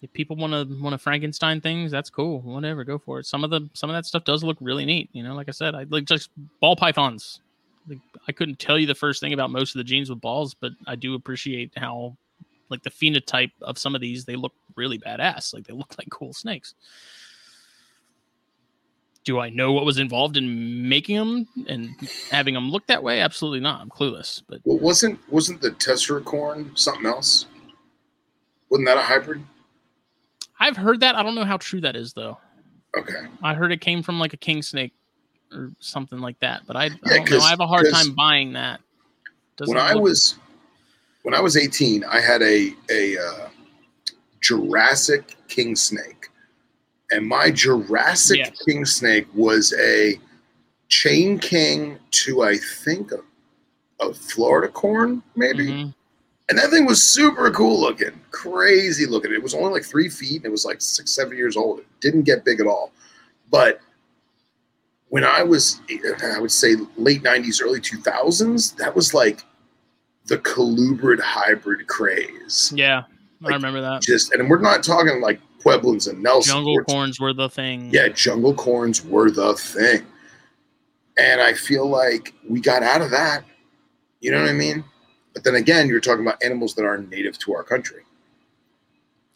[0.00, 2.40] If people want to want to Frankenstein things, that's cool.
[2.40, 3.26] Whatever, go for it.
[3.26, 5.10] Some of the some of that stuff does look really neat.
[5.12, 6.30] You know, like I said, I like just
[6.60, 7.40] ball pythons.
[7.86, 10.54] Like, I couldn't tell you the first thing about most of the genes with balls,
[10.54, 12.16] but I do appreciate how
[12.70, 15.52] like the phenotype of some of these they look really badass.
[15.52, 16.74] Like they look like cool snakes.
[19.24, 21.94] Do I know what was involved in making them and
[22.30, 23.20] having them look that way?
[23.20, 23.80] Absolutely not.
[23.80, 24.42] I'm clueless.
[24.48, 27.46] But Well, wasn't wasn't the Tesseracorn something else?
[28.68, 29.42] Wasn't that a hybrid?
[30.60, 31.14] I've heard that.
[31.14, 32.38] I don't know how true that is though.
[32.96, 33.26] Okay.
[33.42, 34.92] I heard it came from like a king snake
[35.52, 36.62] or something like that.
[36.66, 37.24] But I, I Yeah, don't know.
[37.24, 38.80] 'cause- I have a hard time buying that.
[39.56, 40.34] Doesn't when I was
[41.22, 43.48] when I was 18, I had a a uh,
[44.40, 46.28] Jurassic king snake,
[47.10, 48.62] and my Jurassic Yes.
[48.66, 50.18] king snake was a
[50.88, 53.18] chain king to I think a,
[54.04, 55.94] a Florida corn maybe, Mhm.
[56.48, 59.32] and that thing was super cool looking, crazy looking.
[59.32, 61.80] It was only like three feet, and it was like six seven years old.
[61.80, 62.92] It didn't get big at all,
[63.50, 63.80] but
[65.08, 65.80] when I was,
[66.22, 69.44] I would say late '90s, early 2000s, that was like
[70.26, 72.72] the colubrid hybrid craze.
[72.74, 73.02] yeah,
[73.44, 74.02] I remember that.
[74.02, 76.52] Just, and we're not talking like Pueblans and Nelson.
[76.52, 77.90] Jungle We're- corns were the thing.
[77.92, 80.04] Yeah, jungle corns were the thing,
[81.18, 83.44] and I feel like we got out of that.
[84.20, 84.84] You know what I mean?
[85.32, 88.02] But then again, you're talking about animals that are native to our country.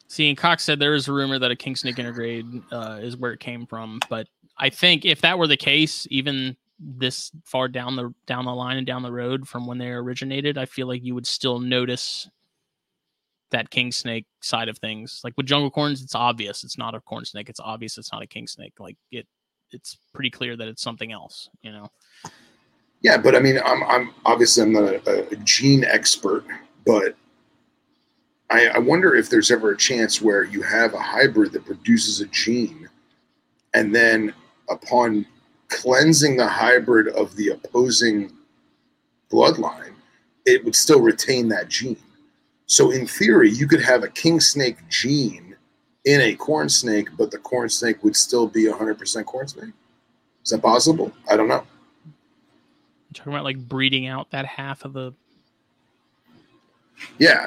[0.07, 3.17] See, and Cox said there is a rumor that a king snake intergrade uh, is
[3.17, 4.27] where it came from, but
[4.57, 8.77] I think if that were the case, even this far down the down the line
[8.77, 12.29] and down the road from when they originated, I feel like you would still notice
[13.51, 15.21] that king snake side of things.
[15.25, 17.49] Like with jungle corns, it's obvious it's not a corn snake.
[17.49, 18.75] It's obvious it's not a king snake.
[18.79, 19.27] Like it,
[19.71, 21.49] it's pretty clear that it's something else.
[21.63, 21.89] You know.
[23.03, 26.45] Yeah, but I mean, I'm I'm obviously I'm not a, a gene expert,
[26.85, 27.17] but
[28.51, 32.21] I, I wonder if there's ever a chance where you have a hybrid that produces
[32.21, 32.89] a gene,
[33.75, 34.35] and then
[34.71, 35.27] upon
[35.69, 38.33] cleansing the hybrid of the opposing
[39.31, 39.93] bloodline,
[40.47, 41.97] it would still retain that gene.
[42.69, 45.57] So in theory, you could have a king snake gene
[46.05, 49.73] in a corn snake, but the corn snake would still be 100% corn snake.
[50.45, 51.11] Is that possible?
[51.31, 51.65] I don't know.
[52.05, 55.15] You're talking about like breeding out that half of the.
[57.19, 57.47] Yeah.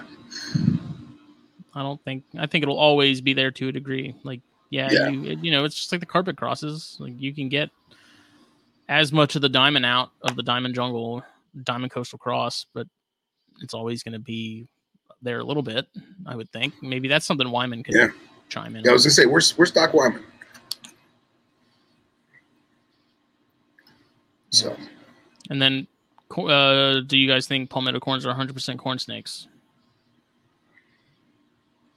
[1.76, 2.23] I don't think.
[2.38, 4.15] I think it'll always be there to a degree.
[4.23, 4.41] Like,
[4.72, 5.10] yeah, Yeah.
[5.10, 6.98] You, you know, it's just like the carpet crosses.
[6.99, 7.69] Like, you can get
[8.89, 11.23] as much of the diamond out of the diamond jungle,
[11.64, 12.88] diamond coastal cross, but
[13.61, 14.68] it's always going to be
[15.22, 15.88] there a little bit.
[16.26, 18.07] I would think maybe that's something Wyman could Yeah.
[18.49, 18.84] chime in.
[18.84, 20.23] Yeah, I was gonna say, where's where's Doc Wyman?
[24.49, 24.76] So
[25.49, 25.88] And then,
[26.38, 29.48] uh, do you guys think palmetto corns are 100% corn snakes?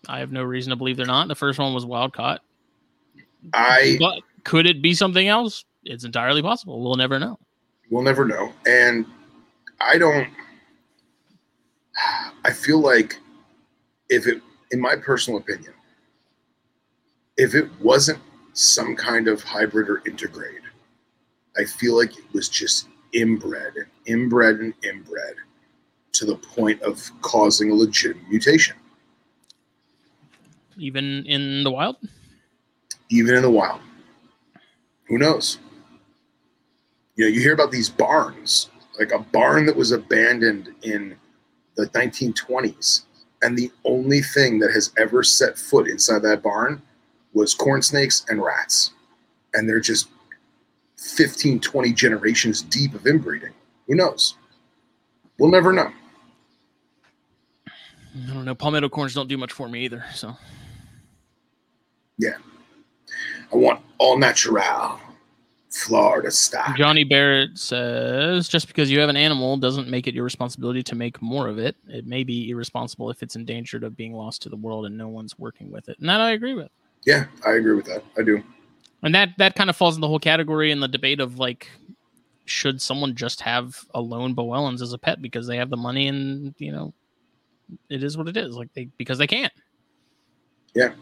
[0.09, 1.29] I have no reason to believe they're not.
[1.29, 2.43] The first one was wild caught,
[3.53, 5.65] I but could it be something else?
[5.85, 6.83] It's entirely possible.
[6.83, 7.39] We'll never know.
[7.91, 9.07] We'll never know, and
[9.81, 10.29] I don't.
[12.45, 13.19] I feel like
[14.11, 15.73] if it, in my personal opinion,
[17.37, 18.19] if it wasn't
[18.53, 20.61] some kind of hybrid or intergrade,
[21.57, 25.35] I feel like it was just inbred and inbred and inbred
[26.13, 28.77] to the point of causing a legitimate mutation,
[30.77, 31.97] Even in the wild,
[33.11, 33.81] even in the wild.
[35.09, 35.59] Who knows?
[37.17, 41.17] You know, you hear about these barns, like a barn that was abandoned in
[41.77, 43.03] the 1920s,
[43.43, 46.83] and the only thing that has ever set foot inside that barn
[47.33, 48.93] was corn snakes and rats.
[49.55, 50.09] And they're just
[50.97, 53.53] 15, 20 generations deep of inbreeding.
[53.87, 54.37] Who knows?
[55.39, 55.91] We'll never know.
[57.67, 58.55] I don't know.
[58.55, 60.05] Palmetto corns don't do much for me either.
[60.15, 60.37] So
[62.19, 62.37] yeah.
[63.53, 65.01] I want all natural,
[65.75, 66.73] Florida style.
[66.77, 70.95] Johnny Barrett says, just because you have an animal doesn't make it your responsibility to
[70.95, 71.75] make more of it.
[71.89, 75.09] It may be irresponsible if it's endangered of being lost to the world and no
[75.09, 75.99] one's working with it.
[75.99, 76.71] And that I agree with.
[77.05, 78.05] Yeah, I agree with that.
[78.17, 78.43] I do.
[79.03, 81.69] And that that kind of falls in the whole category in the debate of like,
[82.45, 86.07] should someone just have a lone Boelens as a pet because they have the money
[86.07, 86.95] and you know,
[87.89, 88.57] it is what it is.
[88.57, 89.51] Like they because they can.
[90.73, 90.93] Yeah.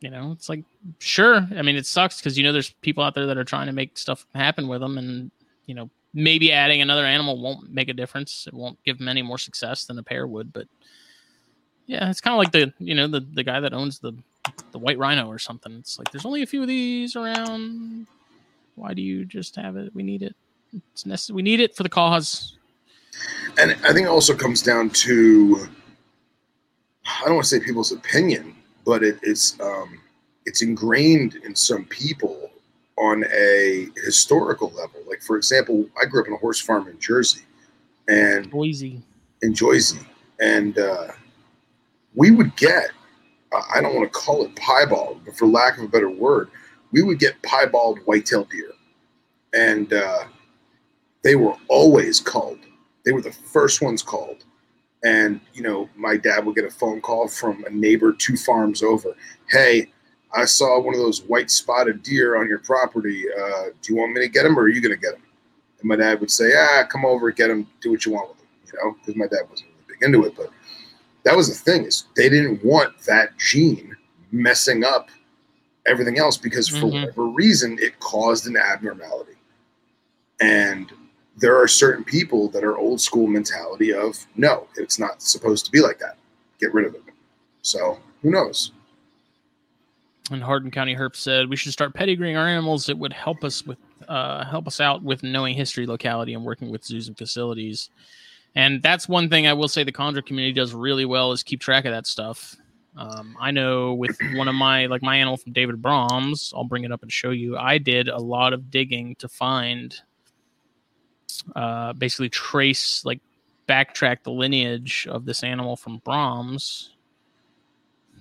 [0.00, 0.64] You know, it's like
[0.98, 1.46] sure.
[1.56, 3.72] I mean, it sucks because you know there's people out there that are trying to
[3.72, 5.30] make stuff happen with them, and
[5.66, 8.46] you know maybe adding another animal won't make a difference.
[8.46, 10.52] It won't give them any more success than a pair would.
[10.52, 10.68] But
[11.86, 14.12] yeah, it's kind of like the you know the the guy that owns the
[14.72, 15.72] the white rhino or something.
[15.78, 18.06] It's like there's only a few of these around.
[18.76, 19.92] Why do you just have it?
[19.94, 20.36] We need it.
[20.92, 21.36] It's necessary.
[21.36, 22.56] We need it for the cause.
[23.58, 25.68] And I think it also comes down to
[27.04, 28.54] I don't want to say people's opinion,
[28.88, 30.00] but it, it's um,
[30.46, 32.50] it's ingrained in some people
[32.96, 35.02] on a historical level.
[35.06, 37.42] Like for example, I grew up in a horse farm in Jersey,
[38.08, 39.02] and Boise.
[39.42, 40.00] in Jersey,
[40.40, 41.08] and uh,
[42.14, 42.90] we would get
[43.52, 46.48] I don't want to call it piebald, but for lack of a better word,
[46.90, 48.72] we would get piebald white-tailed deer,
[49.52, 50.24] and uh,
[51.22, 52.60] they were always culled.
[53.04, 54.46] They were the first ones called.
[55.04, 58.82] And, you know, my dad would get a phone call from a neighbor two farms
[58.82, 59.14] over.
[59.48, 59.92] Hey,
[60.34, 63.24] I saw one of those white spotted deer on your property.
[63.30, 65.22] Uh, do you want me to get him or are you going to get him?
[65.80, 68.40] And my dad would say, ah, come over, get him, do what you want with
[68.40, 70.34] him, you know, because my dad wasn't really big into it.
[70.36, 70.50] But
[71.22, 73.96] that was the thing is they didn't want that gene
[74.32, 75.08] messing up
[75.86, 77.02] everything else because for Mhm.
[77.02, 79.36] whatever reason, it caused an abnormality.
[80.40, 80.92] And
[81.38, 85.70] there are certain people that are old school mentality of no, it's not supposed to
[85.70, 86.16] be like that.
[86.60, 87.02] Get rid of it.
[87.62, 88.72] So who knows?
[90.30, 92.88] And Hardin County Herp said we should start pedigreeing our animals.
[92.88, 93.78] It would help us with
[94.08, 97.90] uh, help us out with knowing history, locality, and working with zoos and facilities.
[98.54, 101.60] And that's one thing I will say the Chondro community does really well is keep
[101.60, 102.56] track of that stuff.
[102.96, 106.84] Um, I know with one of my like my animal from David Brahms, I'll bring
[106.84, 107.56] it up and show you.
[107.56, 109.94] I did a lot of digging to find,
[111.54, 113.20] uh, basically trace like
[113.68, 116.90] backtrack the lineage of this animal from Brahms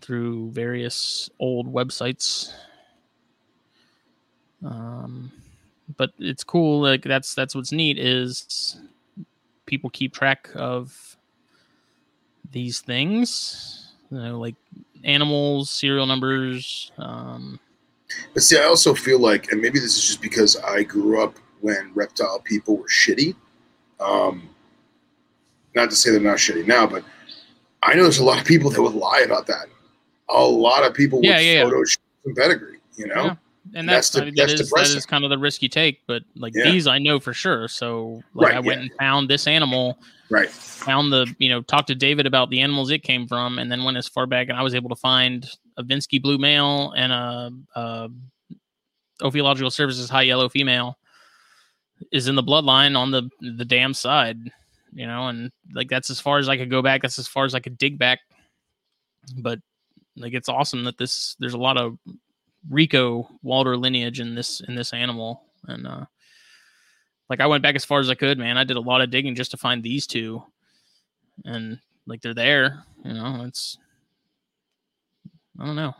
[0.02, 2.54] through various old websites.
[4.66, 5.32] Um,
[5.96, 6.82] but it's cool.
[6.82, 8.80] Like that's that's what's neat is
[9.66, 11.18] people keep track of
[12.52, 14.56] these things, you know, like
[15.04, 16.92] animals, serial numbers.
[16.98, 17.60] Um,
[18.34, 21.36] But see, I also feel like, and maybe this is just because I grew up
[21.62, 23.36] when reptile people were shitty.
[24.00, 24.50] Um,
[25.76, 27.04] not to say they're not shitty now, but
[27.84, 29.68] I know there's a lot of people that would lie about that.
[30.30, 31.64] A lot of people Yeah, would yeah, yeah.
[31.66, 33.26] Photoshop some pedigree, you know?
[33.26, 33.36] Yeah.
[33.76, 36.02] and That's that's, I mean, that's that is that kind of the risk you take.
[36.08, 36.72] But like Yeah.
[36.72, 37.68] these, I know for sure.
[37.68, 38.88] So like, Right, I went yeah.
[38.88, 40.50] and found this animal, Right.
[40.50, 43.84] found the you know talked to David about the animals it came from, and then
[43.84, 47.12] went as far back, and I was able to find a Vinsky blue male and
[47.14, 48.10] a, a
[49.22, 50.98] Ophiological Services high yellow female
[52.12, 54.40] is in the bloodline on the the dam side,
[54.94, 57.02] you know, and like that's as far as I could go back.
[57.02, 58.20] That's as far as I could dig back.
[59.38, 59.60] But
[60.16, 61.98] like it's awesome that this there's a lot of
[62.70, 66.06] Rico Walter lineage in this in this animal, and uh
[67.30, 68.58] like I went back as far as I could, man.
[68.58, 70.44] I did a lot of digging just to find these two,
[71.46, 73.44] and like they're there, you know.
[73.46, 73.78] It's
[75.60, 75.94] I don't know,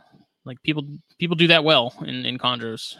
[0.44, 0.84] like people
[1.18, 2.96] people do that well in in chondros.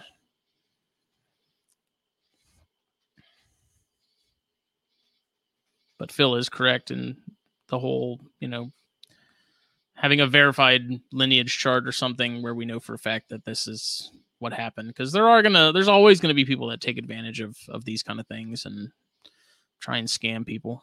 [5.98, 7.16] But Phil is correct in
[7.68, 8.70] the whole, you know,
[9.94, 13.66] having a verified lineage chart or something where we know for a fact that this
[13.66, 14.88] is what happened.
[14.88, 18.02] Because there are gonna there's always gonna be people that take advantage of of these
[18.02, 18.90] kind of things and
[19.80, 20.82] try and scam people.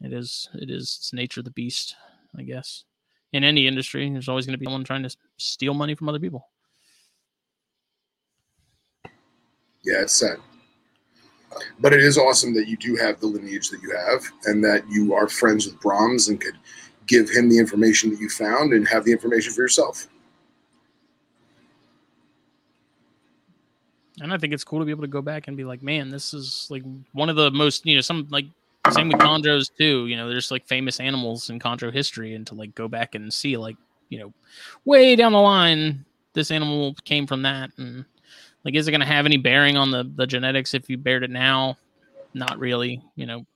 [0.00, 1.96] It is it is it's nature of the beast
[2.36, 2.84] i guess.
[3.32, 6.48] In any industry there's always to be someone trying to steal money from other people.
[9.84, 10.38] Yeah, it's sad.
[11.80, 14.88] But it is awesome that you do have the lineage that you have and that
[14.88, 16.58] you are friends with Brahms and could
[17.06, 20.08] give him the information that you found and have the information for yourself.
[24.20, 26.10] and i think it's cool to be able to go back and be like man
[26.10, 26.82] this is like
[27.12, 28.46] one of the most you know some like
[28.90, 32.54] same with chondros too you know there's like famous animals in chondro history and to
[32.54, 33.76] like go back and see like
[34.10, 34.32] you know
[34.84, 36.04] way down the line
[36.34, 38.04] this animal came from that and
[38.64, 41.22] like is it going to have any bearing on the the genetics if you bared
[41.22, 41.76] it now?
[42.34, 43.46] Not really you know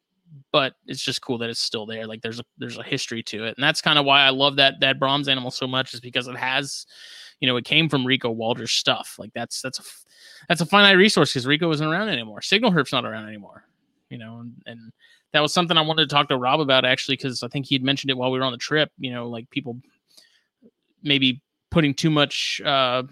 [0.53, 2.07] but it's just cool that it's still there.
[2.07, 3.57] Like there's a there's a history to it.
[3.57, 6.29] And that's kind of why i love that that bronze animal so much is because
[6.29, 6.87] it has
[7.41, 9.17] you know it came from rico walter's stuff.
[9.19, 9.83] Like that's that's a
[10.49, 12.43] that's a finite resource because rico isn't around anymore.
[12.43, 13.65] Signal herp's not around anymore
[14.11, 14.93] you know and, and
[15.33, 17.75] that was something i wanted to talk to rob about actually because i think he
[17.75, 19.79] had mentioned it while we were on the trip you know like people
[21.03, 21.41] maybe
[21.71, 23.03] putting too much uh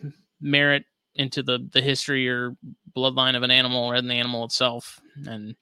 [0.41, 0.85] merit
[1.17, 2.57] into the the history or
[2.97, 5.55] bloodline of an animal rather than the animal itself and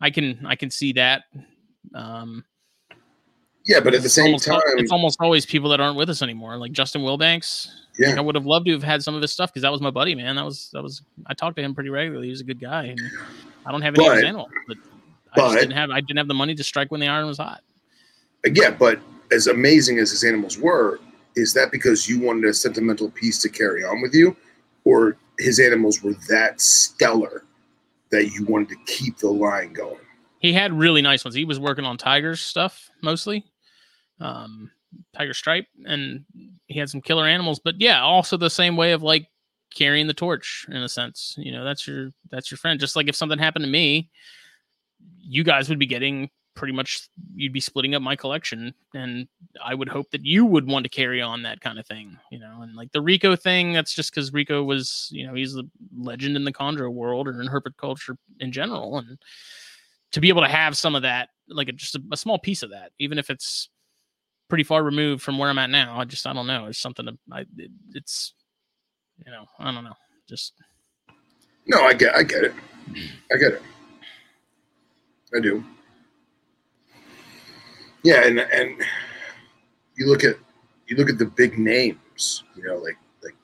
[0.00, 1.24] i can i can see that
[1.94, 2.44] um
[3.64, 6.22] Yeah, but at the same almost, time, it's almost always people that aren't with us
[6.22, 9.20] anymore like justin wilbanks yeah, like, I would have loved to have had some of
[9.20, 10.34] his stuff because that was my buddy, man.
[10.36, 12.28] That was that was I talked to him pretty regularly.
[12.28, 12.98] He was a good guy, and
[13.66, 14.24] I don't have any of his
[14.66, 14.78] But-
[15.34, 17.26] but I just didn't have I didn't have the money to strike when the iron
[17.26, 17.60] was hot.
[18.46, 18.98] yeah, but
[19.30, 21.00] as amazing as his animals were,
[21.36, 24.36] is that because you wanted a sentimental piece to carry on with you,
[24.84, 27.44] or his animals were that stellar
[28.10, 29.98] that you wanted to keep the line going?
[30.38, 31.34] He had really nice ones.
[31.34, 33.44] He was working on Tigers stuff mostly,
[34.20, 34.70] um,
[35.16, 36.24] Tiger Stripe, and
[36.66, 37.60] he had some killer animals.
[37.62, 39.28] But yeah, also the same way of like
[39.74, 41.34] carrying the torch in a sense.
[41.38, 42.80] You know, that's your that's your friend.
[42.80, 44.10] Just like if something happened to me,
[45.18, 49.26] you guys would be getting pretty much you'd be splitting up my collection and
[49.64, 52.38] i would hope that you would want to carry on that kind of thing you
[52.38, 55.62] know and like the rico thing that's just because rico was you know he's a
[55.96, 59.18] legend in the chondro world or in herpetoculture in general and
[60.10, 62.62] to be able to have some of that like a, just a, a small piece
[62.62, 63.70] of that even if it's
[64.48, 67.06] pretty far removed from where i'm at now i just i don't know it's something
[67.06, 68.34] to, I, it, it's
[69.24, 69.96] you know i don't know
[70.28, 70.54] just
[71.66, 72.52] No, I get, I get it,
[73.32, 73.62] I get it,
[75.34, 75.64] I do.
[78.02, 78.82] Yeah, and and
[79.96, 80.36] you look at
[80.88, 83.36] you look at the big names, you know, like like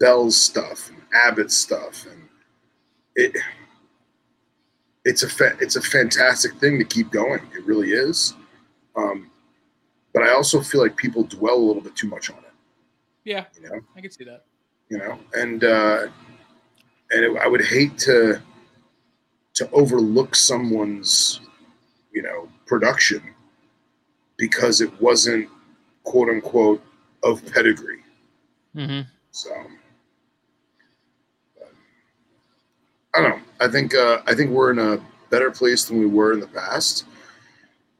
[0.00, 2.28] Bell's stuff and Abbott's stuff, and
[3.14, 3.36] it
[5.04, 7.40] it's a fa- it's a fantastic thing to keep going.
[7.56, 8.34] It really is.
[8.96, 9.30] Um,
[10.12, 12.44] but I also feel like people dwell a little bit too much on it.
[13.24, 14.44] yeah You know, i can see that
[14.88, 16.06] you know, and uh,
[17.10, 18.40] and it, I would hate to
[19.54, 21.40] to overlook someone's
[22.12, 23.22] you know production
[24.36, 25.48] because it wasn't
[26.04, 26.82] quote unquote
[27.22, 28.02] of pedigree.
[28.74, 29.00] hmm
[29.30, 29.50] So
[33.14, 33.40] I don't know.
[33.60, 35.00] I think uh, I think we're in a
[35.30, 37.04] better place than we were in the past,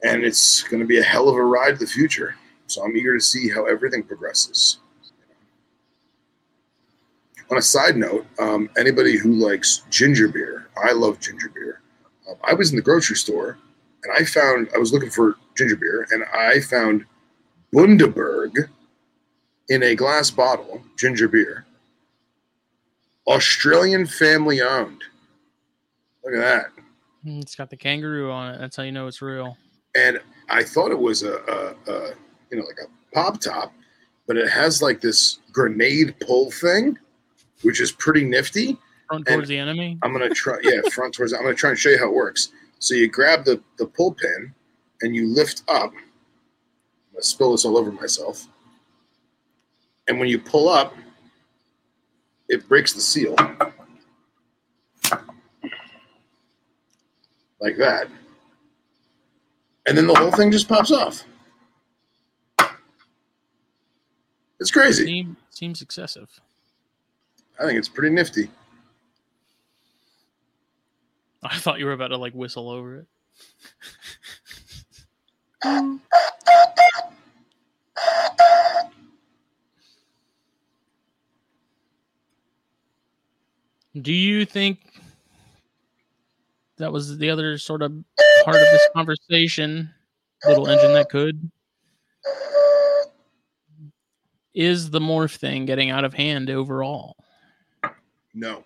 [0.02, 2.36] and it's going to be a hell of a ride in the future.
[2.66, 4.78] So I'm eager to see how everything progresses.
[7.50, 11.80] On a side note, um, anybody who likes ginger beer, I love ginger beer.
[12.28, 13.56] Um, I was in the grocery store
[14.02, 17.04] and I found I was looking for ginger beer, and I found
[17.74, 18.68] Bundaberg
[19.68, 21.64] in a glass bottle, ginger beer.
[23.26, 25.02] Australian family owned.
[26.24, 26.66] Look at that.
[27.26, 28.58] Mm, It's got the kangaroo on it.
[28.58, 29.56] That's how you know it's real.
[29.96, 32.10] And I thought it was a, a, a
[32.50, 33.72] you know like a pop top,
[34.26, 36.96] but it has like this grenade pull thing,
[37.62, 38.78] which is pretty nifty.
[39.08, 39.98] Front And- towards the enemy.
[40.02, 41.32] I'm gonna try, yeah, front towards.
[41.32, 42.50] I'm gonna try and show you how it works.
[42.78, 44.54] So you grab the the pull pin
[45.02, 45.92] and you lift up.
[45.92, 48.46] I'm gonna spill this all over myself.
[50.08, 50.94] And when you pull up,
[52.48, 53.34] it breaks the seal
[57.60, 58.08] like that,
[59.86, 61.24] and then the whole thing just pops off.
[64.60, 65.04] It's crazy.
[65.04, 66.28] Seem, seems excessive.
[67.58, 68.50] I think it's pretty nifty.
[71.42, 73.06] I thought you were about to like whistle over it.
[75.64, 76.00] Mm.
[84.02, 84.78] Do you think
[86.76, 87.92] that was the other sort of
[88.44, 89.90] part of this conversation?
[90.44, 91.50] Little engine that could.
[94.52, 97.16] Is the morph thing getting out of hand overall?
[98.34, 98.64] No.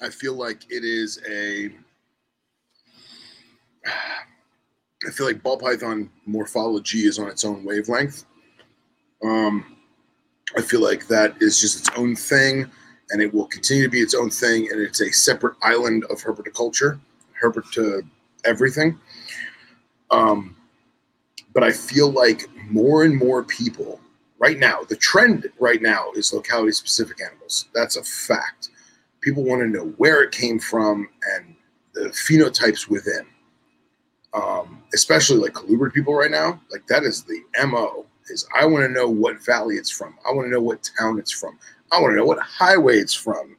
[0.00, 1.72] I feel like it is a.
[5.06, 8.24] I feel like ball python morphology is on its own wavelength.
[9.22, 9.76] Um,
[10.56, 12.70] I feel like that is just its own thing,
[13.10, 16.22] and it will continue to be its own thing, and it's a separate island of
[16.22, 17.00] herpetoculture,
[17.40, 18.06] herpet
[18.44, 18.98] everything.
[20.10, 20.56] Um,
[21.54, 24.00] but I feel like more and more people
[24.38, 27.66] right now, the trend right now is locality specific animals.
[27.74, 28.70] That's a fact.
[29.20, 31.54] People want to know where it came from and
[31.94, 33.26] the phenotypes within.
[34.34, 38.06] Um, especially like colubrid people right now, like that is the MO.
[38.30, 40.16] Is I want to know what valley it's from.
[40.26, 41.58] I want to know what town it's from.
[41.90, 43.56] I want to know what highway it's from.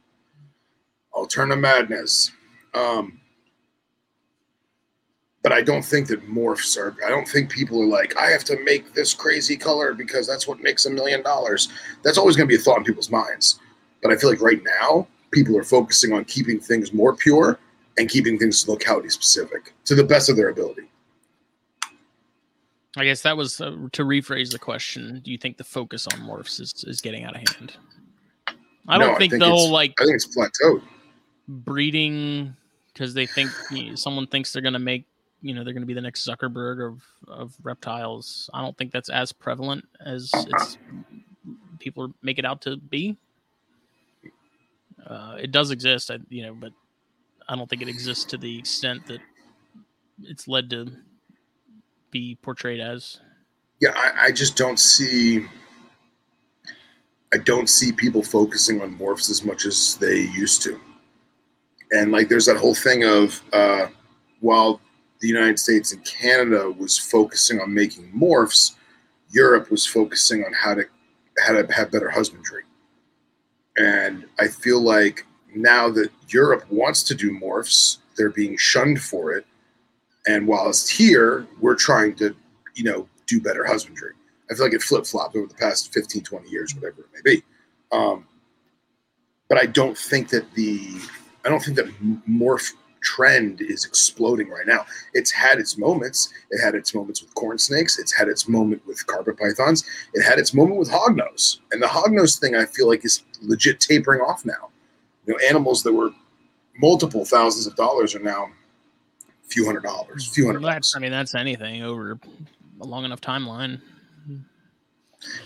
[1.14, 2.32] Alterna madness.
[2.74, 3.20] Um,
[5.44, 6.96] but I don't think that morphs are.
[7.04, 10.48] I don't think people are like, I have to make this crazy color because that's
[10.48, 11.68] what makes a million dollars.
[12.02, 13.60] That's always going to be a thought in people's minds.
[14.02, 17.58] But I feel like right now, people are focusing on keeping things more pure
[17.98, 20.82] and keeping things locality specific to the best of their ability.
[22.96, 25.20] I guess that was uh, to rephrase the question.
[25.24, 27.76] Do you think the focus on morphs is, is getting out of hand?
[28.86, 30.82] I No, don't I think, think they'll like I think it's plateaued.
[31.48, 32.54] breeding
[32.92, 35.06] because they think you know, someone thinks they're going to make
[35.42, 38.48] you know they're going to be the next Zuckerberg of of reptiles.
[38.54, 40.78] I don't think that's as prevalent as it's
[41.80, 43.16] people make it out to be.
[45.04, 46.72] Uh, it does exist, I, you know, but
[47.48, 49.20] I don't think it exists to the extent that
[50.22, 50.86] it's led to
[52.10, 53.20] be portrayed as.
[53.80, 55.46] Yeah, I, I just don't see.
[57.32, 60.80] I don't see people focusing on morphs as much as they used to.
[61.90, 63.88] And like, there's that whole thing of uh,
[64.40, 64.80] while
[65.20, 68.76] the United States and Canada was focusing on making morphs,
[69.30, 70.84] Europe was focusing on how to
[71.38, 72.62] how to have better husbandry.
[73.76, 79.32] And I feel like now that Europe wants to do morphs, they're being shunned for
[79.32, 79.46] it.
[80.26, 82.34] And whilst here, we're trying to,
[82.74, 84.12] you know, do better husbandry.
[84.50, 87.34] I feel like it flip flopped over the past 15, 20 years, whatever it may
[87.34, 87.42] be.
[87.92, 88.26] Um,
[89.48, 90.80] but I don't think that the,
[91.44, 91.88] I don't think that
[92.28, 92.72] morph
[93.04, 94.86] trend is exploding right now.
[95.12, 96.32] It's had its moments.
[96.50, 97.98] It had its moments with corn snakes.
[97.98, 99.84] It's had its moment with carpet pythons.
[100.14, 101.58] It had its moment with hognose.
[101.70, 104.70] And the hognose thing, I feel like, is legit tapering off now.
[105.26, 106.10] You know, animals that were
[106.78, 110.62] multiple thousands of dollars are now a few hundred dollars, a few hundred.
[110.62, 112.18] That's, I mean, that's anything over
[112.80, 113.80] a long enough timeline.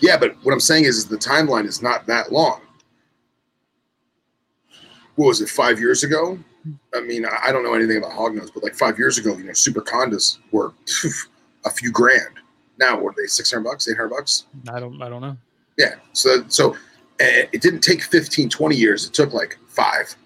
[0.01, 2.61] Yeah, but what I'm saying is, is the timeline is not that long.
[5.15, 6.39] What was it, five years ago?
[6.95, 9.53] I mean, I don't know anything about hognose, but like five years ago, you know,
[9.53, 11.11] super condas were phew,
[11.65, 12.35] a few grand.
[12.79, 14.45] Now, what are they, 600 bucks, 800 bucks?
[14.71, 15.03] I don't.
[15.03, 15.37] I don't know.
[15.77, 15.97] Yeah.
[16.13, 16.77] So, so
[17.19, 19.07] eh, it didn't take 15, 20 years.
[19.07, 20.17] It took like five.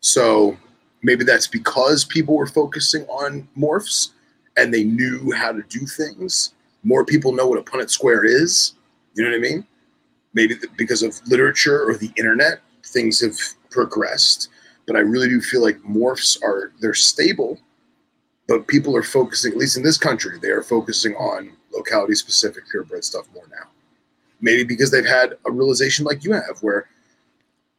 [0.00, 0.56] So
[1.02, 4.10] maybe that's because people were focusing on morphs
[4.56, 6.52] and they knew how to do things.
[6.84, 8.74] More people know what a Punnett square is.
[9.14, 9.66] You know what I mean?
[10.34, 13.36] Maybe because of literature or the internet, things have
[13.70, 14.48] progressed.
[14.86, 17.58] But I really do feel like morphs are they're stable,
[18.48, 22.64] but people are focusing, at least in this country, they are focusing on locality specific
[22.70, 23.68] purebred stuff more now.
[24.40, 26.88] Maybe because they've had a realization like you have, where,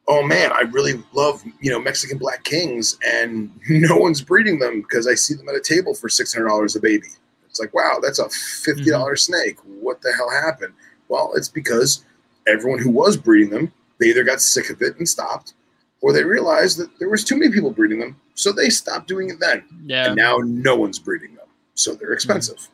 [0.07, 4.81] oh man, I really love you know Mexican black kings, and no one's breeding them
[4.81, 7.07] because I see them at a table for six hundred dollars a baby.
[7.49, 9.33] It's like, wow, that's a fifty dollars mm-hmm.
[9.33, 9.57] snake.
[9.79, 10.73] What the hell happened?
[11.07, 12.03] Well, it's because
[12.47, 15.53] everyone who was breeding them, they either got sick of it and stopped,
[16.01, 19.29] or they realized that there was too many people breeding them, so they stopped doing
[19.29, 19.63] it then.
[19.85, 20.07] Yeah.
[20.07, 22.13] And now no one's breeding them, so they're hmm.
[22.13, 22.67] expensive.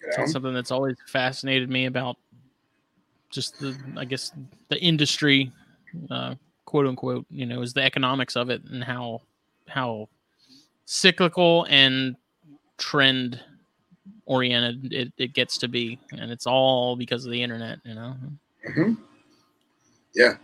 [0.00, 0.14] You know?
[0.16, 2.16] That's something that's always fascinated me about
[3.30, 4.32] just the I guess
[4.68, 5.52] the industry,
[6.10, 6.34] uh,
[6.64, 9.22] quote unquote, you know, is the economics of it and how
[9.68, 10.08] how
[10.84, 12.16] cyclical and
[12.78, 13.40] trend
[14.26, 15.98] oriented it, it gets to be.
[16.12, 18.16] And it's all because of the internet, you know.
[18.74, 18.94] hmm
[20.14, 20.34] Yeah.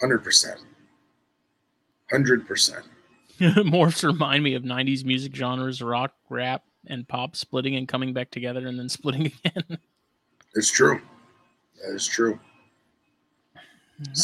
[0.00, 0.60] Hundred percent.
[2.10, 2.84] Hundred percent.
[3.40, 8.30] Morphs remind me of 90s music genres, rock, rap, and pop splitting and coming back
[8.30, 9.78] together and then splitting again.
[10.54, 11.00] It's true.
[11.82, 12.38] That is true.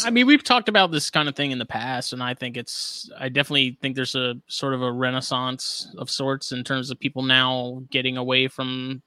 [0.05, 2.57] I mean, we've talked about this kind of thing in the past, and I think
[2.57, 6.99] it's, I definitely think there's a sort of a renaissance of sorts in terms of
[6.99, 9.01] people now getting away from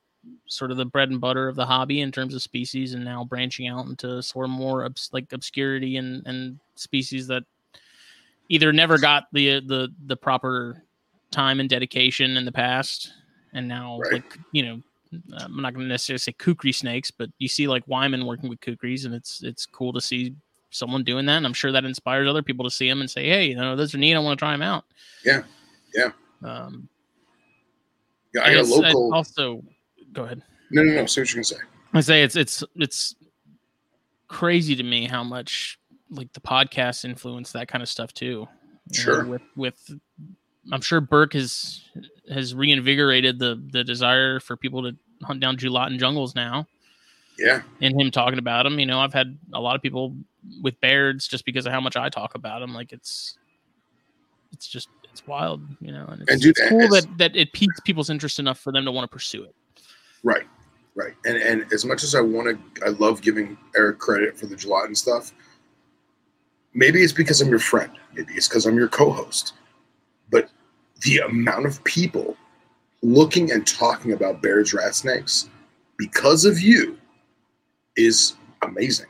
[0.46, 3.24] sort of the bread and butter of the hobby in terms of species and now
[3.24, 7.42] branching out into sort of more obs- like obscurity and, and species that
[8.48, 10.82] either never got the, the, the proper
[11.30, 13.12] time and dedication in the past.
[13.52, 14.12] And now, Right.
[14.14, 14.80] like, you know,
[15.38, 18.60] I'm not going to necessarily say kukri snakes, but you see like Wyman working with
[18.60, 20.34] kukris, and it's it's cool to see
[20.72, 21.36] someone doing that.
[21.38, 23.76] And I'm sure that inspires other people to see them and say, "Hey, you know,
[23.76, 24.14] those are neat.
[24.14, 24.84] I want to try them out."
[25.24, 25.42] Yeah.
[25.94, 26.10] Yeah.
[26.42, 26.88] Um,
[28.34, 29.14] Yeah, I got a local.
[29.14, 29.62] also,
[30.12, 30.42] go ahead.
[30.70, 31.06] No, no, no.
[31.06, 31.56] Say what you're gonna say.
[31.94, 33.14] I say it's it's it's
[34.28, 35.78] crazy to me how much
[36.10, 38.26] like the podcast influence that kind of stuff too.
[38.26, 39.24] You know, Sure.
[39.26, 39.90] with with
[40.72, 41.82] I'm sure Burke has
[42.32, 46.66] has reinvigorated the the desire for people to hunt down gelatin jungles now.
[47.42, 47.62] Yeah.
[47.80, 48.78] and him talking about him.
[48.78, 50.14] You know, I've had a lot of people
[50.62, 52.72] with Baird's just because of how much I talk about him.
[52.72, 53.36] Like it's,
[54.52, 56.06] it's just it's wild, you know.
[56.06, 58.84] And it's, And dude, it's cool that that it piques people's interest enough for them
[58.84, 59.54] to want to pursue it.
[60.22, 60.46] Right.
[60.94, 61.14] Right.
[61.24, 64.56] And and as much as I want to, I love giving Eric credit for the
[64.56, 65.32] gelatin stuff.
[66.74, 67.92] Maybe it's because I'm your friend.
[68.14, 69.54] Maybe it's because I'm your co-host.
[70.30, 70.48] But
[71.02, 72.36] the amount of people
[73.02, 75.50] looking and talking about Baird's, rat snakes
[75.98, 76.98] because of you
[77.96, 79.06] is amazing.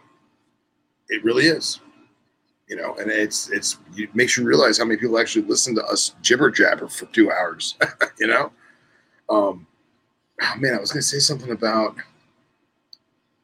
[1.09, 1.81] It really is.
[2.69, 5.85] You know, and it's it's it makes you realize how many people actually listen to
[5.85, 7.77] us jibber jabber for two hours.
[8.19, 8.51] you know,
[9.29, 9.67] um,
[10.41, 11.97] oh man, I was to say something about.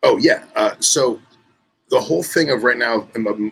[0.03, 1.21] Oh yeah, uh, so
[1.91, 3.09] the whole thing of right now,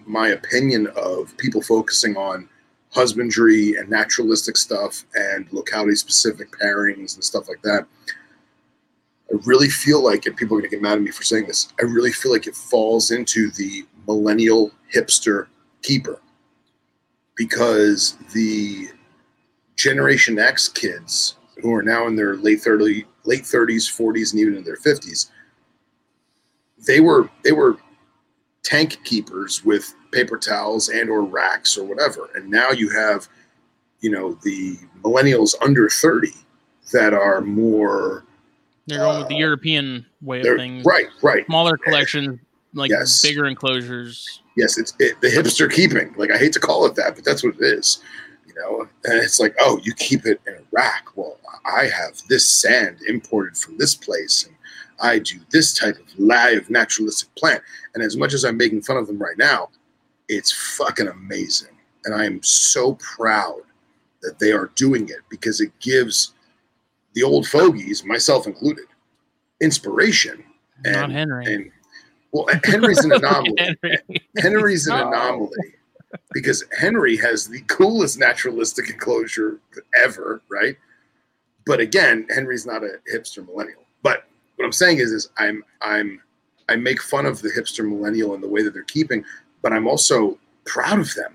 [0.06, 2.48] my opinion of people focusing on
[2.90, 7.86] husbandry and naturalistic stuff and locality specific pairings and stuff like that.
[9.30, 11.46] I really feel like, and people are going to get mad at me for saying
[11.46, 15.48] this, I really feel like it falls into the millennial hipster
[15.82, 16.20] keeper
[17.34, 18.88] because the
[19.76, 24.56] Generation X kids who are now in their late 30, late 30s, 40s, and even
[24.56, 25.30] in their 50s,
[26.86, 27.78] they were they were
[28.62, 32.30] tank keepers with paper towels and or racks or whatever.
[32.34, 33.28] And now you have,
[34.00, 36.28] you know, the millennials under 30
[36.92, 38.24] that are more
[38.86, 41.44] They're going with the Uh, European way of things, right, right.
[41.46, 42.38] smaller collections,
[42.72, 43.20] like Yes.
[43.22, 44.40] bigger enclosures.
[44.56, 46.14] Yes, it's it, the hipster keeping.
[46.16, 48.00] Like I hate to call it that, but that's what it is.
[48.46, 51.08] You know, and it's like, oh, you keep it in a rack.
[51.16, 54.54] Well, I have this sand imported from this place, and
[55.00, 57.62] I do this type of live naturalistic plant.
[57.94, 59.68] And as much as I'm making fun of them right now,
[60.28, 63.60] it's fucking amazing, and I am so proud
[64.22, 66.32] that they are doing it because it gives
[67.16, 68.84] the old fogies, myself included,
[69.62, 70.44] inspiration.
[70.84, 71.52] Not Henry.
[71.52, 71.72] And
[72.30, 73.56] well, Henry's an anomaly.
[73.82, 74.28] Henry.
[74.36, 75.74] Henry's an anomaly
[76.32, 79.58] because Henry has the coolest naturalistic enclosure
[80.04, 80.76] ever, right?
[81.64, 83.82] But again, Henry's not a hipster millennial.
[84.02, 84.26] But
[84.56, 86.20] what I'm saying is, is I'm I'm
[86.68, 89.24] I make fun of the hipster millennial and the way that they're keeping,
[89.62, 91.34] but I'm also proud of them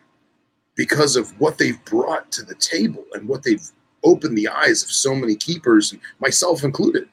[0.75, 3.67] because of what they've brought to the table and what they've
[4.03, 7.07] opened the eyes of so many keepers, myself included.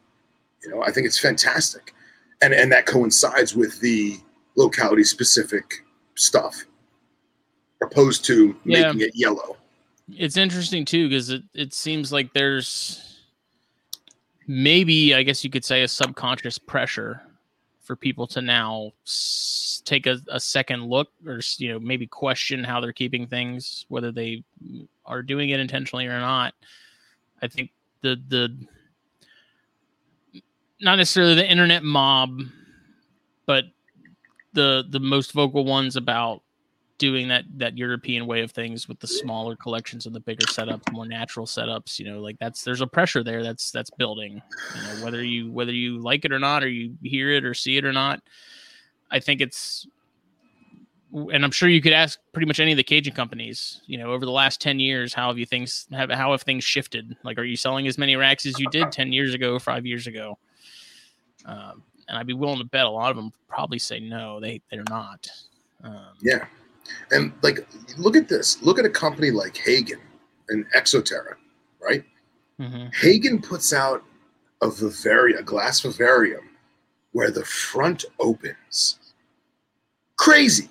[0.63, 1.95] You know, I think it's fantastic,
[2.43, 4.19] and and that coincides with the
[4.57, 5.85] locality specific
[6.17, 6.65] stuff
[7.81, 8.87] opposed to Yeah.
[8.87, 9.57] making it yellow.
[10.17, 13.21] it's interesting too because it, it seems like there's
[14.47, 17.21] maybe i guess you could say a subconscious pressure
[17.83, 22.65] for people to now s- take a, a second look or you know maybe question
[22.65, 24.43] how they're keeping things whether they
[25.09, 26.55] are doing it intentionally or not
[27.43, 27.71] i think
[28.03, 28.57] the the
[30.81, 32.41] not necessarily the internet mob
[33.47, 33.65] but
[34.53, 36.43] the the most vocal ones about
[36.99, 40.93] doing that that European way of things with the smaller collections and the bigger setups,
[40.93, 41.99] more natural setups.
[41.99, 44.43] You know, like that's there's a pressure there that's that's building.
[44.75, 47.55] You know, whether you whether you like it or not, or you hear it or
[47.55, 48.21] see it or not,
[49.11, 49.87] I think it's.
[51.13, 53.81] And I'm sure you could ask pretty much any of the caging companies.
[53.87, 56.65] You know, over the last ten years, how have you things have how have things
[56.65, 57.17] shifted?
[57.25, 60.07] Like, are you selling as many racks as you did ten years ago, five years
[60.07, 60.39] ago?
[61.47, 64.61] Um, and I'd be willing to bet a lot of them probably say no, they
[64.71, 65.29] they're not.
[65.83, 66.47] Um, Yeah.
[67.11, 67.67] And like,
[67.99, 68.63] look at this.
[68.63, 70.01] Look at a company like Hagen
[70.49, 71.37] and Exo Terra,
[71.81, 72.05] right?
[72.59, 72.93] mhm.
[72.95, 74.03] Hagen puts out
[74.63, 76.49] a Vivarium, a glass vivarium,
[77.13, 78.99] where the front opens.
[80.17, 80.69] Crazy.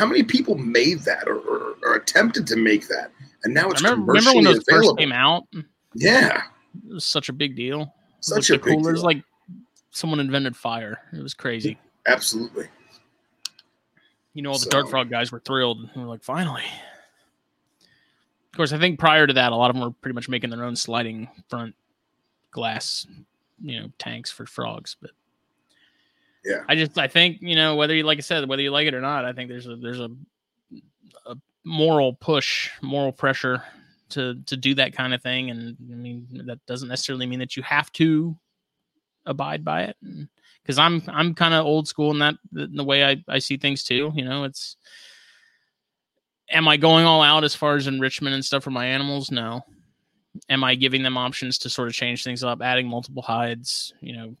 [0.00, 3.10] How many people made that or, or, or attempted to make that?
[3.44, 4.88] And now I it's remember, commercially remember when those available.
[4.96, 5.46] first came out?
[5.94, 6.42] Yeah,
[6.88, 7.92] It was such a big deal.
[8.20, 9.04] such a big coolers deal.
[9.04, 9.22] like
[9.90, 11.00] someone invented fire.
[11.12, 11.78] It was crazy.
[12.06, 12.68] Absolutely.
[14.32, 15.90] You know, all the So- Dart Frog guys were thrilled.
[15.94, 16.64] We were like, finally.
[18.52, 20.48] Of course, I think prior to that, a lot of them were pretty much making
[20.48, 21.74] their own sliding front
[22.52, 23.06] glass,
[23.60, 24.96] you know, tanks for frogs.
[25.00, 25.10] But
[26.44, 26.64] Yeah.
[26.68, 28.94] I just, I think, you know, whether you, like I said, whether you like it
[28.94, 30.08] or not, I think there's a, there's a,
[31.26, 33.62] a moral push, moral pressure
[34.10, 35.50] to, to do that kind of thing.
[35.50, 38.36] And I mean, that doesn't necessarily mean that you have to
[39.26, 39.96] abide by it.
[40.62, 43.56] Because I'm, I'm kind of old school in that, in the way I, I see
[43.56, 44.12] things too.
[44.14, 44.76] You know, it's,
[46.50, 49.30] am I going all out as far as enrichment and stuff for my animals?
[49.30, 49.62] No.
[50.48, 54.16] Am I giving them options to sort of change things up, adding multiple hides, you
[54.16, 54.36] know,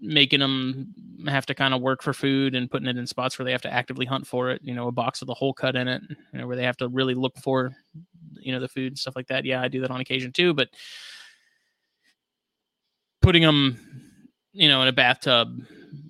[0.00, 0.94] making them
[1.26, 3.62] have to kind of work for food and putting it in spots where they have
[3.62, 6.02] to actively hunt for it, you know, a box with a hole cut in it,
[6.32, 7.74] you know, where they have to really look for,
[8.38, 9.44] you know, the food and stuff like that.
[9.44, 10.68] Yeah, I do that on occasion too, but
[13.20, 13.78] putting them,
[14.52, 15.60] you know, in a bathtub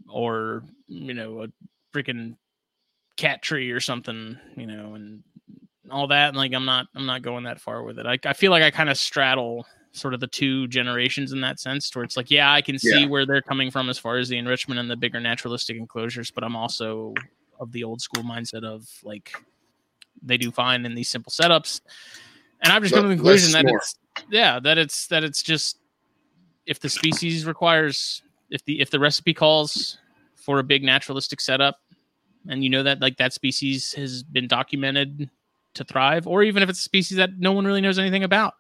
[0.09, 1.49] or, you know, a
[1.97, 2.37] freaking
[3.17, 5.23] cat tree or something, you know, and
[5.91, 6.29] all that.
[6.29, 8.07] And like, I'm not, I'm not going that far with it.
[8.07, 11.59] I, I feel like I kind of straddle sort of the two generations in that
[11.59, 13.07] sense, where it's like, yeah, I can see Yeah.
[13.07, 16.45] where they're coming from as far as the enrichment and the bigger naturalistic enclosures, but
[16.45, 17.15] I'm also
[17.59, 19.33] of the old school mindset of like,
[20.23, 21.81] they do fine in these simple setups.
[22.63, 23.79] And I've just come to the conclusion that more.
[23.79, 23.95] it's,
[24.31, 25.79] yeah, that it's, that it's just,
[26.67, 29.99] if the species requires, if the, if the recipe calls
[30.35, 31.79] for a big naturalistic setup,
[32.49, 35.29] and you know that like that species has been documented
[35.75, 38.55] to thrive or even if it's a species that no one really knows anything about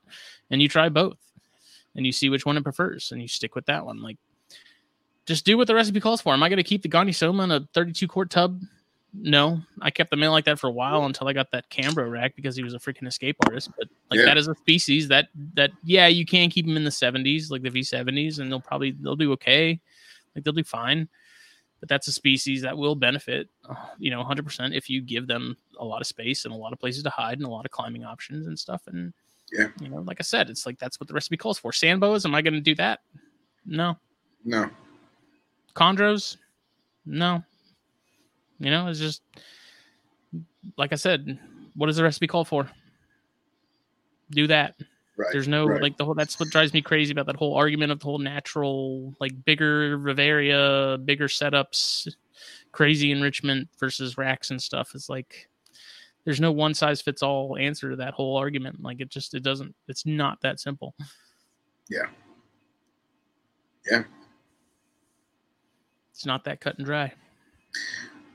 [0.50, 1.18] and you try both
[1.94, 4.00] and you see which one it prefers and you stick with that one.
[4.02, 4.16] Like
[5.26, 6.32] just do what the recipe calls for.
[6.32, 8.62] Am i going to keep the Gonyosoma in a 32 quart tub?
[9.12, 9.60] No.
[9.80, 12.36] I kept them in like that for a while until i got that Cambro rack
[12.36, 14.26] because he was a freaking escape artist but like Yeah.
[14.26, 17.62] that is a species that that yeah you can keep them in the 70s like
[17.62, 19.80] the v70s and they'll probably they'll do okay.
[20.34, 21.08] Like they'll do fine
[21.80, 25.56] but that's a species that will benefit uh, you know 100% if you give them
[25.78, 27.70] a lot of space and a lot of places to hide and a lot of
[27.70, 29.12] climbing options and stuff and
[29.52, 29.68] Yeah.
[29.80, 32.34] you know like i said it's like that's what the recipe calls for sandboas am
[32.34, 33.00] i going to do that
[33.64, 33.96] no
[34.44, 34.68] No.
[35.74, 36.36] chondros
[37.06, 37.42] no
[38.58, 39.22] you know it's just
[40.76, 41.38] like i said
[41.76, 42.68] what does the recipe call for
[44.30, 44.74] do that
[45.16, 45.30] Right.
[45.32, 45.82] there's no right.
[45.82, 48.18] like the whole that's what drives me crazy about that whole argument of the whole
[48.20, 52.06] natural like bigger vivaria, bigger setups,
[52.70, 54.92] crazy enrichment versus racks and stuff.
[54.94, 55.48] It's like
[56.28, 58.82] there's no one size fits all answer to that whole argument.
[58.82, 60.94] Like it just it doesn't it's not that simple.
[61.88, 62.02] Yeah.
[63.90, 64.02] Yeah.
[66.12, 67.14] It's not that cut and dry.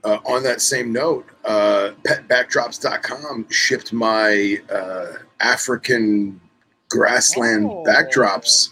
[0.03, 6.41] Uh, on that same note, uh, petbackdrops.com shipped my uh, African
[6.89, 7.83] grassland Oh.
[7.85, 8.69] backdrops.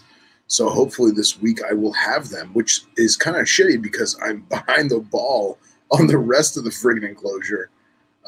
[0.48, 4.40] So hopefully this week I will have them, which is kind of shitty because I'm
[4.50, 5.58] behind the ball
[5.92, 7.70] on the rest of the friggin' enclosure.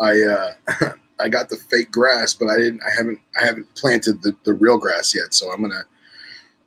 [0.00, 2.82] I uh, I got the fake grass, but I didn't.
[2.82, 3.20] I haven't.
[3.40, 5.34] I haven't planted the, the real grass yet.
[5.34, 5.84] So I'm gonna.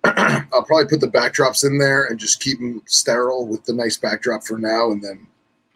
[0.54, 3.98] I'll probably put the backdrops in there and just keep them sterile with the nice
[3.98, 5.28] backdrop for now, and then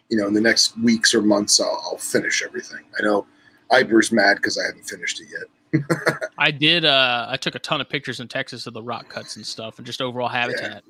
[0.10, 2.84] you know, in the next weeks or months, I'll, I'll finish everything.
[3.00, 3.26] I know
[3.72, 6.24] Iber's mad because I haven't finished it yet.
[6.38, 9.38] I did uh I took a ton of pictures in Texas of the rock cuts
[9.38, 10.84] and stuff and just overall habitat.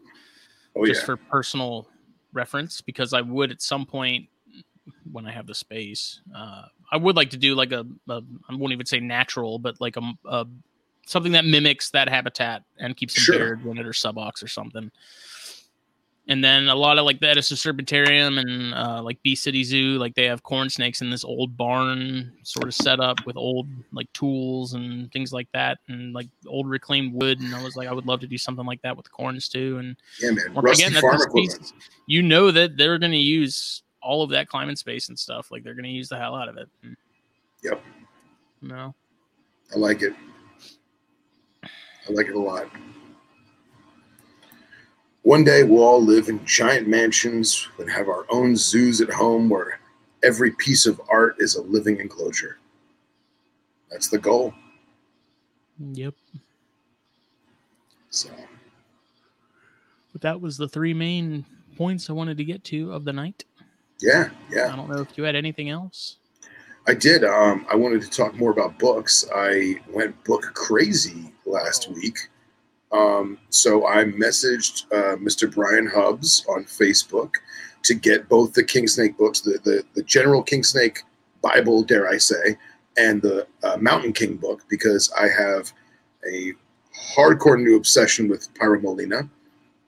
[0.75, 1.87] Oh just yeah, for personal
[2.33, 4.27] reference because I would at some point
[5.11, 8.55] when I have the space, uh, I would like to do like a, a I
[8.55, 10.45] won't even say natural, but like a, a
[11.05, 13.55] something that mimics that habitat and keeps some Sure.
[13.55, 14.91] beard in it or subocs or something.
[16.27, 19.97] And then a lot of like the Edisto Serpentarium and uh, like Bee City Zoo,
[19.97, 24.11] like they have corn snakes in this old barn sort of setup with old like
[24.13, 27.41] tools and things like that, and like old reclaimed wood.
[27.41, 29.79] And I was like, I would love to do something like that with corns too.
[29.79, 30.53] And yeah, man.
[30.53, 31.51] Rusty again, farm the equipment.
[31.53, 31.73] species.
[32.05, 35.51] You know that they're going to use all of that climbing space and stuff.
[35.51, 36.69] Like they're going to use the hell out of it.
[36.83, 36.93] Hmm.
[37.63, 37.83] Yep.
[38.61, 38.95] No.
[39.73, 40.13] I like it.
[41.63, 42.67] I like it a lot.
[45.23, 49.49] One day we'll all live in giant mansions and have our own zoos at home
[49.49, 49.79] where
[50.23, 52.57] every piece of art is a living enclosure.
[53.91, 54.53] That's the goal.
[55.93, 56.15] Yep.
[58.09, 58.29] So,
[60.11, 61.45] But that was the three main
[61.77, 63.45] points I wanted to get to of the night.
[64.01, 64.71] Yeah, yeah.
[64.73, 66.17] I don't know if you had anything else.
[66.87, 67.23] I did.
[67.23, 69.25] Um, I wanted to talk more about books.
[69.35, 71.93] I went book crazy last Oh.
[71.93, 72.17] week.
[72.91, 75.53] Um, so I messaged uh, Mr.
[75.53, 77.35] Brian Hubbs on Facebook
[77.83, 81.03] to get both the King Snake books, the, the, the General King Snake
[81.41, 82.57] Bible, dare I say,
[82.97, 85.71] and the uh, Mountain King book, because I have
[86.29, 86.53] a
[87.15, 89.29] hardcore new obsession with pyromelana.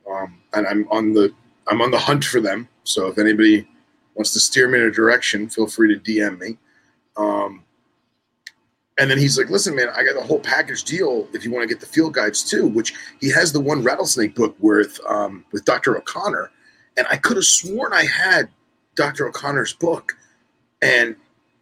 [0.10, 1.34] Um, and I'm on the
[1.68, 2.68] I'm on the hunt for them.
[2.84, 3.68] So if anybody
[4.16, 6.58] wants to steer me in a direction, feel free to DM me.
[7.18, 7.64] Um,
[9.00, 11.68] and then he's like, "Listen, man, I got a whole package deal if you want
[11.68, 15.46] to get the field guides too." Which he has the one rattlesnake book with um,
[15.52, 15.98] with Dr.
[15.98, 16.52] O'Connor,
[16.98, 18.50] and I could have sworn I had
[18.96, 19.28] Dr.
[19.28, 20.14] O'Connor's book,
[20.82, 21.16] and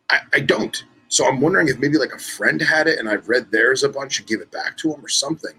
[0.10, 0.84] I, I don't.
[1.07, 3.90] So I'm wondering if maybe like a friend had it and I've read theirs a
[3.90, 5.53] bunch and give it back to him or something.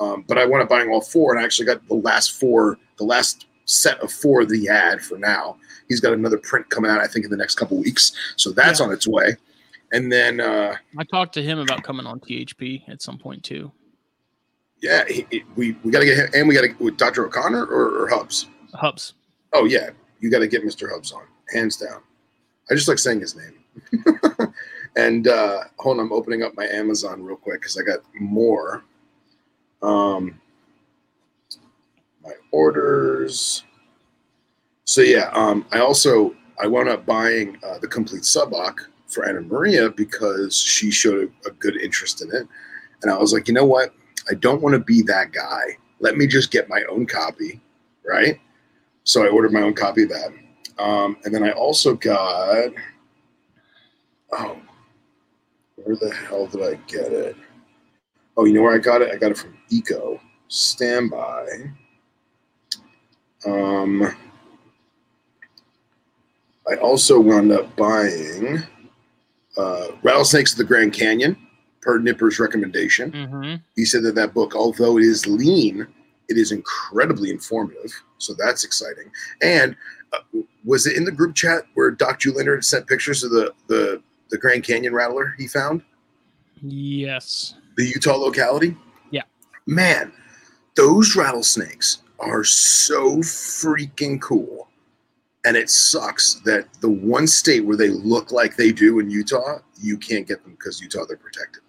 [0.00, 2.78] Um, but I wound up buying all four, and I actually got the last four,
[2.98, 5.56] the last set of four that he had for now.
[5.88, 8.80] He's got another print coming out, I think, in the next couple weeks, so that's
[8.80, 8.86] Yeah.
[8.86, 9.36] on its way.
[9.92, 13.70] And then, uh, I talked to him about coming on THP at some point too.
[14.82, 17.26] yeah, he, he- we we got to get him, and we got to with Dr.
[17.26, 18.46] O'Connor or, or Hubbs.
[18.74, 19.14] Hubbs.
[19.52, 19.90] Oh yeah,
[20.20, 20.90] you got to get Mr.
[20.90, 21.22] Hubbs on,
[21.52, 22.02] hands down.
[22.70, 23.64] I just like saying his name.
[24.96, 28.84] and uh, hold on, I'm opening up my Amazon real quick because I got more.
[29.82, 30.40] Um,
[32.26, 33.64] my orders.
[34.84, 39.40] So yeah, um, I also I wound up buying uh, the complete Suboc for Anna
[39.40, 42.46] Maria because she showed a, a good interest in it,
[43.02, 43.94] and I was like, you know what,
[44.30, 45.76] I don't want to be that guy.
[46.00, 47.60] Let me just get my own copy,
[48.06, 48.38] right?
[49.04, 50.32] So I ordered my own copy of that,
[50.78, 52.72] um, and then I also got
[54.32, 54.56] oh,
[55.76, 57.36] where the hell did I get it?
[58.36, 59.10] Oh, you know where I got it?
[59.12, 61.46] I got it from Eco Standby.
[63.44, 64.16] Um,
[66.68, 68.58] I also wound up buying
[69.56, 71.36] uh, Rattlesnakes of the Grand Canyon
[71.80, 73.12] per Nipper's recommendation.
[73.12, 73.54] Mm-hmm.
[73.76, 75.86] He said that that book, although it is lean,
[76.28, 77.92] it is incredibly informative.
[78.18, 79.10] So that's exciting.
[79.42, 79.76] And
[80.12, 84.02] uh, was it in the group chat where Doc Leonard sent pictures of the, the,
[84.30, 85.82] the Grand Canyon rattler he found?
[86.62, 87.54] Yes.
[87.76, 88.76] the Utah locality.
[89.10, 89.22] Yeah.
[89.66, 90.12] Man,
[90.74, 94.68] those rattlesnakes are so freaking cool.
[95.44, 99.58] And it sucks that the one state where they look like they do in Utah,
[99.80, 101.62] you can't get them because Utah they're protected.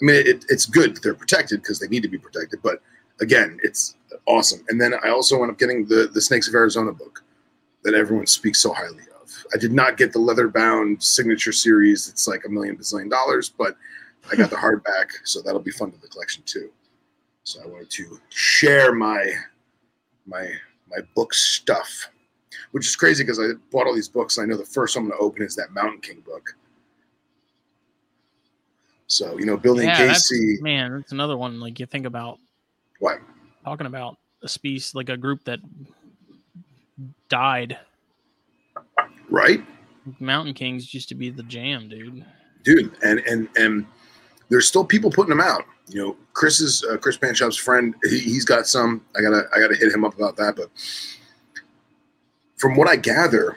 [0.00, 2.60] I mean, it, it's good that they're protected because they need to be protected.
[2.62, 2.82] But
[3.20, 3.96] again, it's
[4.26, 4.64] awesome.
[4.68, 7.22] And then I also wound up getting the the Snakes of Arizona book
[7.84, 9.46] that everyone speaks so highly of.
[9.54, 12.08] I did not get the leather bound signature series.
[12.08, 13.76] It's like a million bazillion dollars, but
[14.30, 16.70] I got the hardback, so that'll be fun to the collection too.
[17.44, 19.32] So I wanted to share my
[20.26, 20.48] my
[20.90, 22.08] my book stuff,
[22.72, 24.38] which is crazy because I bought all these books.
[24.38, 26.54] I know the first one I'm going to open is that Mountain King book.
[29.06, 30.58] So you know, building Yeah, that's, Casey.
[30.62, 31.60] man, that's another one.
[31.60, 32.38] Like you think about
[32.98, 33.20] What?
[33.64, 35.60] talking about a species like a group that
[37.28, 37.78] died.
[39.30, 39.64] Right,
[40.20, 42.24] Mountain Kings used to be the jam, dude.
[42.64, 43.86] dude, and and and
[44.52, 45.64] there's still people putting them out.
[45.88, 49.04] You know, Chris's uh, Chris Panshop's friend, he, he's got some.
[49.16, 50.56] I gotta I gotta hit him up about that.
[50.56, 50.70] But
[52.56, 53.56] from what I gather,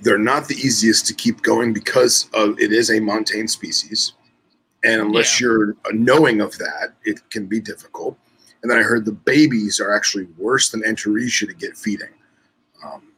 [0.00, 4.14] they're not the easiest to keep going because of it is a montane species,
[4.82, 8.18] and unless you're knowing of that, it can be difficult.
[8.62, 12.12] And then I heard the babies are actually worse than Enteresia to get feeding.
[12.84, 13.12] Um,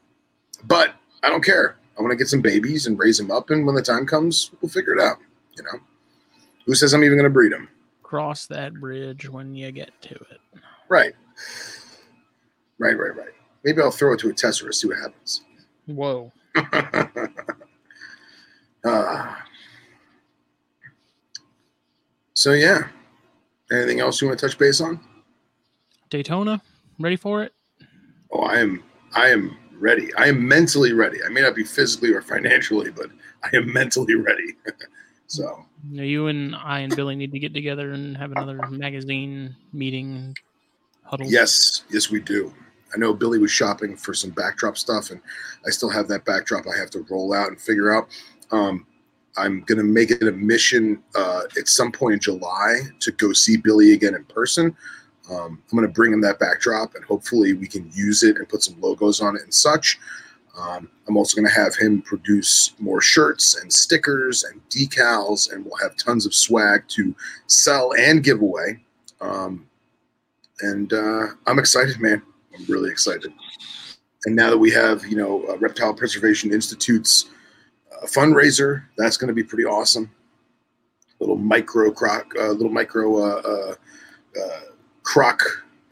[0.64, 0.94] but
[1.24, 1.78] I don't care.
[1.98, 4.50] I want to get some babies and raise them up, and when the time comes,
[4.60, 5.18] we'll figure it out.
[5.56, 5.80] You know,
[6.66, 7.68] who says I'm even going to breed them?
[8.02, 10.40] Cross that bridge when you get to it.
[10.88, 11.14] Right,
[12.78, 13.32] right, right, right.
[13.64, 15.42] Maybe I'll throw it to a tester see what happens.
[15.86, 16.32] Whoa.
[18.84, 19.34] uh,
[22.34, 22.88] so yeah.
[23.70, 25.00] Anything else you want to touch base on?
[26.10, 26.60] Daytona,
[26.98, 27.54] ready for it?
[28.30, 28.82] Oh, I am.
[29.14, 30.12] I am ready.
[30.14, 31.18] I am mentally ready.
[31.24, 33.06] I may not be physically or financially, but
[33.42, 34.54] I am mentally ready.
[35.32, 40.36] so you and I and Billy need to get together and have another magazine meeting
[41.04, 41.26] huddle.
[41.26, 42.52] yes, yes, we do.
[42.94, 45.22] I know Billy was shopping for some backdrop stuff, and
[45.66, 48.08] I still have that backdrop I have to roll out and figure out.
[48.50, 48.86] Um,
[49.38, 53.56] I'm gonna make it a mission uh, at some point in July to go see
[53.56, 54.76] Billy again in person.
[55.30, 58.62] Um, I'm gonna bring him that backdrop, and hopefully we can use it and put
[58.62, 59.98] some logos on it and such.
[60.58, 65.64] Um, I'm also going to have him produce more shirts and stickers and decals, and
[65.64, 67.14] we'll have tons of swag to
[67.46, 68.84] sell and give away.
[69.20, 69.66] Um,
[70.60, 72.22] and uh, I'm excited, man.
[72.54, 73.32] I'm really excited.
[74.26, 77.30] And now that we have, you know, uh, Reptile Preservation Institute's
[77.90, 80.10] uh, fundraiser, that's going to be pretty awesome.
[81.18, 83.74] Little micro croc, uh, little micro uh,
[84.38, 84.60] uh,
[85.02, 85.42] croc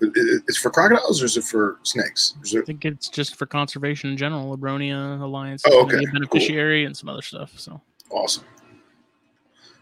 [0.00, 2.34] it's for crocodiles or is it for snakes?
[2.42, 4.56] Is I think it's just for conservation in general.
[4.56, 6.04] Labronia Alliance oh, okay.
[6.12, 6.86] beneficiary cool.
[6.86, 7.58] and some other stuff.
[7.58, 8.44] So awesome.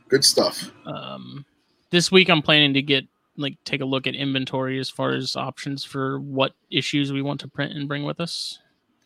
[0.09, 0.71] Good stuff.
[0.87, 1.45] Um,
[1.91, 5.37] this week I'm planning to get like take a look at inventory as far as
[5.37, 8.59] options for what issues we want to print and bring with us.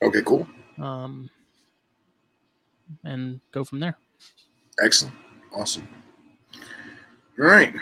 [0.03, 0.47] Okay, cool.
[0.81, 1.29] Um,
[3.05, 3.99] and go from there.
[4.83, 5.15] Excellent.
[5.55, 5.87] Awesome.
[7.39, 7.75] All right.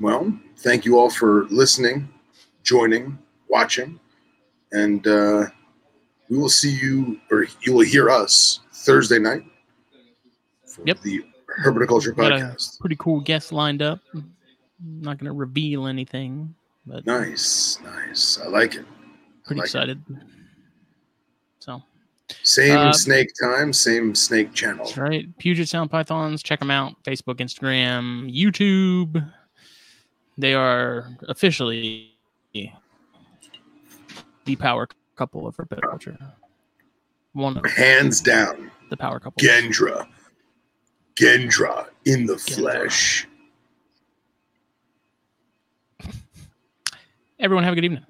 [0.00, 2.13] Well, thank you all for listening
[2.64, 3.18] joining,
[3.48, 4.00] watching,
[4.72, 5.44] and uh,
[6.28, 9.44] we will see you, or you will hear us Thursday night
[10.66, 11.00] for yep.
[11.02, 11.24] the
[11.62, 12.80] Herpetoculture podcast.
[12.80, 14.00] pretty cool guest lined up.
[14.14, 14.34] I'm
[14.80, 16.54] not going to reveal anything,
[16.86, 18.40] but nice, nice.
[18.44, 18.84] I like it.
[19.44, 20.02] Pretty like excited.
[20.10, 20.16] It.
[21.60, 21.82] So.
[22.42, 24.90] Same uh, snake time, same snake channel.
[24.96, 25.26] Right.
[25.38, 26.42] Puget Sound Pythons.
[26.42, 26.94] Check them out.
[27.04, 29.30] Facebook, Instagram, YouTube.
[30.38, 32.13] They are officially
[32.54, 32.70] the
[34.56, 36.16] power couple of herpetoculture.
[37.32, 38.70] One of hands down.
[38.90, 39.40] The power couple.
[39.40, 40.06] Gendra.
[41.16, 42.54] Gendra in the Gendra.
[42.54, 43.28] flesh.
[47.40, 48.04] Everyone have a good evening.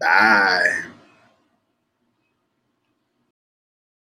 [0.00, 0.82] Bye.